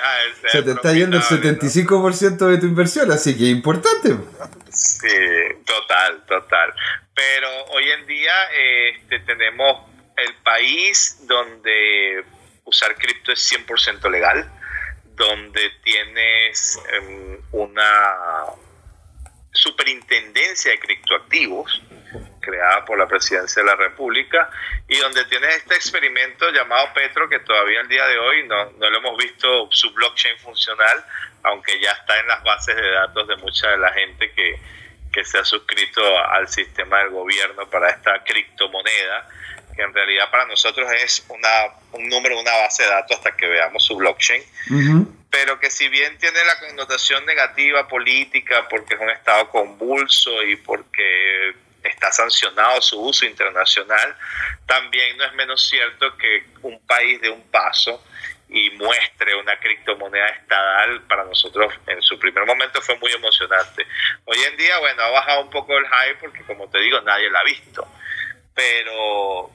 se 0.50 0.62
te 0.62 0.72
está 0.72 0.92
yendo 0.92 1.16
el 1.16 1.22
75% 1.22 2.36
de 2.46 2.58
tu 2.58 2.66
inversión, 2.66 3.10
así 3.10 3.36
que 3.36 3.44
importante. 3.44 4.16
Sí, 4.70 5.08
total, 5.64 6.24
total. 6.26 6.74
Pero 7.14 7.48
hoy 7.70 7.90
en 7.90 8.06
día 8.06 8.34
este, 8.52 9.20
tenemos 9.20 9.88
el 10.16 10.34
país 10.42 11.20
donde 11.26 12.24
usar 12.66 12.94
cripto 12.96 13.32
es 13.32 13.50
100% 13.50 14.10
legal, 14.10 14.50
donde 15.14 15.70
tienes 15.82 16.78
em, 16.92 17.40
una 17.52 18.44
superintendencia 19.52 20.72
de 20.72 20.78
criptoactivos 20.78 21.82
creada 22.40 22.84
por 22.84 22.98
la 22.98 23.08
presidencia 23.08 23.62
de 23.62 23.68
la 23.68 23.74
República 23.74 24.50
y 24.86 24.98
donde 24.98 25.24
tienes 25.24 25.56
este 25.56 25.74
experimento 25.74 26.48
llamado 26.50 26.92
Petro 26.94 27.28
que 27.28 27.40
todavía 27.40 27.80
el 27.80 27.88
día 27.88 28.06
de 28.06 28.18
hoy 28.18 28.46
no, 28.46 28.70
no 28.72 28.90
lo 28.90 28.98
hemos 28.98 29.16
visto 29.16 29.68
su 29.70 29.92
blockchain 29.92 30.38
funcional, 30.38 31.04
aunque 31.42 31.80
ya 31.80 31.90
está 31.92 32.20
en 32.20 32.28
las 32.28 32.42
bases 32.44 32.76
de 32.76 32.90
datos 32.90 33.26
de 33.26 33.36
mucha 33.36 33.70
de 33.70 33.78
la 33.78 33.92
gente 33.92 34.30
que, 34.32 34.60
que 35.12 35.24
se 35.24 35.38
ha 35.38 35.44
suscrito 35.44 36.02
al 36.28 36.46
sistema 36.46 36.98
del 36.98 37.10
gobierno 37.10 37.68
para 37.68 37.90
esta 37.90 38.22
criptomoneda, 38.22 39.28
que 39.76 39.82
en 39.82 39.92
realidad 39.92 40.30
para 40.30 40.46
nosotros 40.46 40.90
es 40.92 41.24
una, 41.28 41.48
un 41.92 42.08
número, 42.08 42.40
una 42.40 42.56
base 42.56 42.82
de 42.82 42.88
datos 42.88 43.18
hasta 43.18 43.36
que 43.36 43.46
veamos 43.46 43.84
su 43.84 43.96
blockchain. 43.96 44.42
Pero 45.30 45.60
que 45.60 45.70
si 45.70 45.88
bien 45.88 46.16
tiene 46.18 46.42
la 46.44 46.58
connotación 46.58 47.26
negativa 47.26 47.86
política 47.86 48.66
porque 48.68 48.94
es 48.94 49.00
un 49.00 49.10
Estado 49.10 49.48
convulso 49.50 50.42
y 50.42 50.56
porque 50.56 51.54
está 51.82 52.10
sancionado 52.10 52.80
su 52.80 53.00
uso 53.00 53.26
internacional, 53.26 54.16
también 54.66 55.16
no 55.16 55.24
es 55.24 55.34
menos 55.34 55.68
cierto 55.68 56.16
que 56.16 56.44
un 56.62 56.80
país 56.86 57.20
de 57.20 57.30
un 57.30 57.42
paso 57.50 58.02
y 58.48 58.70
muestre 58.70 59.34
una 59.36 59.58
criptomoneda 59.58 60.28
estatal 60.28 61.02
para 61.02 61.24
nosotros 61.24 61.74
en 61.86 62.00
su 62.00 62.18
primer 62.18 62.46
momento 62.46 62.80
fue 62.80 62.96
muy 62.96 63.12
emocionante. 63.12 63.86
Hoy 64.24 64.38
en 64.50 64.56
día, 64.56 64.78
bueno, 64.78 65.02
ha 65.02 65.10
bajado 65.10 65.42
un 65.42 65.50
poco 65.50 65.76
el 65.76 65.84
hype 65.84 66.18
porque 66.20 66.42
como 66.44 66.68
te 66.68 66.80
digo, 66.80 67.00
nadie 67.00 67.30
la 67.30 67.40
ha 67.40 67.44
visto, 67.44 67.86
pero 68.54 69.50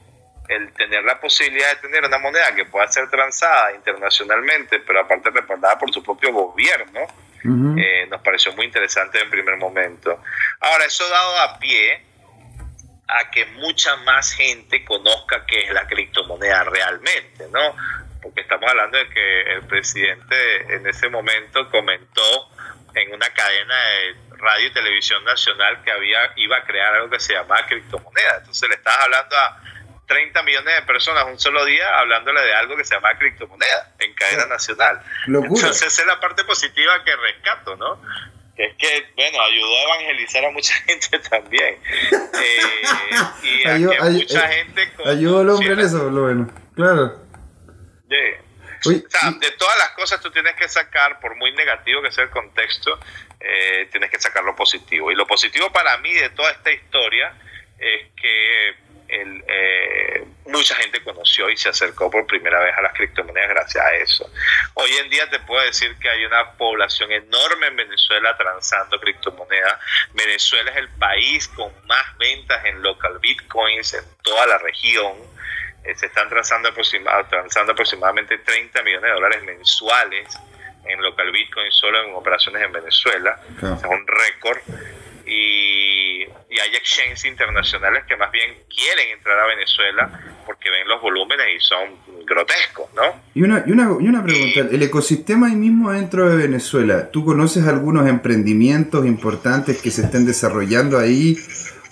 el 0.54 0.72
tener 0.72 1.04
la 1.04 1.20
posibilidad 1.20 1.70
de 1.70 1.76
tener 1.76 2.04
una 2.04 2.18
moneda 2.18 2.54
que 2.54 2.64
pueda 2.64 2.86
ser 2.88 3.08
transada 3.10 3.74
internacionalmente, 3.74 4.80
pero 4.80 5.00
aparte 5.00 5.30
respaldada 5.30 5.78
por 5.78 5.92
su 5.92 6.02
propio 6.02 6.32
gobierno, 6.32 7.00
eh, 7.44 8.06
nos 8.08 8.20
pareció 8.22 8.52
muy 8.52 8.66
interesante 8.66 9.20
en 9.20 9.28
primer 9.28 9.56
momento. 9.56 10.22
Ahora, 10.60 10.84
eso 10.84 11.08
dado 11.08 11.40
a 11.40 11.58
pie 11.58 12.04
a 13.08 13.30
que 13.30 13.46
mucha 13.46 13.96
más 13.98 14.32
gente 14.32 14.84
conozca 14.84 15.44
qué 15.46 15.64
es 15.64 15.72
la 15.72 15.86
criptomoneda 15.86 16.64
realmente, 16.64 17.48
¿no? 17.52 17.74
Porque 18.22 18.42
estamos 18.42 18.70
hablando 18.70 18.96
de 18.96 19.08
que 19.08 19.42
el 19.54 19.62
presidente 19.62 20.74
en 20.74 20.86
ese 20.86 21.08
momento 21.08 21.68
comentó 21.70 22.48
en 22.94 23.12
una 23.12 23.28
cadena 23.30 23.74
de 23.74 24.16
radio 24.36 24.68
y 24.68 24.72
televisión 24.72 25.24
nacional 25.24 25.82
que 25.82 25.90
había 25.90 26.32
iba 26.36 26.56
a 26.56 26.64
crear 26.64 26.94
algo 26.94 27.10
que 27.10 27.20
se 27.20 27.34
llamaba 27.34 27.66
criptomoneda. 27.66 28.38
Entonces 28.38 28.68
le 28.68 28.74
estás 28.76 28.96
hablando 28.98 29.36
a 29.36 29.62
30 30.12 30.42
millones 30.42 30.74
de 30.74 30.82
personas 30.82 31.24
un 31.24 31.38
solo 31.40 31.64
día 31.64 31.98
hablándole 31.98 32.42
de 32.42 32.54
algo 32.54 32.76
que 32.76 32.84
se 32.84 32.94
llama 32.94 33.16
criptomoneda 33.16 33.94
en 33.98 34.12
cadena 34.12 34.44
nacional. 34.44 35.00
Entonces 35.26 35.82
esa 35.82 36.02
es 36.02 36.06
la 36.06 36.20
parte 36.20 36.44
positiva 36.44 37.02
que 37.02 37.16
rescato, 37.16 37.76
¿no? 37.76 37.98
Que 38.54 38.66
es 38.66 38.76
que, 38.76 39.06
bueno, 39.16 39.40
ayudó 39.42 39.74
a 39.74 39.82
evangelizar 39.82 40.44
a 40.44 40.50
mucha 40.50 40.74
gente 40.86 41.18
también. 41.20 41.78
Eh, 42.12 42.82
y 43.42 43.66
a 43.66 43.74
que 43.76 44.10
mucha 44.10 44.48
gente... 44.48 44.92
ayudó 45.06 45.40
al 45.40 45.48
hombre 45.48 45.72
en 45.72 45.80
eso, 45.80 46.10
lo 46.10 46.22
bueno, 46.24 46.52
claro. 46.74 47.18
o 48.84 48.90
sea, 48.90 49.30
de 49.30 49.50
todas 49.52 49.78
las 49.78 49.90
cosas 49.92 50.20
tú 50.20 50.30
tienes 50.30 50.54
que 50.56 50.68
sacar, 50.68 51.20
por 51.20 51.36
muy 51.36 51.54
negativo 51.54 52.02
que 52.02 52.12
sea 52.12 52.24
el 52.24 52.30
contexto, 52.30 53.00
eh, 53.40 53.88
tienes 53.90 54.10
que 54.10 54.20
sacar 54.20 54.44
lo 54.44 54.54
positivo. 54.54 55.10
Y 55.10 55.14
lo 55.14 55.26
positivo 55.26 55.72
para 55.72 55.96
mí 55.98 56.12
de 56.12 56.28
toda 56.28 56.50
esta 56.50 56.70
historia 56.70 57.32
es 57.78 58.12
que 58.14 58.91
el, 59.12 59.44
eh, 59.46 60.24
mucha 60.46 60.74
gente 60.76 61.02
conoció 61.02 61.50
y 61.50 61.56
se 61.56 61.68
acercó 61.68 62.10
por 62.10 62.26
primera 62.26 62.58
vez 62.60 62.74
a 62.76 62.82
las 62.82 62.92
criptomonedas 62.94 63.50
gracias 63.50 63.84
a 63.84 63.94
eso. 63.96 64.30
Hoy 64.74 64.90
en 64.96 65.10
día 65.10 65.28
te 65.28 65.38
puedo 65.40 65.62
decir 65.64 65.94
que 65.98 66.08
hay 66.08 66.24
una 66.24 66.52
población 66.52 67.12
enorme 67.12 67.66
en 67.66 67.76
Venezuela 67.76 68.36
transando 68.36 68.98
criptomonedas. 68.98 69.78
Venezuela 70.14 70.70
es 70.70 70.76
el 70.78 70.88
país 70.90 71.46
con 71.48 71.70
más 71.86 72.16
ventas 72.18 72.64
en 72.64 72.82
local 72.82 73.18
bitcoins 73.20 73.94
en 73.94 74.04
toda 74.22 74.46
la 74.46 74.58
región. 74.58 75.12
Eh, 75.84 75.94
se 75.94 76.06
están 76.06 76.28
transando, 76.28 76.72
transando 77.28 77.72
aproximadamente 77.72 78.38
30 78.38 78.82
millones 78.82 79.10
de 79.10 79.14
dólares 79.14 79.42
mensuales 79.42 80.38
en 80.84 81.02
local 81.02 81.30
bitcoin 81.30 81.70
solo 81.70 82.02
en 82.02 82.14
operaciones 82.14 82.62
en 82.62 82.72
Venezuela. 82.72 83.38
Es 83.56 83.84
un 83.84 84.06
récord. 84.06 84.60
Y, 85.26 86.22
y, 86.22 86.58
hay 86.58 86.76
exchanges 86.76 87.24
internacionales 87.24 88.04
que 88.08 88.16
más 88.16 88.30
bien 88.30 88.54
quieren 88.68 89.16
entrar 89.16 89.38
a 89.38 89.46
Venezuela 89.46 90.20
porque 90.46 90.70
ven 90.70 90.88
los 90.88 91.00
volúmenes 91.00 91.46
y 91.56 91.60
son 91.60 92.24
grotescos, 92.24 92.92
¿no? 92.94 93.22
Y 93.34 93.42
una, 93.42 93.64
y 93.66 93.72
una, 93.72 93.84
y 94.00 94.08
una 94.08 94.22
pregunta, 94.22 94.60
el 94.70 94.82
ecosistema 94.82 95.48
ahí 95.48 95.56
mismo 95.56 95.92
dentro 95.92 96.28
de 96.28 96.36
Venezuela, 96.36 97.10
¿tú 97.10 97.24
conoces 97.24 97.66
algunos 97.66 98.08
emprendimientos 98.08 99.06
importantes 99.06 99.80
que 99.80 99.90
se 99.90 100.02
estén 100.02 100.26
desarrollando 100.26 100.98
ahí 100.98 101.36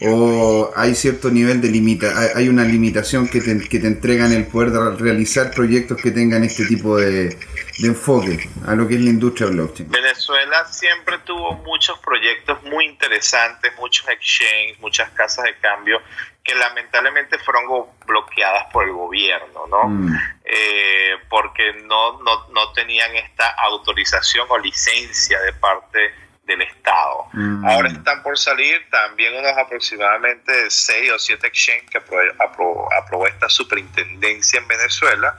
o 0.02 0.70
hay 0.76 0.94
cierto 0.94 1.30
nivel 1.30 1.60
de 1.60 1.68
limita 1.68 2.14
hay 2.34 2.48
una 2.48 2.64
limitación 2.64 3.28
que 3.28 3.40
te, 3.40 3.58
que 3.68 3.78
te 3.78 3.86
entregan 3.86 4.32
el 4.32 4.46
poder 4.46 4.70
de 4.70 4.96
realizar 4.96 5.50
proyectos 5.50 6.00
que 6.00 6.10
tengan 6.10 6.42
este 6.42 6.64
tipo 6.64 6.96
de, 6.96 7.36
de 7.80 7.88
enfoque 7.88 8.50
a 8.66 8.74
lo 8.74 8.86
que 8.86 8.94
es 8.94 9.00
la 9.00 9.10
industria 9.10 9.48
blockchain? 9.48 9.90
Venezuela 9.90 10.64
siempre 10.66 11.18
tuvo 11.24 11.54
muchos 11.54 11.98
proyectos 12.00 12.62
muy 12.64 12.84
interesantes, 12.86 13.72
muchos 13.78 14.08
exchanges, 14.08 14.78
muchas 14.80 15.10
casas 15.10 15.44
de 15.44 15.56
cambio 15.56 16.00
que 16.42 16.54
lamentablemente 16.54 17.38
fueron 17.38 17.64
bloqueadas 18.06 18.66
por 18.72 18.84
el 18.84 18.92
gobierno, 18.92 19.66
¿no? 19.66 19.88
Mm. 19.88 20.18
Eh, 20.44 21.16
porque 21.28 21.72
no, 21.84 22.20
no, 22.22 22.48
no 22.48 22.72
tenían 22.72 23.14
esta 23.16 23.48
autorización 23.50 24.46
o 24.50 24.58
licencia 24.58 25.40
de 25.40 25.52
parte 25.52 26.14
del 26.50 26.62
Estado. 26.62 27.26
Mm. 27.32 27.64
Ahora 27.64 27.88
están 27.88 28.22
por 28.22 28.36
salir 28.36 28.76
también 28.90 29.34
unos 29.36 29.56
aproximadamente 29.56 30.68
6 30.68 31.12
o 31.12 31.18
7 31.18 31.46
exchanges 31.46 31.90
que 31.90 31.98
aprobó, 31.98 33.26
esta 33.26 33.48
superintendencia 33.48 34.58
en 34.58 34.66
Venezuela, 34.66 35.36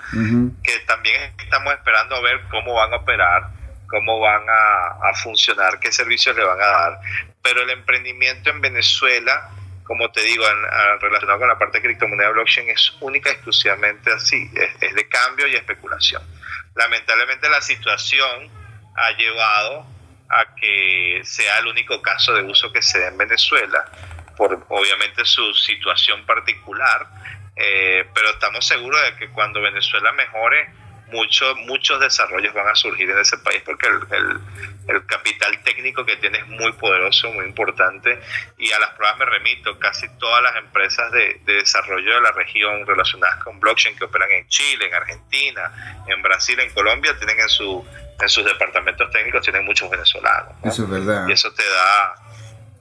que 0.63 0.79
también 0.87 1.33
estamos 1.37 1.73
esperando 1.73 2.15
a 2.15 2.21
ver 2.21 2.41
cómo 2.49 2.73
van 2.73 2.93
a 2.93 2.97
operar, 2.97 3.49
cómo 3.87 4.19
van 4.19 4.43
a, 4.47 5.13
funcionar, 5.15 5.79
qué 5.79 5.91
servicios 5.91 6.35
le 6.35 6.43
van 6.43 6.61
a 6.61 6.65
dar. 6.65 6.99
Pero 7.43 7.63
el 7.63 7.69
emprendimiento 7.71 8.49
en 8.49 8.61
Venezuela, 8.61 9.49
como 9.83 10.09
te 10.11 10.21
digo, 10.21 10.45
en, 10.47 11.01
relacionado 11.01 11.39
con 11.39 11.49
la 11.49 11.57
parte 11.57 11.79
de 11.79 11.83
criptomoneda 11.83 12.29
blockchain, 12.29 12.69
es 12.69 12.93
única 13.01 13.29
y 13.29 13.33
exclusivamente 13.33 14.11
así, 14.13 14.49
es 14.79 14.95
de 14.95 15.07
cambio 15.09 15.47
y 15.47 15.55
especulación. 15.55 16.21
Lamentablemente 16.75 17.49
la 17.49 17.61
situación 17.61 18.49
ha 18.95 19.11
llevado 19.17 19.85
a 20.31 20.55
que 20.55 21.21
sea 21.23 21.59
el 21.59 21.67
único 21.67 22.01
caso 22.01 22.33
de 22.33 22.43
uso 22.43 22.71
que 22.71 22.81
se 22.81 22.99
dé 22.99 23.07
en 23.07 23.17
Venezuela, 23.17 23.85
por 24.37 24.65
obviamente 24.69 25.25
su 25.25 25.53
situación 25.53 26.25
particular, 26.25 27.07
eh, 27.55 28.05
pero 28.13 28.31
estamos 28.31 28.65
seguros 28.65 29.01
de 29.03 29.15
que 29.17 29.29
cuando 29.29 29.61
Venezuela 29.61 30.11
mejore, 30.13 30.69
muchos 31.11 31.57
muchos 31.67 31.99
desarrollos 31.99 32.53
van 32.53 32.67
a 32.67 32.75
surgir 32.75 33.09
en 33.09 33.19
ese 33.19 33.37
país 33.39 33.61
porque 33.65 33.87
el, 33.87 34.39
el, 34.87 35.05
capital 35.05 35.61
técnico 35.63 36.05
que 36.05 36.15
tiene 36.17 36.39
es 36.39 36.47
muy 36.47 36.71
poderoso, 36.73 37.31
muy 37.31 37.45
importante 37.45 38.19
y 38.57 38.71
a 38.71 38.79
las 38.79 38.91
pruebas 38.91 39.19
me 39.19 39.25
remito, 39.25 39.77
casi 39.79 40.07
todas 40.17 40.41
las 40.43 40.55
empresas 40.57 41.11
de, 41.11 41.41
de, 41.45 41.53
desarrollo 41.53 42.15
de 42.15 42.21
la 42.21 42.31
región 42.31 42.85
relacionadas 42.85 43.43
con 43.43 43.59
blockchain 43.59 43.97
que 43.97 44.05
operan 44.05 44.31
en 44.31 44.47
Chile, 44.47 44.87
en 44.87 44.93
Argentina, 44.93 46.03
en 46.07 46.21
Brasil, 46.21 46.59
en 46.59 46.73
Colombia, 46.73 47.17
tienen 47.17 47.39
en 47.39 47.49
su 47.49 47.85
en 48.21 48.29
sus 48.29 48.45
departamentos 48.45 49.09
técnicos 49.11 49.41
tienen 49.41 49.65
muchos 49.65 49.89
venezolanos. 49.89 50.53
Eso 50.63 50.83
es 50.83 50.89
verdad. 50.89 51.27
Y 51.27 51.31
eso 51.31 51.51
te 51.53 51.63
da, 51.63 52.15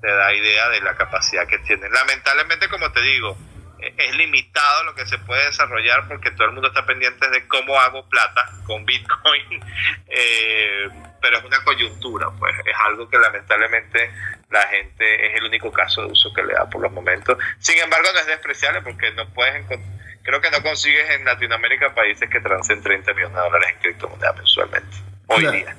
te 0.00 0.08
da 0.08 0.34
idea 0.34 0.68
de 0.68 0.80
la 0.82 0.94
capacidad 0.94 1.46
que 1.46 1.58
tienen. 1.60 1.90
Lamentablemente, 1.92 2.68
como 2.68 2.92
te 2.92 3.00
digo, 3.00 3.36
es 3.82 4.16
limitado 4.16 4.84
lo 4.84 4.94
que 4.94 5.06
se 5.06 5.18
puede 5.18 5.46
desarrollar 5.46 6.06
porque 6.08 6.30
todo 6.32 6.48
el 6.48 6.52
mundo 6.52 6.68
está 6.68 6.84
pendiente 6.86 7.28
de 7.28 7.46
cómo 7.46 7.78
hago 7.78 8.08
plata 8.08 8.50
con 8.66 8.84
Bitcoin, 8.84 9.60
eh, 10.08 10.88
pero 11.20 11.38
es 11.38 11.44
una 11.44 11.62
coyuntura, 11.64 12.28
pues 12.38 12.54
es 12.60 12.74
algo 12.86 13.08
que 13.08 13.18
lamentablemente 13.18 14.10
la 14.50 14.62
gente 14.68 15.26
es 15.26 15.36
el 15.36 15.44
único 15.44 15.70
caso 15.70 16.02
de 16.02 16.12
uso 16.12 16.32
que 16.32 16.42
le 16.42 16.54
da 16.54 16.68
por 16.68 16.82
los 16.82 16.92
momentos. 16.92 17.38
Sin 17.58 17.78
embargo, 17.78 18.08
no 18.12 18.20
es 18.20 18.26
despreciable 18.26 18.82
porque 18.82 19.10
no 19.12 19.28
puedes 19.30 19.66
creo 20.22 20.40
que 20.40 20.50
no 20.50 20.62
consigues 20.62 21.10
en 21.10 21.24
Latinoamérica 21.24 21.94
países 21.94 22.28
que 22.28 22.40
transen 22.40 22.82
30 22.82 23.14
millones 23.14 23.36
de 23.36 23.42
dólares 23.42 23.68
en 23.72 23.78
criptomonedas 23.80 24.36
mensualmente 24.36 24.96
hoy 25.26 25.46
día. 25.46 25.76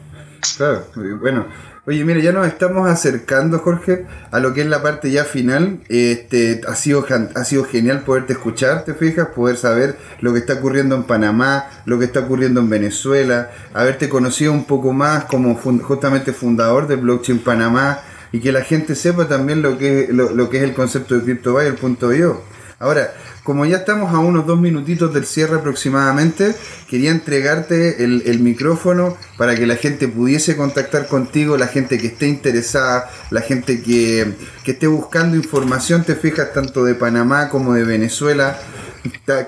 Claro, 0.58 0.88
bueno. 1.20 1.71
Oye, 1.88 2.06
mira, 2.06 2.20
ya 2.20 2.32
nos 2.32 2.46
estamos 2.46 2.88
acercando, 2.88 3.58
Jorge, 3.58 4.06
a 4.30 4.40
lo 4.40 4.54
que 4.54 4.62
es 4.62 4.68
la 4.68 4.84
parte 4.84 5.10
ya 5.10 5.26
final. 5.26 5.80
Este, 5.90 6.62
ha, 6.68 6.76
sido, 6.76 7.04
ha 7.34 7.44
sido 7.44 7.64
genial 7.64 8.02
poderte 8.02 8.34
escuchar, 8.34 8.86
¿te 8.86 8.94
fijas? 8.94 9.30
Poder 9.30 9.58
saber 9.58 9.98
lo 10.20 10.32
que 10.32 10.40
está 10.40 10.54
ocurriendo 10.54 10.96
en 10.96 11.06
Panamá, 11.06 11.66
lo 11.86 11.98
que 11.98 12.06
está 12.06 12.20
ocurriendo 12.20 12.60
en 12.60 12.70
Venezuela, 12.70 13.50
haberte 13.74 14.10
conocido 14.10 14.54
un 14.54 14.66
poco 14.66 14.94
más 14.94 15.26
como 15.26 15.56
justamente 15.56 16.34
fundador 16.34 16.88
de 16.88 16.98
Blockchain 16.98 17.40
Panamá 17.40 18.02
y 18.32 18.42
que 18.42 18.52
la 18.52 18.62
gente 18.62 18.94
sepa 18.94 19.28
también 19.28 19.64
lo 19.64 19.80
que, 19.80 20.08
lo, 20.12 20.36
lo 20.36 20.52
que 20.52 20.58
es 20.58 20.64
el 20.64 20.76
concepto 20.76 21.16
de 21.16 21.24
CryptoBuyer.io. 21.24 22.51
Ahora, 22.82 23.14
como 23.44 23.64
ya 23.68 23.78
estamos 23.78 24.12
a 24.12 24.18
unos 24.18 24.48
dos 24.48 24.60
minutitos 24.60 25.14
del 25.14 25.28
cierre 25.28 25.58
aproximadamente, 25.58 26.56
quería 26.90 27.12
entregarte 27.12 28.04
el, 28.04 28.40
micrófono 28.40 29.16
para 29.38 29.56
que 29.56 29.68
la 29.68 29.76
gente 29.76 30.08
pudiese 30.08 30.58
contactar 30.58 31.08
contigo, 31.08 31.58
la 31.58 31.68
gente 31.68 32.00
que 32.00 32.08
esté 32.08 32.28
interesada, 32.28 33.08
la 33.30 33.42
gente 33.42 33.84
que, 33.84 34.34
esté 34.66 34.88
buscando 34.88 35.38
información, 35.38 36.04
te 36.04 36.16
fijas, 36.16 36.54
tanto 36.54 36.84
de 36.84 36.96
Panamá 36.96 37.50
como 37.50 37.76
de 37.76 37.84
Venezuela, 37.84 38.60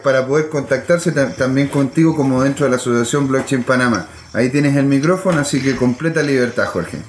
para 0.04 0.28
poder 0.28 0.50
contactarse 0.50 1.12
también 1.12 1.70
contigo 1.70 2.16
como 2.16 2.44
dentro 2.44 2.66
de 2.66 2.70
la 2.70 2.78
Asociación 2.78 3.28
Blockchain 3.28 3.64
Panamá. 3.64 4.10
Ahí 4.34 4.50
tienes 4.50 4.76
el 4.76 4.86
micrófono, 4.86 5.42
así 5.42 5.60
que 5.60 5.76
completa 5.76 6.22
libertad, 6.22 6.66
Jorge. 6.68 7.00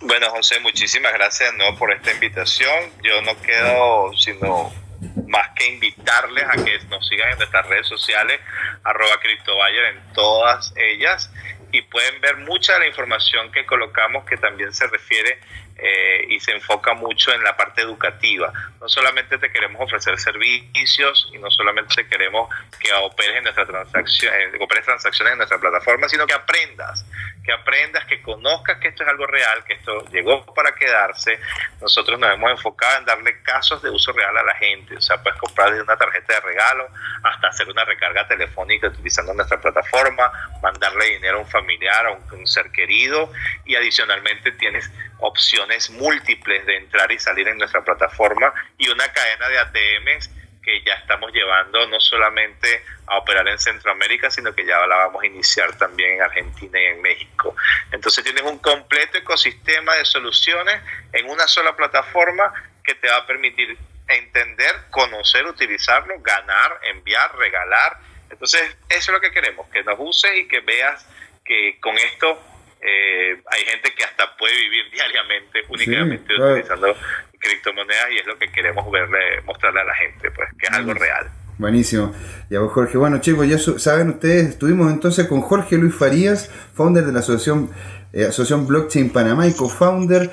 Bueno, 0.00 0.30
José, 0.30 0.60
muchísimas 0.60 1.12
gracias 1.12 1.50
¿no? 1.58 1.76
por 1.78 1.92
esta 1.92 2.10
invitación. 2.10 2.90
Yo 3.02 3.20
no 3.22 3.38
quedo 3.42 4.12
sino 4.16 4.83
más 5.26 5.50
que 5.56 5.66
invitarles 5.66 6.44
a 6.44 6.64
que 6.64 6.78
nos 6.88 7.06
sigan 7.06 7.32
en 7.32 7.38
nuestras 7.38 7.66
redes 7.66 7.86
sociales, 7.86 8.40
arroba 8.84 9.20
CryptoBuyer 9.20 9.84
en 9.84 10.12
todas 10.12 10.72
ellas, 10.76 11.30
y 11.72 11.82
pueden 11.82 12.20
ver 12.20 12.36
mucha 12.38 12.74
de 12.74 12.80
la 12.80 12.86
información 12.86 13.50
que 13.50 13.66
colocamos 13.66 14.24
que 14.26 14.36
también 14.36 14.72
se 14.72 14.86
refiere 14.86 15.40
eh, 15.76 16.26
y 16.28 16.38
se 16.38 16.52
enfoca 16.52 16.94
mucho 16.94 17.32
en 17.32 17.42
la 17.42 17.56
parte 17.56 17.82
educativa. 17.82 18.52
No 18.80 18.88
solamente 18.88 19.38
te 19.38 19.50
queremos 19.50 19.82
ofrecer 19.82 20.16
servicios 20.20 21.28
y 21.34 21.38
no 21.38 21.50
solamente 21.50 21.96
te 21.96 22.08
queremos 22.08 22.48
que 22.78 22.92
operes, 22.92 23.38
en 23.38 23.42
nuestra 23.42 23.66
transacción, 23.66 24.32
eh, 24.32 24.58
operes 24.60 24.84
transacciones 24.84 25.32
en 25.32 25.38
nuestra 25.38 25.58
plataforma, 25.58 26.08
sino 26.08 26.28
que 26.28 26.34
aprendas, 26.34 27.04
que 27.44 27.52
aprendas, 27.52 28.04
que 28.06 28.22
conozcas 28.22 28.78
que 28.78 28.88
esto 28.88 29.02
es 29.02 29.08
algo 29.08 29.26
real, 29.26 29.62
que 29.64 29.74
esto 29.74 30.06
llegó 30.10 30.44
para 30.54 30.74
quedarse. 30.74 31.38
Nosotros 31.80 32.18
nos 32.18 32.32
hemos 32.32 32.50
enfocado 32.50 32.98
en 32.98 33.04
darle 33.04 33.42
casos 33.42 33.82
de 33.82 33.90
uso 33.90 34.12
real 34.12 34.36
a 34.36 34.42
la 34.42 34.54
gente. 34.54 34.96
O 34.96 35.00
sea, 35.00 35.22
puedes 35.22 35.38
comprar 35.38 35.70
desde 35.70 35.82
una 35.82 35.96
tarjeta 35.96 36.34
de 36.34 36.40
regalo 36.40 36.88
hasta 37.22 37.48
hacer 37.48 37.68
una 37.68 37.84
recarga 37.84 38.26
telefónica 38.26 38.88
utilizando 38.88 39.34
nuestra 39.34 39.60
plataforma, 39.60 40.32
mandarle 40.62 41.10
dinero 41.10 41.38
a 41.38 41.40
un 41.40 41.48
familiar, 41.48 42.06
a 42.06 42.12
un 42.12 42.46
ser 42.46 42.70
querido 42.70 43.30
y 43.66 43.76
adicionalmente 43.76 44.52
tienes 44.52 44.90
opciones 45.18 45.90
múltiples 45.90 46.64
de 46.66 46.78
entrar 46.78 47.12
y 47.12 47.18
salir 47.18 47.48
en 47.48 47.58
nuestra 47.58 47.84
plataforma 47.84 48.52
y 48.78 48.88
una 48.88 49.06
cadena 49.12 49.48
de 49.48 49.58
ATMs 49.58 50.30
que 50.64 50.82
ya 50.82 50.94
estamos 50.94 51.32
llevando 51.32 51.86
no 51.88 52.00
solamente 52.00 52.84
a 53.06 53.18
operar 53.18 53.46
en 53.48 53.58
Centroamérica, 53.58 54.30
sino 54.30 54.54
que 54.54 54.64
ya 54.64 54.86
la 54.86 54.96
vamos 54.96 55.22
a 55.22 55.26
iniciar 55.26 55.76
también 55.76 56.14
en 56.14 56.22
Argentina 56.22 56.80
y 56.80 56.86
en 56.86 57.02
México. 57.02 57.54
Entonces 57.92 58.24
tienes 58.24 58.42
un 58.42 58.58
completo 58.58 59.18
ecosistema 59.18 59.94
de 59.94 60.04
soluciones 60.04 60.80
en 61.12 61.28
una 61.28 61.46
sola 61.46 61.76
plataforma 61.76 62.52
que 62.82 62.94
te 62.94 63.08
va 63.08 63.18
a 63.18 63.26
permitir 63.26 63.76
entender, 64.08 64.72
conocer, 64.90 65.46
utilizarlo, 65.46 66.14
ganar, 66.20 66.80
enviar, 66.84 67.36
regalar. 67.36 67.98
Entonces 68.30 68.76
eso 68.88 69.10
es 69.10 69.14
lo 69.14 69.20
que 69.20 69.30
queremos, 69.30 69.68
que 69.68 69.82
nos 69.84 69.96
uses 69.98 70.36
y 70.36 70.48
que 70.48 70.60
veas 70.60 71.06
que 71.44 71.78
con 71.80 71.96
esto 71.98 72.42
eh, 72.86 73.42
hay 73.50 73.64
gente 73.64 73.94
que 73.94 74.04
hasta 74.04 74.36
puede 74.36 74.54
vivir 74.54 74.84
diariamente 74.92 75.62
únicamente 75.68 76.34
utilizando 76.34 76.94
criptomonedas 77.38 78.10
y 78.12 78.18
es 78.18 78.26
lo 78.26 78.38
que 78.38 78.50
queremos 78.52 78.90
verle, 78.90 79.40
mostrarle 79.42 79.80
a 79.80 79.84
la 79.84 79.94
gente, 79.94 80.30
pues 80.30 80.48
que 80.58 80.66
es 80.66 80.72
algo 80.72 80.94
real. 80.94 81.30
Buenísimo. 81.56 82.14
Ya 82.50 82.60
vos, 82.60 82.72
Jorge. 82.72 82.98
Bueno, 82.98 83.20
chicos, 83.20 83.48
ya 83.48 83.58
saben 83.78 84.10
ustedes, 84.10 84.50
estuvimos 84.50 84.92
entonces 84.92 85.26
con 85.28 85.40
Jorge 85.40 85.78
Luis 85.78 85.94
Farías, 85.94 86.50
founder 86.74 87.04
de 87.04 87.12
la 87.12 87.20
Asociación, 87.20 87.70
eh, 88.12 88.24
Asociación 88.24 88.66
Blockchain 88.66 89.10
Panamá 89.10 89.46
y 89.46 89.54
co-founder, 89.54 90.30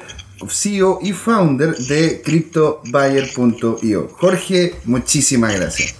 CEO 0.49 0.99
y 1.02 1.14
founder 1.14 1.76
de 1.76 2.22
CryptoBuyer.io. 2.24 4.08
Jorge, 4.10 4.76
muchísimas 4.86 5.56
gracias. 5.58 5.95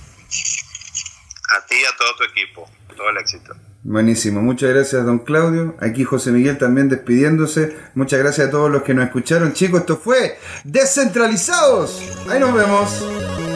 A 1.52 1.66
ti 1.68 1.76
y 1.76 1.86
a 1.86 1.96
todo 1.98 2.16
tu 2.16 2.24
equipo. 2.24 2.70
Todo 2.96 3.10
el 3.10 3.18
éxito. 3.18 3.54
Buenísimo, 3.84 4.42
muchas 4.42 4.70
gracias 4.70 5.06
don 5.06 5.20
Claudio. 5.20 5.76
Aquí 5.80 6.04
José 6.04 6.32
Miguel 6.32 6.58
también 6.60 6.88
despidiéndose. 6.88 7.76
Muchas 7.96 8.20
gracias 8.20 8.48
a 8.48 8.52
todos 8.52 8.70
los 8.70 8.84
que 8.84 8.94
nos 8.94 9.06
escucharon. 9.06 9.54
Chicos, 9.54 9.82
esto 9.82 9.98
fue 9.98 10.38
Descentralizados. 10.64 12.00
Ahí 12.30 12.40
nos 12.40 12.54
vemos. 12.54 13.51